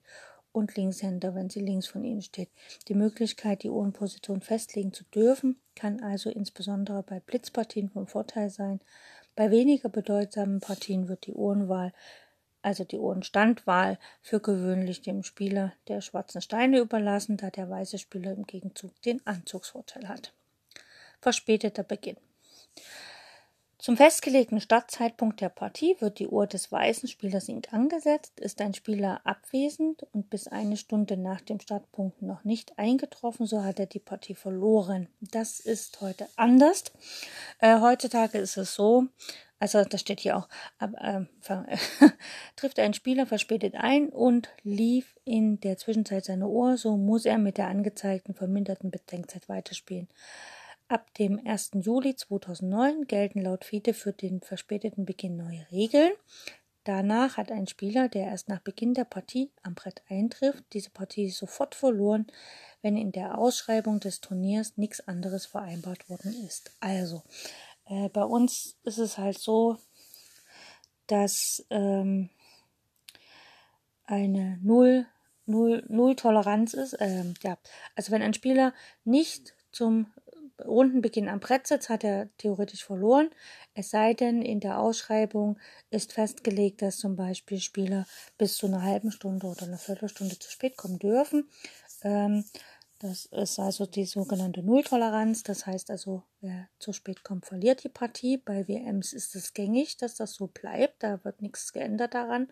und 0.53 0.75
Linkshänder, 0.77 1.36
wenn 1.36 1.49
sie 1.49 1.59
links 1.59 1.88
von 1.88 2.03
ihnen 2.03 2.21
steht. 2.21 2.49
Die 2.88 2.93
Möglichkeit, 2.93 3.63
die 3.63 3.69
Uhrenposition 3.69 4.41
festlegen 4.41 4.93
zu 4.93 5.03
dürfen, 5.05 5.59
kann 5.75 6.01
also 6.01 6.29
insbesondere 6.29 7.03
bei 7.03 7.19
Blitzpartien 7.19 7.89
von 7.89 8.07
Vorteil 8.07 8.49
sein. 8.49 8.79
Bei 9.36 9.49
weniger 9.49 9.89
bedeutsamen 9.89 10.59
Partien 10.59 11.07
wird 11.07 11.25
die 11.25 11.34
Uhrenwahl, 11.34 11.91
also 12.61 12.84
die 12.84 12.97
Uhrenstandwahl, 12.97 13.97
für 14.21 14.39
gewöhnlich 14.39 15.01
dem 15.01 15.23
Spieler 15.23 15.73
der 15.88 16.01
schwarzen 16.01 16.41
Steine 16.41 16.79
überlassen, 16.79 17.38
da 17.38 17.49
der 17.49 17.69
weiße 17.69 17.97
Spieler 17.97 18.31
im 18.34 18.45
Gegenzug 18.45 19.01
den 19.01 19.25
Anzugsvorteil 19.25 20.07
hat. 20.07 20.34
Verspäteter 21.19 21.84
Beginn. 21.84 22.17
Zum 23.84 23.97
festgelegten 23.97 24.61
Startzeitpunkt 24.61 25.41
der 25.41 25.49
Partie 25.49 25.97
wird 25.99 26.19
die 26.19 26.29
Uhr 26.29 26.47
des 26.47 26.71
weißen 26.71 27.09
Spielers 27.09 27.49
nicht 27.49 27.73
angesetzt. 27.73 28.39
Ist 28.39 28.61
ein 28.61 28.73
Spieler 28.73 29.19
abwesend 29.25 30.03
und 30.13 30.29
bis 30.29 30.47
eine 30.47 30.77
Stunde 30.77 31.17
nach 31.17 31.41
dem 31.41 31.59
Startpunkt 31.59 32.21
noch 32.21 32.45
nicht 32.45 32.79
eingetroffen, 32.79 33.45
so 33.45 33.61
hat 33.65 33.79
er 33.79 33.86
die 33.86 33.99
Partie 33.99 34.36
verloren. 34.36 35.09
Das 35.19 35.59
ist 35.59 35.99
heute 35.99 36.29
anders. 36.38 36.93
Äh, 37.64 37.80
heutzutage 37.80 38.39
ist 38.39 38.57
es 38.57 38.76
so, 38.76 39.07
also 39.57 39.86
das 39.86 40.01
steht 40.01 40.20
hier 40.20 40.36
auch, 40.36 40.49
äh, 40.82 41.22
trifft 42.57 42.78
ein 42.78 42.93
Spieler 42.93 43.26
verspätet 43.26 43.76
ein 43.76 44.09
und 44.09 44.49
lief 44.64 45.18
in 45.24 45.61
der 45.61 45.78
Zwischenzeit 45.78 46.26
seine 46.26 46.49
Uhr, 46.49 46.76
so 46.76 46.97
muss 46.97 47.24
er 47.24 47.38
mit 47.38 47.57
der 47.57 47.70
angezeigten 47.70 48.34
verminderten 48.34 48.91
Bedenkzeit 48.91 49.47
weiterspielen. 49.47 50.09
Ab 50.89 51.14
dem 51.14 51.39
1. 51.47 51.72
Juli 51.76 52.18
2009 52.18 53.05
gelten 53.07 53.41
laut 53.41 53.64
FIDE 53.64 53.93
für 53.93 54.11
den 54.11 54.41
verspäteten 54.41 55.05
Beginn 55.05 55.38
neue 55.38 55.66
Regeln. 55.72 56.11
Danach 56.84 57.38
hat 57.38 57.51
ein 57.51 57.67
Spieler, 57.67 58.09
der 58.09 58.25
erst 58.27 58.49
nach 58.49 58.59
Beginn 58.59 58.93
der 58.93 59.05
Partie 59.05 59.51
am 59.61 59.73
Brett 59.73 60.01
eintrifft, 60.09 60.65
diese 60.73 60.89
Partie 60.89 61.29
sofort 61.29 61.75
verloren, 61.75 62.27
wenn 62.81 62.97
in 62.97 63.13
der 63.13 63.38
Ausschreibung 63.38 64.01
des 64.01 64.19
Turniers 64.19 64.77
nichts 64.77 65.07
anderes 65.07 65.45
vereinbart 65.45 66.09
worden 66.09 66.34
ist. 66.45 66.71
Also, 66.81 67.23
äh, 67.86 68.09
bei 68.09 68.23
uns 68.23 68.75
ist 68.84 68.97
es 68.97 69.17
halt 69.17 69.39
so, 69.39 69.77
dass 71.07 71.65
ähm, 71.69 72.29
eine 74.05 74.59
Null, 74.61 75.05
Null, 75.45 75.86
Null 75.88 76.15
Toleranz 76.15 76.73
ist. 76.73 76.97
Ähm, 76.99 77.34
ja, 77.43 77.57
also 77.95 78.11
wenn 78.11 78.21
ein 78.21 78.34
Spieler 78.34 78.73
nicht 79.05 79.53
zum 79.71 80.07
Rundenbeginn 80.63 81.29
am 81.29 81.39
Brett 81.39 81.67
sitzt, 81.67 81.89
hat 81.89 82.03
er 82.03 82.29
theoretisch 82.37 82.85
verloren. 82.85 83.29
Es 83.73 83.89
sei 83.89 84.13
denn, 84.13 84.41
in 84.41 84.59
der 84.59 84.79
Ausschreibung 84.79 85.59
ist 85.89 86.13
festgelegt, 86.13 86.81
dass 86.81 86.97
zum 86.97 87.15
Beispiel 87.15 87.59
Spieler 87.59 88.05
bis 88.37 88.55
zu 88.57 88.67
einer 88.67 88.83
halben 88.83 89.11
Stunde 89.11 89.47
oder 89.47 89.63
einer 89.63 89.77
Viertelstunde 89.77 90.37
zu 90.37 90.49
spät 90.49 90.77
kommen 90.77 90.99
dürfen. 90.99 91.49
Ähm, 92.03 92.45
das 92.99 93.25
ist 93.25 93.59
also 93.59 93.85
die 93.85 94.05
sogenannte 94.05 94.63
Nulltoleranz. 94.63 95.43
Das 95.43 95.65
heißt 95.65 95.91
also, 95.91 96.23
wer 96.39 96.69
zu 96.79 96.93
spät 96.93 97.23
kommt, 97.23 97.45
verliert 97.45 97.83
die 97.83 97.89
Partie. 97.89 98.37
Bei 98.37 98.67
WMs 98.67 99.11
ist 99.11 99.35
es 99.35 99.53
gängig, 99.53 99.97
dass 99.97 100.15
das 100.15 100.33
so 100.33 100.47
bleibt. 100.47 101.03
Da 101.03 101.21
wird 101.25 101.41
nichts 101.41 101.73
geändert 101.73 102.13
daran. 102.13 102.47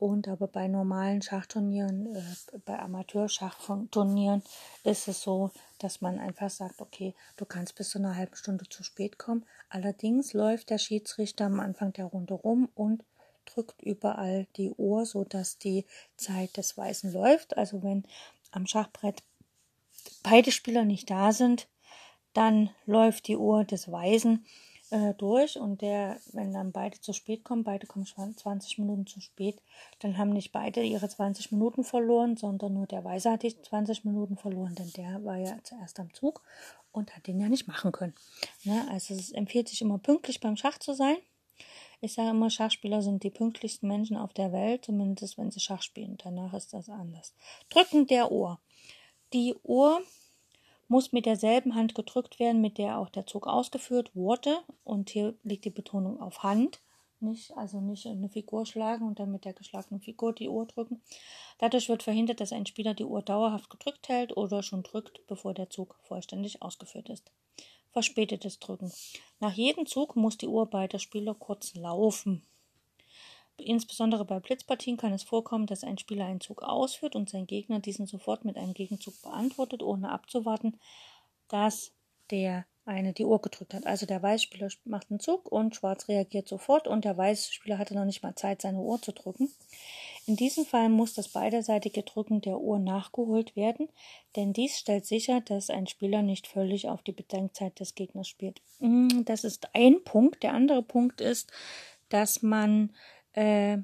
Und 0.00 0.28
aber 0.28 0.46
bei 0.46 0.66
normalen 0.66 1.20
Schachturnieren, 1.20 2.16
äh, 2.16 2.58
bei 2.64 2.78
Amateurschachturnieren 2.78 4.42
ist 4.82 5.08
es 5.08 5.20
so, 5.20 5.50
dass 5.78 6.00
man 6.00 6.18
einfach 6.18 6.48
sagt, 6.48 6.80
okay, 6.80 7.14
du 7.36 7.44
kannst 7.44 7.74
bis 7.74 7.90
zu 7.90 7.98
einer 7.98 8.16
halben 8.16 8.34
Stunde 8.34 8.66
zu 8.66 8.82
spät 8.82 9.18
kommen. 9.18 9.44
Allerdings 9.68 10.32
läuft 10.32 10.70
der 10.70 10.78
Schiedsrichter 10.78 11.44
am 11.44 11.60
Anfang 11.60 11.92
der 11.92 12.06
Runde 12.06 12.32
rum 12.32 12.70
und 12.74 13.04
drückt 13.44 13.82
überall 13.82 14.46
die 14.56 14.70
Uhr, 14.70 15.04
sodass 15.04 15.58
die 15.58 15.84
Zeit 16.16 16.56
des 16.56 16.78
Weißen 16.78 17.12
läuft. 17.12 17.58
Also 17.58 17.82
wenn 17.82 18.06
am 18.52 18.66
Schachbrett 18.66 19.22
beide 20.22 20.50
Spieler 20.50 20.86
nicht 20.86 21.10
da 21.10 21.32
sind, 21.32 21.68
dann 22.32 22.70
läuft 22.86 23.28
die 23.28 23.36
Uhr 23.36 23.64
des 23.64 23.92
Weißen 23.92 24.46
äh, 24.90 25.14
durch 25.14 25.58
und 25.58 25.82
der, 25.82 26.18
wenn 26.32 26.52
dann 26.52 26.72
beide 26.72 27.00
zu 27.00 27.12
spät 27.12 27.44
kommen, 27.44 27.64
beide 27.64 27.86
kommen 27.86 28.06
20 28.06 28.78
Minuten 28.78 29.06
zu 29.06 29.20
spät, 29.20 29.62
dann 30.00 30.18
haben 30.18 30.30
nicht 30.30 30.52
beide 30.52 30.82
ihre 30.82 31.08
20 31.08 31.52
Minuten 31.52 31.84
verloren, 31.84 32.36
sondern 32.36 32.74
nur 32.74 32.86
der 32.86 33.04
Weiße 33.04 33.30
hat 33.30 33.42
die 33.42 33.60
20 33.60 34.04
Minuten 34.04 34.36
verloren, 34.36 34.74
denn 34.74 34.92
der 34.92 35.24
war 35.24 35.36
ja 35.36 35.58
zuerst 35.62 36.00
am 36.00 36.12
Zug 36.12 36.42
und 36.92 37.14
hat 37.14 37.26
den 37.26 37.40
ja 37.40 37.48
nicht 37.48 37.68
machen 37.68 37.92
können. 37.92 38.14
Ne? 38.64 38.86
Also 38.90 39.14
es 39.14 39.32
empfiehlt 39.32 39.68
sich 39.68 39.80
immer 39.80 39.98
pünktlich 39.98 40.40
beim 40.40 40.56
Schach 40.56 40.78
zu 40.78 40.92
sein. 40.92 41.16
Ich 42.00 42.14
sage 42.14 42.30
immer, 42.30 42.48
Schachspieler 42.48 43.02
sind 43.02 43.22
die 43.22 43.30
pünktlichsten 43.30 43.86
Menschen 43.86 44.16
auf 44.16 44.32
der 44.32 44.52
Welt, 44.52 44.86
zumindest 44.86 45.36
wenn 45.36 45.50
sie 45.50 45.60
Schach 45.60 45.82
spielen. 45.82 46.16
Danach 46.22 46.54
ist 46.54 46.72
das 46.72 46.88
anders. 46.88 47.34
Drücken 47.68 48.06
der 48.06 48.32
Uhr. 48.32 48.58
Die 49.34 49.54
Uhr 49.62 50.02
muss 50.90 51.12
mit 51.12 51.24
derselben 51.24 51.76
Hand 51.76 51.94
gedrückt 51.94 52.40
werden, 52.40 52.60
mit 52.60 52.76
der 52.76 52.98
auch 52.98 53.08
der 53.10 53.24
Zug 53.24 53.46
ausgeführt 53.46 54.10
wurde. 54.16 54.58
Und 54.82 55.08
hier 55.08 55.34
liegt 55.44 55.64
die 55.64 55.70
Betonung 55.70 56.20
auf 56.20 56.42
Hand. 56.42 56.80
Nicht, 57.20 57.56
also 57.56 57.80
nicht 57.80 58.06
eine 58.06 58.28
Figur 58.28 58.66
schlagen 58.66 59.06
und 59.06 59.20
dann 59.20 59.30
mit 59.30 59.44
der 59.44 59.52
geschlagenen 59.52 60.00
Figur 60.00 60.32
die 60.32 60.48
Uhr 60.48 60.66
drücken. 60.66 61.00
Dadurch 61.58 61.88
wird 61.88 62.02
verhindert, 62.02 62.40
dass 62.40 62.52
ein 62.52 62.66
Spieler 62.66 62.94
die 62.94 63.04
Uhr 63.04 63.22
dauerhaft 63.22 63.70
gedrückt 63.70 64.08
hält 64.08 64.36
oder 64.36 64.64
schon 64.64 64.82
drückt, 64.82 65.24
bevor 65.28 65.54
der 65.54 65.70
Zug 65.70 65.96
vollständig 66.02 66.60
ausgeführt 66.60 67.08
ist. 67.08 67.30
Verspätetes 67.92 68.58
Drücken. 68.58 68.90
Nach 69.38 69.52
jedem 69.52 69.86
Zug 69.86 70.16
muss 70.16 70.38
die 70.38 70.48
Uhr 70.48 70.66
beider 70.66 70.98
Spieler 70.98 71.34
kurz 71.34 71.74
laufen. 71.76 72.42
Insbesondere 73.60 74.24
bei 74.24 74.40
Blitzpartien 74.40 74.96
kann 74.96 75.12
es 75.12 75.22
vorkommen, 75.22 75.66
dass 75.66 75.84
ein 75.84 75.98
Spieler 75.98 76.26
einen 76.26 76.40
Zug 76.40 76.62
ausführt 76.62 77.14
und 77.14 77.30
sein 77.30 77.46
Gegner 77.46 77.80
diesen 77.80 78.06
sofort 78.06 78.44
mit 78.44 78.56
einem 78.56 78.74
Gegenzug 78.74 79.20
beantwortet, 79.22 79.82
ohne 79.82 80.10
abzuwarten, 80.10 80.78
dass 81.48 81.92
der 82.30 82.66
eine 82.84 83.12
die 83.12 83.24
Uhr 83.24 83.40
gedrückt 83.40 83.74
hat. 83.74 83.86
Also 83.86 84.06
der 84.06 84.22
Weißspieler 84.22 84.68
macht 84.84 85.10
einen 85.10 85.20
Zug 85.20 85.50
und 85.50 85.76
Schwarz 85.76 86.08
reagiert 86.08 86.48
sofort 86.48 86.88
und 86.88 87.04
der 87.04 87.16
Weißspieler 87.16 87.78
hatte 87.78 87.94
noch 87.94 88.04
nicht 88.04 88.22
mal 88.22 88.34
Zeit, 88.34 88.62
seine 88.62 88.78
Uhr 88.78 89.00
zu 89.00 89.12
drücken. 89.12 89.50
In 90.26 90.36
diesem 90.36 90.64
Fall 90.64 90.88
muss 90.88 91.14
das 91.14 91.28
beiderseitige 91.28 92.02
Drücken 92.02 92.40
der 92.40 92.58
Uhr 92.58 92.78
nachgeholt 92.78 93.56
werden, 93.56 93.88
denn 94.36 94.52
dies 94.52 94.78
stellt 94.78 95.06
sicher, 95.06 95.40
dass 95.40 95.70
ein 95.70 95.86
Spieler 95.86 96.22
nicht 96.22 96.46
völlig 96.46 96.88
auf 96.88 97.02
die 97.02 97.12
Bedenkzeit 97.12 97.78
des 97.80 97.94
Gegners 97.94 98.28
spielt. 98.28 98.60
Mm, 98.80 99.24
das 99.24 99.44
ist 99.44 99.74
ein 99.74 100.02
Punkt. 100.04 100.42
Der 100.42 100.54
andere 100.54 100.82
Punkt 100.82 101.20
ist, 101.20 101.50
dass 102.08 102.42
man, 102.42 102.92
äh, 103.32 103.78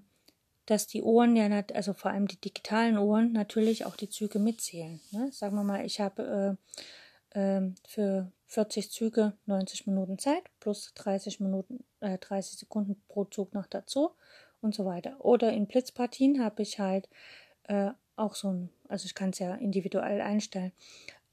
dass 0.67 0.89
die 0.89 1.03
Uhren 1.03 1.37
ja, 1.37 1.49
also 1.75 1.93
vor 1.93 2.11
allem 2.11 2.27
die 2.27 2.41
digitalen 2.41 2.99
Uhren, 2.99 3.33
natürlich 3.33 3.87
auch 3.87 3.97
die 3.97 4.11
Züge 4.11 4.39
mitzählen. 4.39 5.01
Ne? 5.13 5.31
Sagen 5.33 5.55
wir 5.55 5.63
mal, 5.63 5.87
ich 5.87 6.01
habe 6.01 6.57
äh, 7.33 7.39
äh, 7.39 7.71
für 7.87 8.33
40 8.47 8.91
Züge 8.91 9.35
90 9.47 9.87
Minuten 9.87 10.19
Zeit 10.19 10.43
plus 10.59 10.93
30 10.95 11.41
Minuten, 11.41 11.85
äh, 12.01 12.19
30 12.19 12.59
Sekunden 12.59 13.01
pro 13.09 13.25
Zug 13.25 13.55
noch 13.55 13.67
dazu 13.67 14.11
und 14.61 14.75
so 14.75 14.85
weiter. 14.85 15.25
Oder 15.25 15.53
in 15.53 15.67
Blitzpartien 15.67 16.43
habe 16.43 16.63
ich 16.63 16.81
halt 16.81 17.09
äh, 17.65 17.91
auch 18.17 18.35
so 18.35 18.49
ein, 18.53 18.71
also 18.89 19.07
ich 19.07 19.15
kann 19.15 19.31
es 19.31 19.39
ja 19.39 19.55
individuell 19.55 20.21
einstellen. 20.21 20.73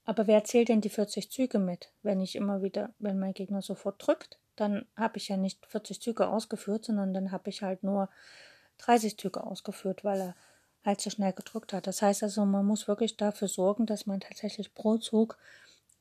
Aber 0.04 0.26
wer 0.26 0.44
zählt 0.44 0.68
denn 0.68 0.80
die 0.80 0.90
40 0.90 1.30
Züge 1.30 1.58
mit, 1.58 1.90
wenn 2.02 2.20
ich 2.20 2.36
immer 2.36 2.62
wieder, 2.62 2.92
wenn 2.98 3.18
mein 3.18 3.32
Gegner 3.32 3.62
sofort 3.62 3.96
drückt, 3.98 4.38
dann 4.56 4.86
habe 4.96 5.18
ich 5.18 5.28
ja 5.28 5.36
nicht 5.36 5.66
40 5.66 6.00
Züge 6.00 6.28
ausgeführt, 6.28 6.84
sondern 6.84 7.14
dann 7.14 7.32
habe 7.32 7.50
ich 7.50 7.62
halt 7.62 7.82
nur 7.82 8.08
30 8.78 9.18
Züge 9.18 9.44
ausgeführt, 9.44 10.04
weil 10.04 10.20
er 10.20 10.36
halt 10.84 11.00
so 11.00 11.10
schnell 11.10 11.32
gedrückt 11.32 11.72
hat. 11.72 11.86
Das 11.86 12.02
heißt 12.02 12.22
also, 12.22 12.44
man 12.44 12.66
muss 12.66 12.88
wirklich 12.88 13.16
dafür 13.16 13.48
sorgen, 13.48 13.86
dass 13.86 14.06
man 14.06 14.20
tatsächlich 14.20 14.74
pro 14.74 14.98
Zug 14.98 15.38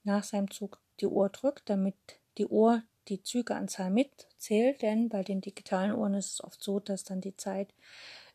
nach 0.03 0.23
seinem 0.23 0.51
Zug 0.51 0.79
die 0.99 1.07
Uhr 1.07 1.29
drückt, 1.29 1.69
damit 1.69 1.95
die 2.37 2.47
Uhr 2.47 2.83
die 3.07 3.21
Zügeanzahl 3.21 3.89
mitzählt, 3.89 4.81
denn 4.81 5.09
bei 5.09 5.23
den 5.23 5.41
digitalen 5.41 5.93
Uhren 5.93 6.13
ist 6.13 6.33
es 6.33 6.43
oft 6.43 6.63
so, 6.63 6.79
dass 6.79 7.03
dann 7.03 7.21
die 7.21 7.35
Zeit 7.35 7.73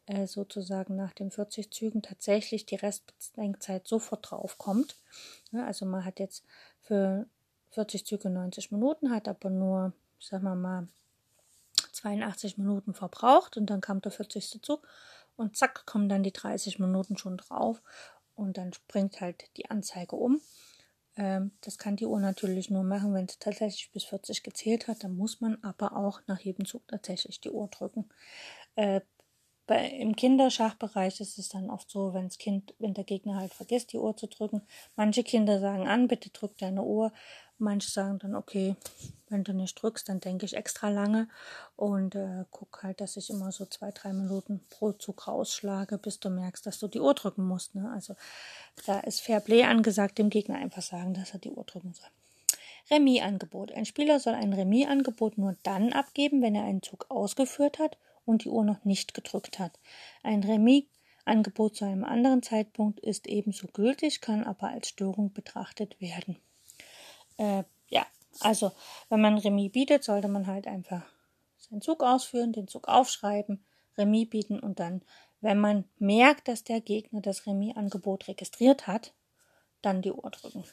äh, 0.06 0.26
sozusagen 0.26 0.96
nach 0.96 1.12
den 1.12 1.30
40 1.30 1.70
Zügen 1.70 2.02
tatsächlich 2.02 2.66
die 2.66 2.76
Restbedenkzeit 2.76 3.86
sofort 3.86 4.30
draufkommt. 4.30 4.96
Ja, 5.52 5.64
also 5.66 5.86
man 5.86 6.04
hat 6.04 6.18
jetzt 6.18 6.44
für 6.80 7.26
40 7.70 8.06
Züge 8.06 8.30
90 8.30 8.72
Minuten, 8.72 9.10
hat 9.10 9.28
aber 9.28 9.50
nur, 9.50 9.92
sagen 10.20 10.44
wir 10.44 10.54
mal, 10.54 10.88
82 11.92 12.58
Minuten 12.58 12.94
verbraucht 12.94 13.56
und 13.56 13.66
dann 13.66 13.80
kam 13.80 14.00
der 14.00 14.12
40. 14.12 14.62
Zug 14.62 14.86
und 15.36 15.56
zack, 15.56 15.86
kommen 15.86 16.08
dann 16.08 16.22
die 16.22 16.32
30 16.32 16.78
Minuten 16.78 17.16
schon 17.16 17.36
drauf 17.36 17.82
und 18.34 18.56
dann 18.56 18.72
springt 18.72 19.20
halt 19.20 19.44
die 19.56 19.70
Anzeige 19.70 20.16
um. 20.16 20.40
Ähm, 21.16 21.52
das 21.62 21.78
kann 21.78 21.96
die 21.96 22.06
Uhr 22.06 22.20
natürlich 22.20 22.70
nur 22.70 22.84
machen, 22.84 23.12
wenn 23.14 23.26
es 23.26 23.38
tatsächlich 23.38 23.90
bis 23.92 24.04
40 24.04 24.42
gezählt 24.42 24.86
hat. 24.88 25.02
Dann 25.02 25.16
muss 25.16 25.40
man 25.40 25.62
aber 25.62 25.96
auch 25.96 26.20
nach 26.26 26.40
jedem 26.40 26.64
Zug 26.64 26.86
tatsächlich 26.88 27.40
die 27.40 27.50
Uhr 27.50 27.68
drücken. 27.68 28.08
Äh, 28.76 29.00
bei, 29.66 29.86
Im 29.86 30.16
Kinderschachbereich 30.16 31.20
ist 31.20 31.38
es 31.38 31.50
dann 31.50 31.68
oft 31.68 31.90
so, 31.90 32.14
wenn 32.14 32.24
das 32.24 32.38
Kind, 32.38 32.74
wenn 32.78 32.94
der 32.94 33.04
Gegner 33.04 33.36
halt 33.36 33.52
vergisst, 33.52 33.92
die 33.92 33.98
Uhr 33.98 34.16
zu 34.16 34.26
drücken. 34.26 34.62
Manche 34.96 35.22
Kinder 35.22 35.60
sagen 35.60 35.86
an, 35.86 36.08
bitte 36.08 36.30
drück 36.30 36.56
deine 36.56 36.82
Uhr. 36.82 37.12
Manche 37.58 37.90
sagen 37.90 38.18
dann, 38.20 38.34
okay, 38.34 38.76
wenn 39.28 39.44
du 39.44 39.52
nicht 39.52 39.74
drückst, 39.80 40.08
dann 40.08 40.20
denke 40.20 40.46
ich 40.46 40.56
extra 40.56 40.88
lange 40.88 41.28
und 41.76 42.14
äh, 42.14 42.44
guck 42.50 42.82
halt, 42.82 43.00
dass 43.00 43.16
ich 43.16 43.30
immer 43.30 43.52
so 43.52 43.66
zwei, 43.66 43.90
drei 43.90 44.12
Minuten 44.12 44.60
pro 44.70 44.92
Zug 44.92 45.26
rausschlage, 45.26 45.98
bis 45.98 46.20
du 46.20 46.30
merkst, 46.30 46.64
dass 46.66 46.78
du 46.78 46.88
die 46.88 47.00
Uhr 47.00 47.14
drücken 47.14 47.46
musst. 47.46 47.74
Ne? 47.74 47.90
Also 47.92 48.14
da 48.86 49.00
ist 49.00 49.20
Fairplay 49.20 49.64
angesagt, 49.64 50.18
dem 50.18 50.30
Gegner 50.30 50.56
einfach 50.56 50.82
sagen, 50.82 51.14
dass 51.14 51.32
er 51.32 51.40
die 51.40 51.50
Uhr 51.50 51.64
drücken 51.64 51.92
soll. 51.94 52.08
Remis-Angebot. 52.90 53.72
Ein 53.72 53.84
Spieler 53.84 54.18
soll 54.18 54.34
ein 54.34 54.52
Remis-Angebot 54.52 55.36
nur 55.36 55.56
dann 55.62 55.92
abgeben, 55.92 56.40
wenn 56.40 56.54
er 56.54 56.64
einen 56.64 56.82
Zug 56.82 57.06
ausgeführt 57.10 57.78
hat 57.78 57.98
und 58.24 58.44
die 58.44 58.48
Uhr 58.48 58.64
noch 58.64 58.84
nicht 58.84 59.14
gedrückt 59.14 59.58
hat. 59.58 59.78
Ein 60.22 60.42
Remis-Angebot 60.42 61.76
zu 61.76 61.84
einem 61.84 62.04
anderen 62.04 62.42
Zeitpunkt 62.42 63.00
ist 63.00 63.26
ebenso 63.26 63.66
gültig, 63.66 64.20
kann 64.20 64.44
aber 64.44 64.68
als 64.68 64.88
Störung 64.88 65.32
betrachtet 65.32 66.00
werden. 66.00 66.38
Äh, 67.38 67.64
ja, 67.88 68.06
also 68.40 68.72
wenn 69.08 69.20
man 69.20 69.38
Remis 69.38 69.72
bietet, 69.72 70.04
sollte 70.04 70.28
man 70.28 70.46
halt 70.46 70.66
einfach 70.66 71.02
seinen 71.56 71.80
Zug 71.80 72.02
ausführen, 72.02 72.52
den 72.52 72.68
Zug 72.68 72.88
aufschreiben, 72.88 73.64
Remis 73.96 74.28
bieten 74.28 74.60
und 74.60 74.78
dann, 74.78 75.02
wenn 75.40 75.58
man 75.58 75.84
merkt, 75.98 76.48
dass 76.48 76.64
der 76.64 76.80
Gegner 76.80 77.20
das 77.20 77.46
Remis-Angebot 77.46 78.28
registriert 78.28 78.86
hat, 78.86 79.12
dann 79.82 80.02
die 80.02 80.12
Uhr 80.12 80.30
drücken. 80.30 80.64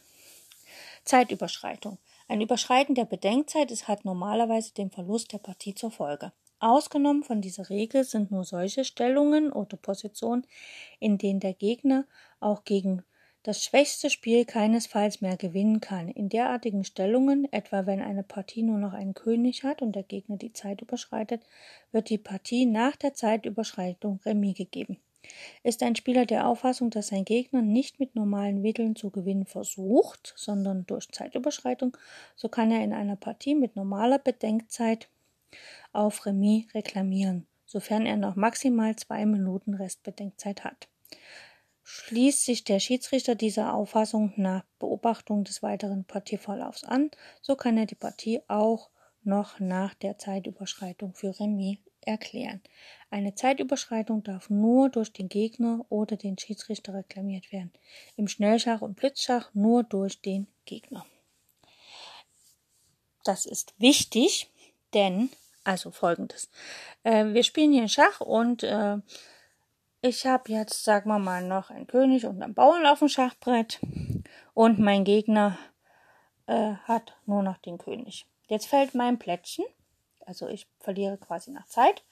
Zeitüberschreitung. 1.04 2.00
Ein 2.28 2.42
Überschreiten 2.42 2.96
der 2.96 3.06
Bedenkzeit 3.06 3.70
ist, 3.72 3.88
hat 3.88 4.06
normalerweise 4.06 4.74
den 4.74 4.90
Verlust 4.90 5.32
der 5.32 5.38
Partie 5.38 5.76
zur 5.76 5.92
Folge. 5.92 6.32
Ausgenommen 6.60 7.24
von 7.24 7.42
dieser 7.42 7.70
Regel 7.70 8.04
sind 8.04 8.32
nur 8.32 8.44
solche 8.44 8.86
Stellungen 8.86 9.52
oder 9.52 9.78
Positionen, 9.78 10.48
in 11.00 11.18
denen 11.18 11.40
der 11.40 11.54
Gegner 11.54 12.06
auch 12.40 12.64
gegen 12.64 13.04
das 13.46 13.64
schwächste 13.64 14.10
Spiel 14.10 14.44
keinesfalls 14.44 15.22
mehr 15.22 15.38
gewinnen 15.38 15.80
kann. 15.80 16.10
In 16.10 16.30
derartigen 16.30 16.84
Stellungen, 16.84 17.48
etwa 17.54 17.86
wenn 17.86 18.02
eine 18.02 18.24
Partie 18.24 18.64
nur 18.64 18.80
noch 18.80 18.94
einen 18.94 19.14
König 19.14 19.64
hat 19.64 19.84
und 19.84 19.96
der 19.96 20.02
Gegner 20.02 20.38
die 20.38 20.52
Zeit 20.52 20.82
überschreitet, 20.82 21.44
wird 21.92 22.10
die 22.10 22.18
Partie 22.18 22.66
nach 22.66 22.96
der 22.96 23.14
Zeitüberschreitung 23.14 24.20
Remis 24.26 24.58
gegeben. 24.58 24.98
Ist 25.62 25.84
ein 25.84 25.96
Spieler 25.96 26.26
der 26.26 26.48
Auffassung, 26.48 26.90
dass 26.90 27.10
sein 27.10 27.24
Gegner 27.24 27.62
nicht 27.62 28.00
mit 28.00 28.16
normalen 28.16 28.64
Mitteln 28.64 28.96
zu 28.96 29.12
gewinnen 29.12 29.46
versucht, 29.46 30.34
sondern 30.36 30.88
durch 30.88 31.12
Zeitüberschreitung, 31.12 31.96
so 32.36 32.50
kann 32.50 32.72
er 32.72 32.84
in 32.84 32.94
einer 32.94 33.16
Partie 33.16 33.54
mit 33.54 33.76
normaler 33.76 34.18
Bedenkzeit 34.18 35.08
auf 35.94 36.26
Remis 36.26 36.66
reklamieren, 36.74 37.46
sofern 37.68 38.08
er 38.08 38.18
noch 38.18 38.36
maximal 38.36 38.96
zwei 38.96 39.24
Minuten 39.28 39.76
Restbedenkzeit 39.76 40.64
hat. 40.64 40.88
Schließt 41.88 42.44
sich 42.44 42.64
der 42.64 42.80
Schiedsrichter 42.80 43.36
dieser 43.36 43.76
Auffassung 43.76 44.34
nach 44.38 44.64
Beobachtung 44.80 45.44
des 45.44 45.62
weiteren 45.62 46.04
Partieverlaufs 46.04 46.84
an, 46.84 47.12
so 47.42 47.56
kann 47.56 47.78
er 47.78 47.86
die 47.86 47.96
Partie 47.96 48.42
auch 48.48 48.90
noch 49.24 49.60
nach 49.60 49.94
der 49.94 50.18
Zeitüberschreitung 50.18 51.14
für 51.14 51.40
Remis 51.40 51.78
erklären. 52.02 52.62
Eine 53.12 53.36
Zeitüberschreitung 53.36 54.24
darf 54.24 54.50
nur 54.50 54.90
durch 54.90 55.14
den 55.14 55.30
Gegner 55.30 55.86
oder 55.90 56.18
den 56.18 56.38
Schiedsrichter 56.38 56.96
reklamiert 56.96 57.52
werden. 57.52 57.72
Im 58.18 58.28
Schnellschach 58.28 58.82
und 58.82 58.96
Blitzschach 58.96 59.52
nur 59.54 59.84
durch 59.84 60.22
den 60.22 60.48
Gegner. 60.66 61.06
Das 63.24 63.46
ist 63.46 63.74
wichtig, 63.78 64.50
denn 64.94 65.30
also 65.64 65.92
folgendes. 65.92 66.50
Äh, 67.04 67.34
wir 67.34 67.44
spielen 67.44 67.74
hier 67.74 67.88
Schach 67.88 68.22
und 68.22 68.64
äh, 68.64 68.98
ich 70.06 70.26
habe 70.28 70.52
jetzt, 70.52 70.84
sagen 70.84 71.10
wir 71.10 71.20
mal, 71.20 71.44
noch 71.44 71.72
einen 71.72 71.88
König 71.88 72.26
und 72.26 72.42
einen 72.42 72.54
Bauern 72.54 72.86
auf 72.86 73.00
dem 73.00 73.10
Schachbrett 73.10 73.80
und 74.54 74.78
mein 74.78 75.04
Gegner 75.04 75.58
äh, 76.46 76.74
hat 76.84 77.18
nur 77.26 77.42
noch 77.42 77.58
den 77.58 77.80
König. 77.80 78.28
Jetzt 78.48 78.68
fällt 78.68 78.94
mein 78.94 79.18
Plättchen, 79.18 79.66
also 80.26 80.48
ich 80.48 80.68
verliere 80.80 81.18
quasi 81.18 81.52
nach 81.52 81.66
Zeit, 81.66 82.04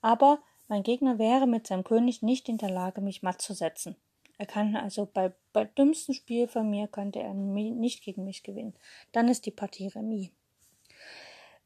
aber 0.00 0.38
mein 0.68 0.84
Gegner 0.84 1.18
wäre 1.18 1.48
mit 1.48 1.66
seinem 1.66 1.82
König 1.82 2.22
nicht 2.22 2.48
in 2.48 2.58
der 2.58 2.70
Lage, 2.70 3.00
mich 3.00 3.22
matt 3.22 3.42
zu 3.42 3.54
setzen. 3.54 3.96
Er 4.38 4.46
kann 4.46 4.76
also 4.76 5.06
bei, 5.06 5.32
bei 5.52 5.64
dümmsten 5.64 6.14
Spiel 6.14 6.46
von 6.46 6.70
mir 6.70 6.86
könnte 6.86 7.20
er 7.20 7.34
nicht 7.34 8.04
gegen 8.04 8.24
mich 8.24 8.42
gewinnen. 8.42 8.74
Dann 9.10 9.28
ist 9.28 9.46
die 9.46 9.50
Partie 9.50 9.88
Remis. 9.88 10.30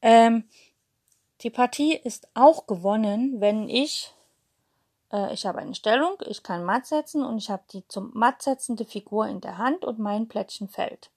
Ähm, 0.02 0.44
die 1.42 1.50
Partie 1.50 1.94
ist 1.94 2.28
auch 2.34 2.66
gewonnen, 2.66 3.40
wenn 3.40 3.68
ich, 3.68 4.12
äh, 5.12 5.32
ich 5.32 5.46
habe 5.46 5.58
eine 5.58 5.74
Stellung, 5.74 6.16
ich 6.26 6.42
kann 6.42 6.64
matt 6.64 6.86
setzen 6.86 7.24
und 7.24 7.38
ich 7.38 7.50
habe 7.50 7.62
die 7.70 7.86
zum 7.88 8.10
matt 8.14 8.42
setzende 8.42 8.84
Figur 8.84 9.26
in 9.26 9.40
der 9.40 9.58
Hand 9.58 9.84
und 9.84 9.98
mein 9.98 10.28
Plättchen 10.28 10.68
fällt. 10.68 11.10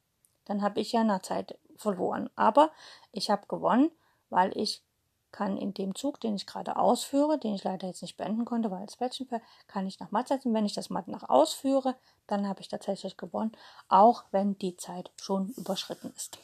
Dann 0.46 0.62
habe 0.62 0.80
ich 0.80 0.92
ja 0.92 1.04
nach 1.04 1.22
Zeit 1.22 1.58
verloren. 1.76 2.30
Aber 2.36 2.72
ich 3.12 3.30
habe 3.30 3.48
gewonnen, 3.48 3.92
weil 4.30 4.56
ich 4.58 4.84
kann 5.32 5.58
in 5.58 5.74
dem 5.74 5.94
Zug, 5.94 6.20
den 6.20 6.36
ich 6.36 6.48
gerade 6.48 6.76
ausführe, 6.76 7.38
den 7.38 7.54
ich 7.54 7.64
leider 7.64 7.88
jetzt 7.88 8.02
nicht 8.02 8.18
beenden 8.18 8.46
konnte, 8.46 8.72
weil 8.72 8.86
das 8.86 8.98
Plättchen 8.98 9.28
fällt, 9.28 9.44
kann 9.68 9.86
ich 9.86 10.00
nach 10.00 10.12
matt 10.12 10.28
setzen. 10.28 10.54
Wenn 10.54 10.66
ich 10.66 10.74
das 10.74 10.90
matt 10.90 11.08
nach 11.08 11.30
ausführe, 11.30 11.96
dann 12.28 12.48
habe 12.48 12.62
ich 12.62 12.68
tatsächlich 12.68 13.16
gewonnen, 13.16 13.52
auch 13.90 14.24
wenn 14.32 14.58
die 14.58 14.76
Zeit 14.76 15.12
schon 15.18 15.50
überschritten 15.50 16.12
ist. 16.16 16.40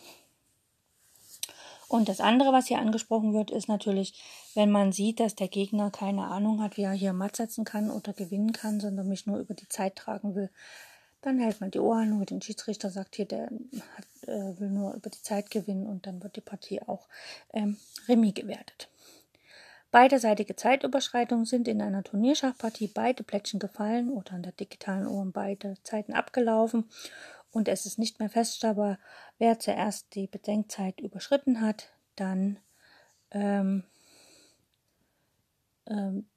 Und 1.88 2.09
das 2.09 2.19
andere, 2.19 2.51
was 2.51 2.67
hier 2.67 2.79
angesprochen 2.79 3.33
wird, 3.33 3.51
ist 3.51 3.67
natürlich, 3.67 4.13
wenn 4.53 4.71
man 4.71 4.91
sieht, 4.91 5.19
dass 5.19 5.36
der 5.36 5.47
Gegner 5.47 5.91
keine 5.91 6.25
Ahnung 6.25 6.61
hat, 6.61 6.77
wie 6.77 6.83
er 6.83 6.91
hier 6.91 7.13
matt 7.13 7.36
setzen 7.36 7.65
kann 7.65 7.89
oder 7.91 8.13
gewinnen 8.13 8.53
kann, 8.53 8.79
sondern 8.79 9.07
mich 9.07 9.27
nur 9.27 9.39
über 9.39 9.53
die 9.53 9.69
Zeit 9.69 9.95
tragen 9.95 10.36
will, 10.36 10.49
dann 11.21 11.39
hält 11.39 11.59
man 11.59 11.71
die 11.71 11.79
Ohren 11.79 12.13
und 12.13 12.29
den 12.29 12.41
Schiedsrichter 12.41 12.91
sagt 12.91 13.15
hier, 13.15 13.25
der 13.25 13.45
hat, 13.45 14.27
äh, 14.27 14.59
will 14.59 14.69
nur 14.69 14.93
über 14.93 15.09
die 15.09 15.21
Zeit 15.21 15.49
gewinnen 15.49 15.88
und 15.88 16.05
dann 16.05 16.21
wird 16.21 16.36
die 16.36 16.41
Partie 16.41 16.81
auch 16.83 17.07
ähm, 17.53 17.77
Remis 18.07 18.36
gewertet. 18.36 18.89
Beiderseitige 19.89 20.55
Zeitüberschreitungen 20.55 21.45
sind 21.45 21.67
in 21.67 21.81
einer 21.81 22.03
Turnierschachpartie 22.03 22.88
beide 22.88 23.23
Plättchen 23.23 23.59
gefallen 23.59 24.09
oder 24.09 24.33
an 24.33 24.43
der 24.43 24.51
digitalen 24.51 25.07
Uhr 25.07 25.25
beide 25.31 25.77
Zeiten 25.83 26.13
abgelaufen 26.13 26.89
und 27.56 27.70
es 27.70 27.86
ist 27.86 27.97
nicht 27.97 28.20
mehr 28.20 28.30
feststellbar, 28.30 28.99
wer 29.38 29.60
zuerst 29.60 30.14
die 30.14 30.28
Bedenkzeit 30.28 30.99
überschritten 30.99 31.62
hat, 31.62 31.89
dann 32.18 32.60
ähm, 33.32 33.84
ähm, 35.88 36.28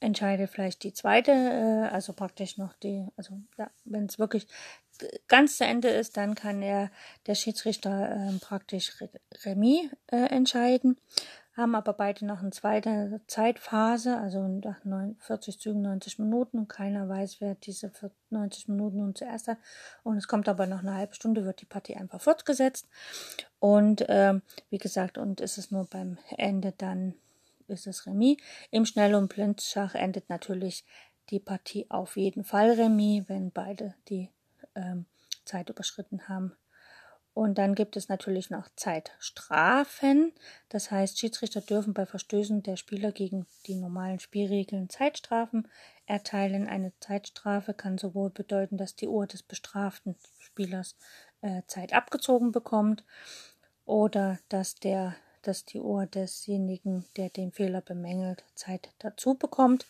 entscheidet 0.00 0.50
vielleicht 0.50 0.82
die 0.82 0.92
zweite, 0.92 1.30
äh, 1.30 1.94
also 1.94 2.12
praktisch 2.14 2.58
noch 2.58 2.74
die, 2.74 3.06
also 3.16 3.40
ja, 3.58 3.70
wenn 3.84 4.06
es 4.06 4.18
wirklich 4.18 4.48
ganz 5.28 5.56
zu 5.56 5.64
Ende 5.64 5.88
ist, 5.88 6.16
dann 6.16 6.34
kann 6.34 6.62
er 6.62 6.90
der 7.26 7.36
Schiedsrichter 7.36 8.10
äh, 8.10 8.38
praktisch 8.40 8.92
Remis 9.44 9.88
äh, 10.08 10.16
entscheiden. 10.16 10.98
Haben 11.56 11.74
aber 11.74 11.94
beide 11.94 12.26
noch 12.26 12.40
eine 12.40 12.50
zweite 12.50 13.20
Zeitphase, 13.26 14.18
also 14.18 14.46
nach 14.46 14.76
40 15.20 15.58
Zügen 15.58 15.82
90 15.82 16.18
Minuten 16.18 16.58
und 16.58 16.68
keiner 16.68 17.08
weiß, 17.08 17.40
wer 17.40 17.54
diese 17.54 17.90
90 18.28 18.68
Minuten 18.68 18.98
nun 18.98 19.14
zuerst 19.14 19.48
hat. 19.48 19.58
Und 20.02 20.18
es 20.18 20.28
kommt 20.28 20.48
aber 20.48 20.66
noch 20.66 20.80
eine 20.80 20.94
halbe 20.94 21.14
Stunde, 21.14 21.44
wird 21.44 21.62
die 21.62 21.66
Partie 21.66 21.96
einfach 21.96 22.20
fortgesetzt. 22.20 22.86
Und 23.58 24.04
ähm, 24.08 24.42
wie 24.68 24.78
gesagt, 24.78 25.16
und 25.16 25.40
ist 25.40 25.56
es 25.56 25.70
nur 25.70 25.86
beim 25.86 26.18
Ende 26.36 26.74
dann 26.76 27.14
ist 27.68 27.86
es 27.86 28.06
Remis. 28.06 28.36
Im 28.70 28.86
Schnell- 28.86 29.14
und 29.14 29.28
Blindschach 29.28 29.94
endet 29.94 30.28
natürlich 30.28 30.84
die 31.30 31.40
Partie 31.40 31.86
auf 31.90 32.16
jeden 32.16 32.44
Fall 32.44 32.72
Remis, 32.72 33.24
wenn 33.28 33.50
beide 33.50 33.94
die 34.08 34.30
ähm, 34.74 35.06
Zeit 35.44 35.70
überschritten 35.70 36.28
haben. 36.28 36.52
Und 37.36 37.58
dann 37.58 37.74
gibt 37.74 37.98
es 37.98 38.08
natürlich 38.08 38.48
noch 38.48 38.66
Zeitstrafen. 38.76 40.32
Das 40.70 40.90
heißt, 40.90 41.18
Schiedsrichter 41.18 41.60
dürfen 41.60 41.92
bei 41.92 42.06
Verstößen 42.06 42.62
der 42.62 42.76
Spieler 42.76 43.12
gegen 43.12 43.44
die 43.66 43.74
normalen 43.74 44.20
Spielregeln 44.20 44.88
Zeitstrafen 44.88 45.68
erteilen. 46.06 46.66
Eine 46.66 46.94
Zeitstrafe 46.98 47.74
kann 47.74 47.98
sowohl 47.98 48.30
bedeuten, 48.30 48.78
dass 48.78 48.96
die 48.96 49.06
Uhr 49.06 49.26
des 49.26 49.42
bestraften 49.42 50.16
Spielers 50.38 50.96
äh, 51.42 51.60
Zeit 51.66 51.92
abgezogen 51.92 52.52
bekommt 52.52 53.04
oder 53.84 54.38
dass 54.48 54.76
der 54.76 55.14
dass 55.42 55.64
die 55.64 55.78
Uhr 55.78 56.06
desjenigen, 56.06 57.04
der 57.16 57.28
den 57.28 57.52
Fehler 57.52 57.82
bemängelt, 57.82 58.44
Zeit 58.54 58.88
dazu 58.98 59.34
bekommt, 59.34 59.86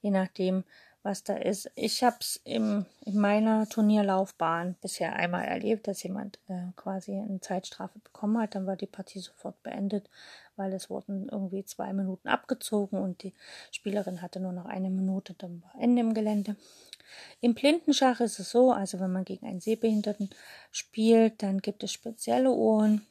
je 0.00 0.10
nachdem, 0.10 0.64
was 1.04 1.22
da 1.22 1.36
ist. 1.36 1.70
Ich 1.76 2.02
habe 2.02 2.16
es 2.20 2.40
in 2.44 2.86
meiner 3.04 3.68
Turnierlaufbahn 3.68 4.74
bisher 4.80 5.14
einmal 5.14 5.44
erlebt, 5.44 5.86
dass 5.86 6.02
jemand 6.02 6.38
äh, 6.48 6.72
quasi 6.76 7.12
eine 7.12 7.40
Zeitstrafe 7.40 7.98
bekommen 7.98 8.38
hat. 8.38 8.54
Dann 8.54 8.66
war 8.66 8.76
die 8.76 8.86
Partie 8.86 9.20
sofort 9.20 9.62
beendet, 9.62 10.08
weil 10.56 10.72
es 10.72 10.88
wurden 10.88 11.28
irgendwie 11.28 11.62
zwei 11.64 11.92
Minuten 11.92 12.28
abgezogen 12.28 12.98
und 12.98 13.22
die 13.22 13.34
Spielerin 13.70 14.22
hatte 14.22 14.40
nur 14.40 14.52
noch 14.52 14.64
eine 14.64 14.88
Minute, 14.88 15.34
dann 15.34 15.62
war 15.62 15.80
Ende 15.80 16.00
im 16.00 16.14
Gelände. 16.14 16.56
Im 17.42 17.54
Blindenschach 17.54 18.20
ist 18.20 18.38
es 18.38 18.50
so, 18.50 18.72
also 18.72 18.98
wenn 18.98 19.12
man 19.12 19.26
gegen 19.26 19.46
einen 19.46 19.60
Sehbehinderten 19.60 20.30
spielt, 20.72 21.42
dann 21.42 21.58
gibt 21.60 21.84
es 21.84 21.92
spezielle 21.92 22.50
Uhren, 22.50 23.06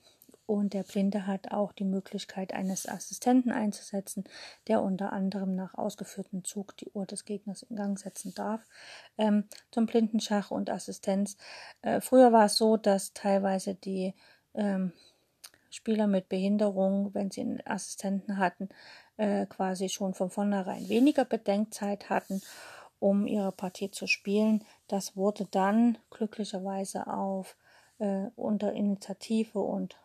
und 0.46 0.74
der 0.74 0.84
Blinde 0.84 1.26
hat 1.26 1.52
auch 1.52 1.72
die 1.72 1.86
Möglichkeit 1.86 2.54
eines 2.54 2.88
Assistenten 2.88 3.52
einzusetzen, 3.52 4.26
der 4.68 4.82
unter 4.82 5.14
anderem 5.14 5.56
nach 5.56 5.76
ausgeführtem 5.76 6.44
Zug 6.44 6.76
die 6.78 6.90
Uhr 6.92 7.06
des 7.06 7.26
Gegners 7.26 7.64
in 7.64 7.76
Gang 7.76 7.98
setzen 7.98 8.34
darf. 8.34 8.62
Ähm, 9.18 9.46
zum 9.72 9.86
Blindenschach 9.86 10.52
und 10.52 10.70
Assistenz. 10.70 11.38
Äh, 11.82 12.02
früher 12.02 12.34
war 12.34 12.46
es 12.46 12.58
so, 12.58 12.78
dass 12.78 13.14
teilweise 13.14 13.76
die 13.76 14.14
ähm, 14.54 14.92
Spieler 15.70 16.08
mit 16.08 16.30
Behinderung, 16.30 17.14
wenn 17.14 17.32
sie 17.32 17.42
einen 17.42 17.66
Assistenten 17.66 18.38
hatten, 18.38 18.70
äh, 19.18 19.46
quasi 19.46 19.90
schon 19.90 20.14
von 20.14 20.30
vornherein 20.30 20.88
weniger 20.90 21.26
Bedenkzeit 21.26 22.10
hatten, 22.10 22.42
um 23.00 23.28
ihre 23.28 23.52
Partie 23.52 23.92
zu 23.92 24.08
spielen. 24.08 24.64
Das 24.88 25.16
wurde 25.16 25.48
dann 25.50 25.98
glücklicherweise 26.12 27.08
auf 27.08 27.58
äh, 28.00 28.28
unter 28.36 28.74
Initiative 28.74 29.60
und 29.60 29.98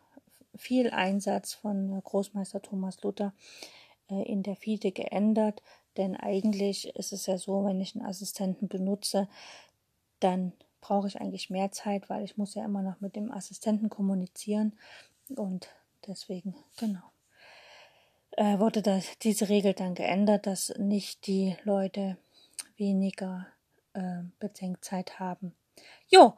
viel 0.58 0.90
Einsatz 0.90 1.54
von 1.54 2.00
Großmeister 2.02 2.60
Thomas 2.60 3.02
Luther 3.02 3.32
äh, 4.10 4.22
in 4.22 4.42
der 4.42 4.56
FIDE 4.56 4.92
geändert, 4.92 5.62
denn 5.96 6.16
eigentlich 6.16 6.94
ist 6.96 7.12
es 7.12 7.26
ja 7.26 7.38
so, 7.38 7.64
wenn 7.64 7.80
ich 7.80 7.96
einen 7.96 8.06
Assistenten 8.06 8.68
benutze, 8.68 9.28
dann 10.20 10.52
brauche 10.80 11.08
ich 11.08 11.20
eigentlich 11.20 11.50
mehr 11.50 11.72
Zeit, 11.72 12.08
weil 12.08 12.24
ich 12.24 12.36
muss 12.36 12.54
ja 12.54 12.64
immer 12.64 12.82
noch 12.82 13.00
mit 13.00 13.16
dem 13.16 13.30
Assistenten 13.32 13.88
kommunizieren 13.88 14.78
und 15.36 15.68
deswegen, 16.06 16.54
genau, 16.78 17.02
äh, 18.32 18.58
wurde 18.58 18.82
das, 18.82 19.18
diese 19.18 19.48
Regel 19.48 19.74
dann 19.74 19.94
geändert, 19.94 20.46
dass 20.46 20.72
nicht 20.78 21.26
die 21.26 21.56
Leute 21.64 22.16
weniger 22.76 23.46
äh, 23.94 24.22
Bedenkzeit 24.38 25.18
haben. 25.18 25.54
Jo, 26.08 26.34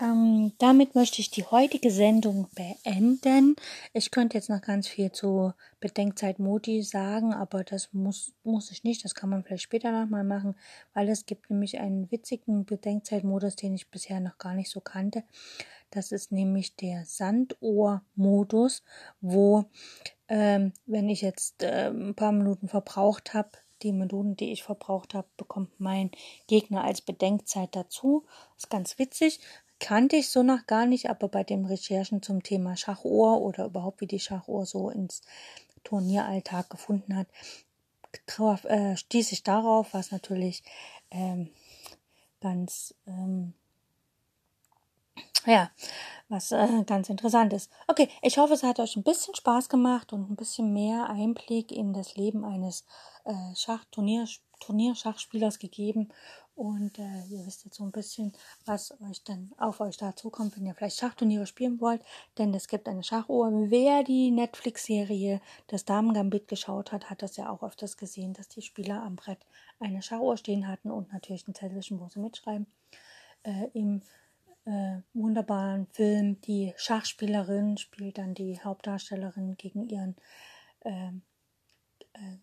Ähm, 0.00 0.52
damit 0.58 0.94
möchte 0.94 1.20
ich 1.20 1.30
die 1.30 1.44
heutige 1.44 1.90
Sendung 1.90 2.48
beenden. 2.54 3.56
Ich 3.92 4.10
könnte 4.10 4.38
jetzt 4.38 4.48
noch 4.48 4.62
ganz 4.62 4.88
viel 4.88 5.12
zu 5.12 5.52
Bedenkzeit 5.78 6.38
Modi 6.38 6.82
sagen, 6.82 7.34
aber 7.34 7.64
das 7.64 7.92
muss, 7.92 8.32
muss 8.42 8.70
ich 8.70 8.82
nicht. 8.82 9.04
Das 9.04 9.14
kann 9.14 9.28
man 9.28 9.44
vielleicht 9.44 9.64
später 9.64 9.92
nochmal 9.92 10.24
machen, 10.24 10.54
weil 10.94 11.08
es 11.08 11.26
gibt 11.26 11.50
nämlich 11.50 11.78
einen 11.80 12.10
witzigen 12.10 12.64
Bedenkzeitmodus, 12.64 13.56
den 13.56 13.74
ich 13.74 13.90
bisher 13.90 14.20
noch 14.20 14.38
gar 14.38 14.54
nicht 14.54 14.70
so 14.70 14.80
kannte. 14.80 15.22
Das 15.90 16.12
ist 16.12 16.32
nämlich 16.32 16.76
der 16.76 17.04
Sandohr-Modus, 17.04 18.82
wo, 19.20 19.64
ähm, 20.28 20.72
wenn 20.86 21.08
ich 21.08 21.20
jetzt 21.20 21.62
äh, 21.62 21.90
ein 21.90 22.14
paar 22.14 22.32
Minuten 22.32 22.68
verbraucht 22.68 23.34
habe, 23.34 23.50
die 23.82 23.92
Minuten, 23.92 24.36
die 24.36 24.52
ich 24.52 24.62
verbraucht 24.62 25.14
habe, 25.14 25.26
bekommt 25.36 25.80
mein 25.80 26.10
Gegner 26.46 26.84
als 26.84 27.00
Bedenkzeit 27.00 27.74
dazu. 27.74 28.24
Das 28.54 28.64
ist 28.64 28.70
ganz 28.70 28.98
witzig 28.98 29.40
kannte 29.80 30.16
ich 30.16 30.28
so 30.30 30.42
noch 30.42 30.66
gar 30.66 30.86
nicht, 30.86 31.10
aber 31.10 31.28
bei 31.28 31.42
den 31.42 31.64
Recherchen 31.64 32.22
zum 32.22 32.42
Thema 32.42 32.76
Schachuhr 32.76 33.40
oder 33.40 33.64
überhaupt 33.64 34.00
wie 34.00 34.06
die 34.06 34.20
Schachuhr 34.20 34.66
so 34.66 34.90
ins 34.90 35.22
Turnieralltag 35.82 36.70
gefunden 36.70 37.16
hat, 37.16 37.26
drauf, 38.26 38.64
äh, 38.64 38.96
stieß 38.96 39.32
ich 39.32 39.42
darauf, 39.42 39.94
was 39.94 40.12
natürlich 40.12 40.62
ähm, 41.10 41.50
ganz 42.40 42.94
ähm, 43.06 43.54
ja, 45.46 45.70
was 46.28 46.52
äh, 46.52 46.84
ganz 46.84 47.08
interessant 47.08 47.52
ist. 47.52 47.70
Okay, 47.88 48.08
ich 48.22 48.38
hoffe, 48.38 48.54
es 48.54 48.62
hat 48.62 48.78
euch 48.78 48.96
ein 48.96 49.02
bisschen 49.02 49.34
Spaß 49.34 49.68
gemacht 49.68 50.12
und 50.12 50.30
ein 50.30 50.36
bisschen 50.36 50.72
mehr 50.72 51.08
Einblick 51.08 51.72
in 51.72 51.92
das 51.92 52.16
Leben 52.16 52.44
eines 52.44 52.84
äh, 53.24 53.54
Schachturnier 53.56 54.26
Turnierschachspielers 54.60 55.58
gegeben 55.58 56.10
und 56.60 56.98
äh, 56.98 57.24
ihr 57.30 57.46
wisst 57.46 57.64
jetzt 57.64 57.78
so 57.78 57.84
ein 57.84 57.90
bisschen, 57.90 58.34
was 58.66 58.92
euch 59.00 59.24
dann 59.24 59.50
auf 59.56 59.80
euch 59.80 59.96
dazu 59.96 60.28
kommt, 60.28 60.58
wenn 60.58 60.66
ihr 60.66 60.74
vielleicht 60.74 60.98
Schachturniere 60.98 61.46
spielen 61.46 61.80
wollt. 61.80 62.02
Denn 62.36 62.52
es 62.52 62.68
gibt 62.68 62.86
eine 62.86 63.02
Schachuhr. 63.02 63.50
Wer 63.70 64.04
die 64.04 64.30
Netflix-Serie 64.30 65.40
Das 65.68 65.86
Damen-Gambit 65.86 66.48
geschaut 66.48 66.92
hat, 66.92 67.08
hat 67.08 67.22
das 67.22 67.38
ja 67.38 67.48
auch 67.48 67.62
öfters 67.62 67.96
gesehen, 67.96 68.34
dass 68.34 68.48
die 68.48 68.60
Spieler 68.60 69.02
am 69.02 69.16
Brett 69.16 69.38
eine 69.78 70.02
Schachuhr 70.02 70.36
stehen 70.36 70.68
hatten 70.68 70.90
und 70.90 71.10
natürlich 71.14 71.48
ein 71.48 71.54
Zettelchen, 71.54 71.98
wo 71.98 72.10
sie 72.10 72.20
mitschreiben. 72.20 72.66
Äh, 73.42 73.68
Im 73.72 74.02
äh, 74.66 74.98
wunderbaren 75.14 75.86
Film 75.86 76.42
Die 76.42 76.74
Schachspielerin 76.76 77.78
spielt 77.78 78.18
dann 78.18 78.34
die 78.34 78.60
Hauptdarstellerin 78.60 79.56
gegen 79.56 79.88
ihren 79.88 80.14
ähm, 80.84 81.22
äh, 82.12 82.36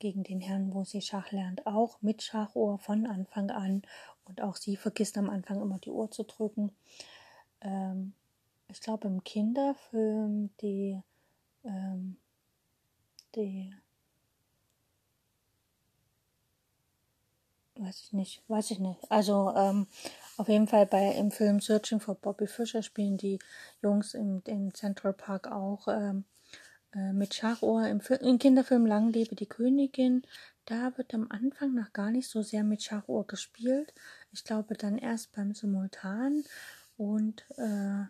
gegen 0.00 0.24
den 0.24 0.40
Herrn, 0.40 0.74
wo 0.74 0.82
sie 0.82 1.00
Schach 1.00 1.30
lernt, 1.30 1.66
auch 1.66 2.02
mit 2.02 2.22
Schachuhr 2.22 2.78
von 2.78 3.06
Anfang 3.06 3.50
an. 3.50 3.82
Und 4.24 4.40
auch 4.40 4.56
sie 4.56 4.76
vergisst 4.76 5.16
am 5.18 5.30
Anfang 5.30 5.60
immer 5.60 5.78
die 5.78 5.90
Uhr 5.90 6.10
zu 6.10 6.24
drücken. 6.24 6.72
Ähm, 7.60 8.14
ich 8.68 8.80
glaube 8.80 9.08
im 9.08 9.22
Kinderfilm 9.22 10.50
die, 10.60 11.00
ähm, 11.64 12.16
die, 13.34 13.74
weiß 17.76 18.00
ich 18.04 18.12
nicht, 18.12 18.42
weiß 18.48 18.70
ich 18.70 18.78
nicht. 18.78 19.00
Also 19.10 19.52
ähm, 19.56 19.86
auf 20.36 20.48
jeden 20.48 20.68
Fall 20.68 20.86
bei 20.86 21.12
im 21.12 21.30
Film 21.30 21.60
Searching 21.60 22.00
for 22.00 22.14
Bobby 22.14 22.46
Fischer 22.46 22.82
spielen 22.82 23.16
die 23.16 23.38
Jungs 23.82 24.14
im, 24.14 24.42
im 24.46 24.72
Central 24.74 25.12
Park 25.12 25.48
auch 25.48 25.88
ähm, 25.88 26.24
äh, 26.94 27.12
mit 27.12 27.34
Schachuhr 27.34 27.86
im, 27.86 28.00
im, 28.20 28.38
Kinderfilm 28.38 28.86
Lang 28.86 29.12
lebe 29.12 29.34
die 29.34 29.46
Königin. 29.46 30.22
Da 30.66 30.96
wird 30.96 31.14
am 31.14 31.30
Anfang 31.30 31.74
noch 31.74 31.92
gar 31.92 32.10
nicht 32.10 32.28
so 32.28 32.42
sehr 32.42 32.64
mit 32.64 32.82
Schachuhr 32.82 33.26
gespielt. 33.26 33.92
Ich 34.32 34.44
glaube 34.44 34.74
dann 34.74 34.98
erst 34.98 35.32
beim 35.32 35.54
Simultan 35.54 36.44
und 36.96 37.44
äh, 37.56 38.02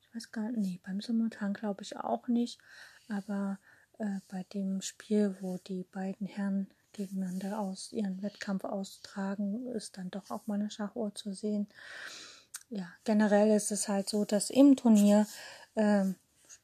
ich 0.00 0.14
weiß 0.14 0.32
gar 0.32 0.50
nicht, 0.50 0.82
beim 0.82 1.00
Simultan 1.00 1.54
glaube 1.54 1.82
ich 1.82 1.96
auch 1.96 2.28
nicht, 2.28 2.58
aber 3.08 3.58
äh, 3.98 4.20
bei 4.28 4.44
dem 4.54 4.80
Spiel, 4.80 5.36
wo 5.40 5.58
die 5.58 5.84
beiden 5.92 6.26
Herren 6.26 6.68
gegeneinander 6.92 7.58
aus 7.58 7.92
ihren 7.92 8.22
Wettkampf 8.22 8.64
austragen, 8.64 9.66
ist 9.68 9.98
dann 9.98 10.10
doch 10.10 10.30
auch 10.30 10.46
mal 10.46 10.54
eine 10.54 10.70
Schachuhr 10.70 11.14
zu 11.14 11.32
sehen. 11.32 11.66
Ja, 12.70 12.88
generell 13.04 13.50
ist 13.54 13.70
es 13.72 13.88
halt 13.88 14.08
so, 14.08 14.24
dass 14.24 14.50
im 14.50 14.76
Turnierbereich 14.76 15.28
ähm, 15.76 16.14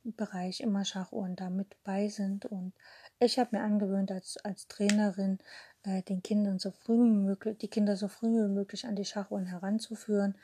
immer 0.04 0.84
Schachuhren 0.84 1.36
da 1.36 1.50
mit 1.50 1.76
bei 1.84 2.08
sind 2.08 2.46
und 2.46 2.72
ich 3.18 3.38
habe 3.38 3.56
mir 3.56 3.62
angewöhnt 3.62 4.10
als, 4.10 4.38
als 4.38 4.66
Trainerin 4.66 5.38
äh, 5.82 6.02
den 6.02 6.22
Kindern 6.22 6.58
so 6.58 6.70
früh 6.70 7.04
wie 7.04 7.16
möglich, 7.16 7.58
die 7.58 7.68
Kinder 7.68 7.96
so 7.96 8.08
früh 8.08 8.44
wie 8.44 8.52
möglich 8.52 8.86
an 8.86 8.96
die 8.96 9.04
Schachuhren 9.04 9.46
heranzuführen. 9.46 10.36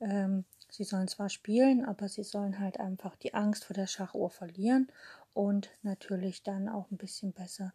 Ähm, 0.00 0.44
sie 0.70 0.84
sollen 0.84 1.08
zwar 1.08 1.28
spielen, 1.28 1.84
aber 1.84 2.08
sie 2.08 2.24
sollen 2.24 2.58
halt 2.58 2.80
einfach 2.80 3.16
die 3.16 3.34
Angst 3.34 3.64
vor 3.64 3.74
der 3.74 3.86
Schachuhr 3.86 4.30
verlieren 4.30 4.90
und 5.34 5.70
natürlich 5.82 6.42
dann 6.42 6.68
auch 6.68 6.90
ein 6.90 6.96
bisschen 6.96 7.32
besser 7.32 7.74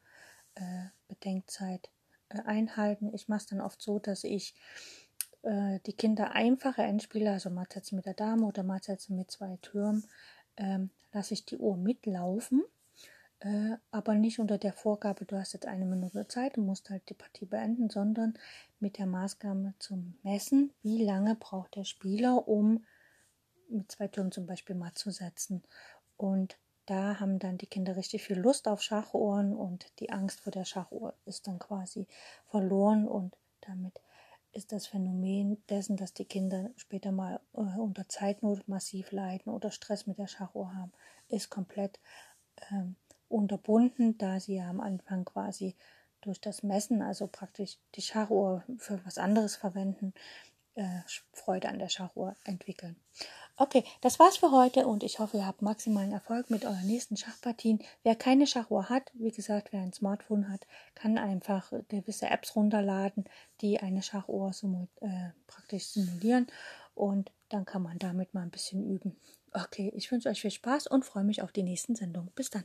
äh, 0.56 0.86
Bedenkzeit 1.08 1.90
äh, 2.30 2.42
einhalten. 2.42 3.14
Ich 3.14 3.28
mache 3.28 3.42
es 3.42 3.46
dann 3.48 3.62
oft 3.62 3.82
so, 3.82 4.00
dass 4.00 4.24
ich 4.24 4.56
äh, 5.44 5.80
die 5.86 5.94
Kinder 5.94 6.32
einfache 6.32 6.82
Endspiele, 6.82 7.32
also 7.32 7.50
Matsätze 7.50 7.96
mit 7.96 8.06
der 8.06 8.16
Dame 8.16 8.46
oder 8.46 8.64
Matsätze 8.64 9.14
mit 9.14 9.32
zwei 9.32 9.58
Türmen, 9.62 10.06
ähm, 10.58 10.90
lasse 11.18 11.34
ich 11.34 11.46
die 11.46 11.58
Uhr 11.58 11.78
mitlaufen 11.78 12.64
äh, 13.40 13.78
aber 13.92 14.16
nicht 14.16 14.40
unter 14.40 14.58
der 14.58 14.74
Vorgabe, 14.74 15.26
du 15.26 15.38
hast 15.38 15.54
jetzt 15.54 15.68
eine 15.68 15.86
Minute 15.86 16.28
Zeit 16.28 16.58
und 16.58 16.66
musst 16.66 16.90
halt 16.90 17.08
die 17.10 17.14
Partie 17.14 17.46
beenden, 17.46 17.90
sondern 17.90 18.38
mit 18.80 18.98
der 18.98 19.06
Maßgabe 19.06 19.74
zum 19.80 20.18
Messen, 20.24 20.74
wie 20.82 21.04
lange 21.04 21.36
braucht 21.36 21.76
der 21.76 21.84
Spieler, 21.84 22.48
um 22.48 22.84
mit 23.70 23.92
zwei 23.92 24.08
Türen 24.08 24.32
zum 24.32 24.48
Beispiel 24.48 24.76
matt 24.76 24.98
zu 24.98 25.12
setzen. 25.12 25.64
Und 26.16 26.58
da 26.88 27.20
haben 27.20 27.38
dann 27.38 27.58
die 27.58 27.68
Kinder 27.68 27.96
richtig 27.96 28.24
viel 28.24 28.40
Lust 28.40 28.68
auf 28.68 28.82
Schachuhren 28.82 29.56
und 29.56 29.86
die 30.00 30.10
Angst 30.10 30.40
vor 30.40 30.52
der 30.52 30.66
Schachuhr 30.66 31.14
ist 31.26 31.48
dann 31.48 31.60
quasi 31.60 32.08
verloren 32.50 33.08
und 33.08 33.36
damit 33.62 34.02
ist 34.58 34.72
das 34.72 34.88
Phänomen 34.88 35.64
dessen, 35.70 35.98
dass 35.98 36.14
die 36.14 36.26
Kinder 36.26 36.72
später 36.78 37.12
mal 37.12 37.40
äh, 37.54 37.60
unter 37.60 38.10
Zeitnot 38.10 38.68
massiv 38.68 39.12
leiden 39.12 39.54
oder 39.54 39.70
Stress 39.70 40.08
mit 40.08 40.18
der 40.18 40.26
Schachuhr 40.26 40.74
haben, 40.74 40.92
ist 41.30 41.52
komplett 41.52 42.00
ähm, 42.72 42.96
unterbunden, 43.30 44.18
da 44.18 44.40
sie 44.40 44.56
ja 44.56 44.68
am 44.68 44.82
Anfang 44.82 45.26
quasi 45.26 45.76
durch 46.22 46.42
das 46.42 46.64
Messen, 46.64 47.04
also 47.04 47.28
praktisch 47.28 47.78
die 47.94 48.02
Schachuhr 48.02 48.64
für 48.80 49.00
was 49.06 49.20
anderes 49.20 49.56
verwenden, 49.56 50.14
äh, 50.74 51.02
Freude 51.34 51.70
an 51.70 51.78
der 51.78 51.90
Schachuhr 51.90 52.36
entwickeln. 52.44 52.96
Okay, 53.60 53.84
das 54.02 54.20
war's 54.20 54.38
für 54.38 54.52
heute 54.52 54.86
und 54.86 55.02
ich 55.02 55.18
hoffe, 55.18 55.38
ihr 55.38 55.48
habt 55.48 55.64
maximalen 55.64 56.12
Erfolg 56.12 56.52
mit 56.52 56.64
euren 56.64 56.86
nächsten 56.86 57.18
Schachpartien. 57.18 57.80
Wer 58.04 58.16
keine 58.16 58.46
Schachuhr 58.46 58.88
hat, 58.88 59.12
wie 59.16 59.32
gesagt, 59.32 59.74
wer 59.74 59.82
ein 59.82 59.94
Smartphone 59.94 60.48
hat, 60.48 60.68
kann 60.94 61.18
einfach 61.18 61.74
gewisse 61.88 62.28
Apps 62.28 62.56
runterladen, 62.56 63.26
die 63.62 63.80
eine 63.80 64.04
Schachuhr 64.04 64.54
simu 64.54 64.86
äh, 65.02 65.32
praktisch 65.48 65.88
simulieren 65.88 66.46
und 66.94 67.32
dann 67.50 67.66
kann 67.66 67.82
man 67.82 67.98
damit 67.98 68.36
mal 68.36 68.44
ein 68.44 68.52
bisschen 68.52 68.84
üben. 68.84 69.20
Okay, 69.54 69.92
ich 69.96 70.12
wünsche 70.12 70.30
euch 70.30 70.42
viel 70.42 70.52
Spaß 70.52 70.86
und 70.86 71.04
freue 71.04 71.24
mich 71.24 71.42
auf 71.42 71.52
die 71.52 71.64
nächsten 71.64 71.96
Sendungen. 71.96 72.30
Bis 72.36 72.52
dann. 72.52 72.64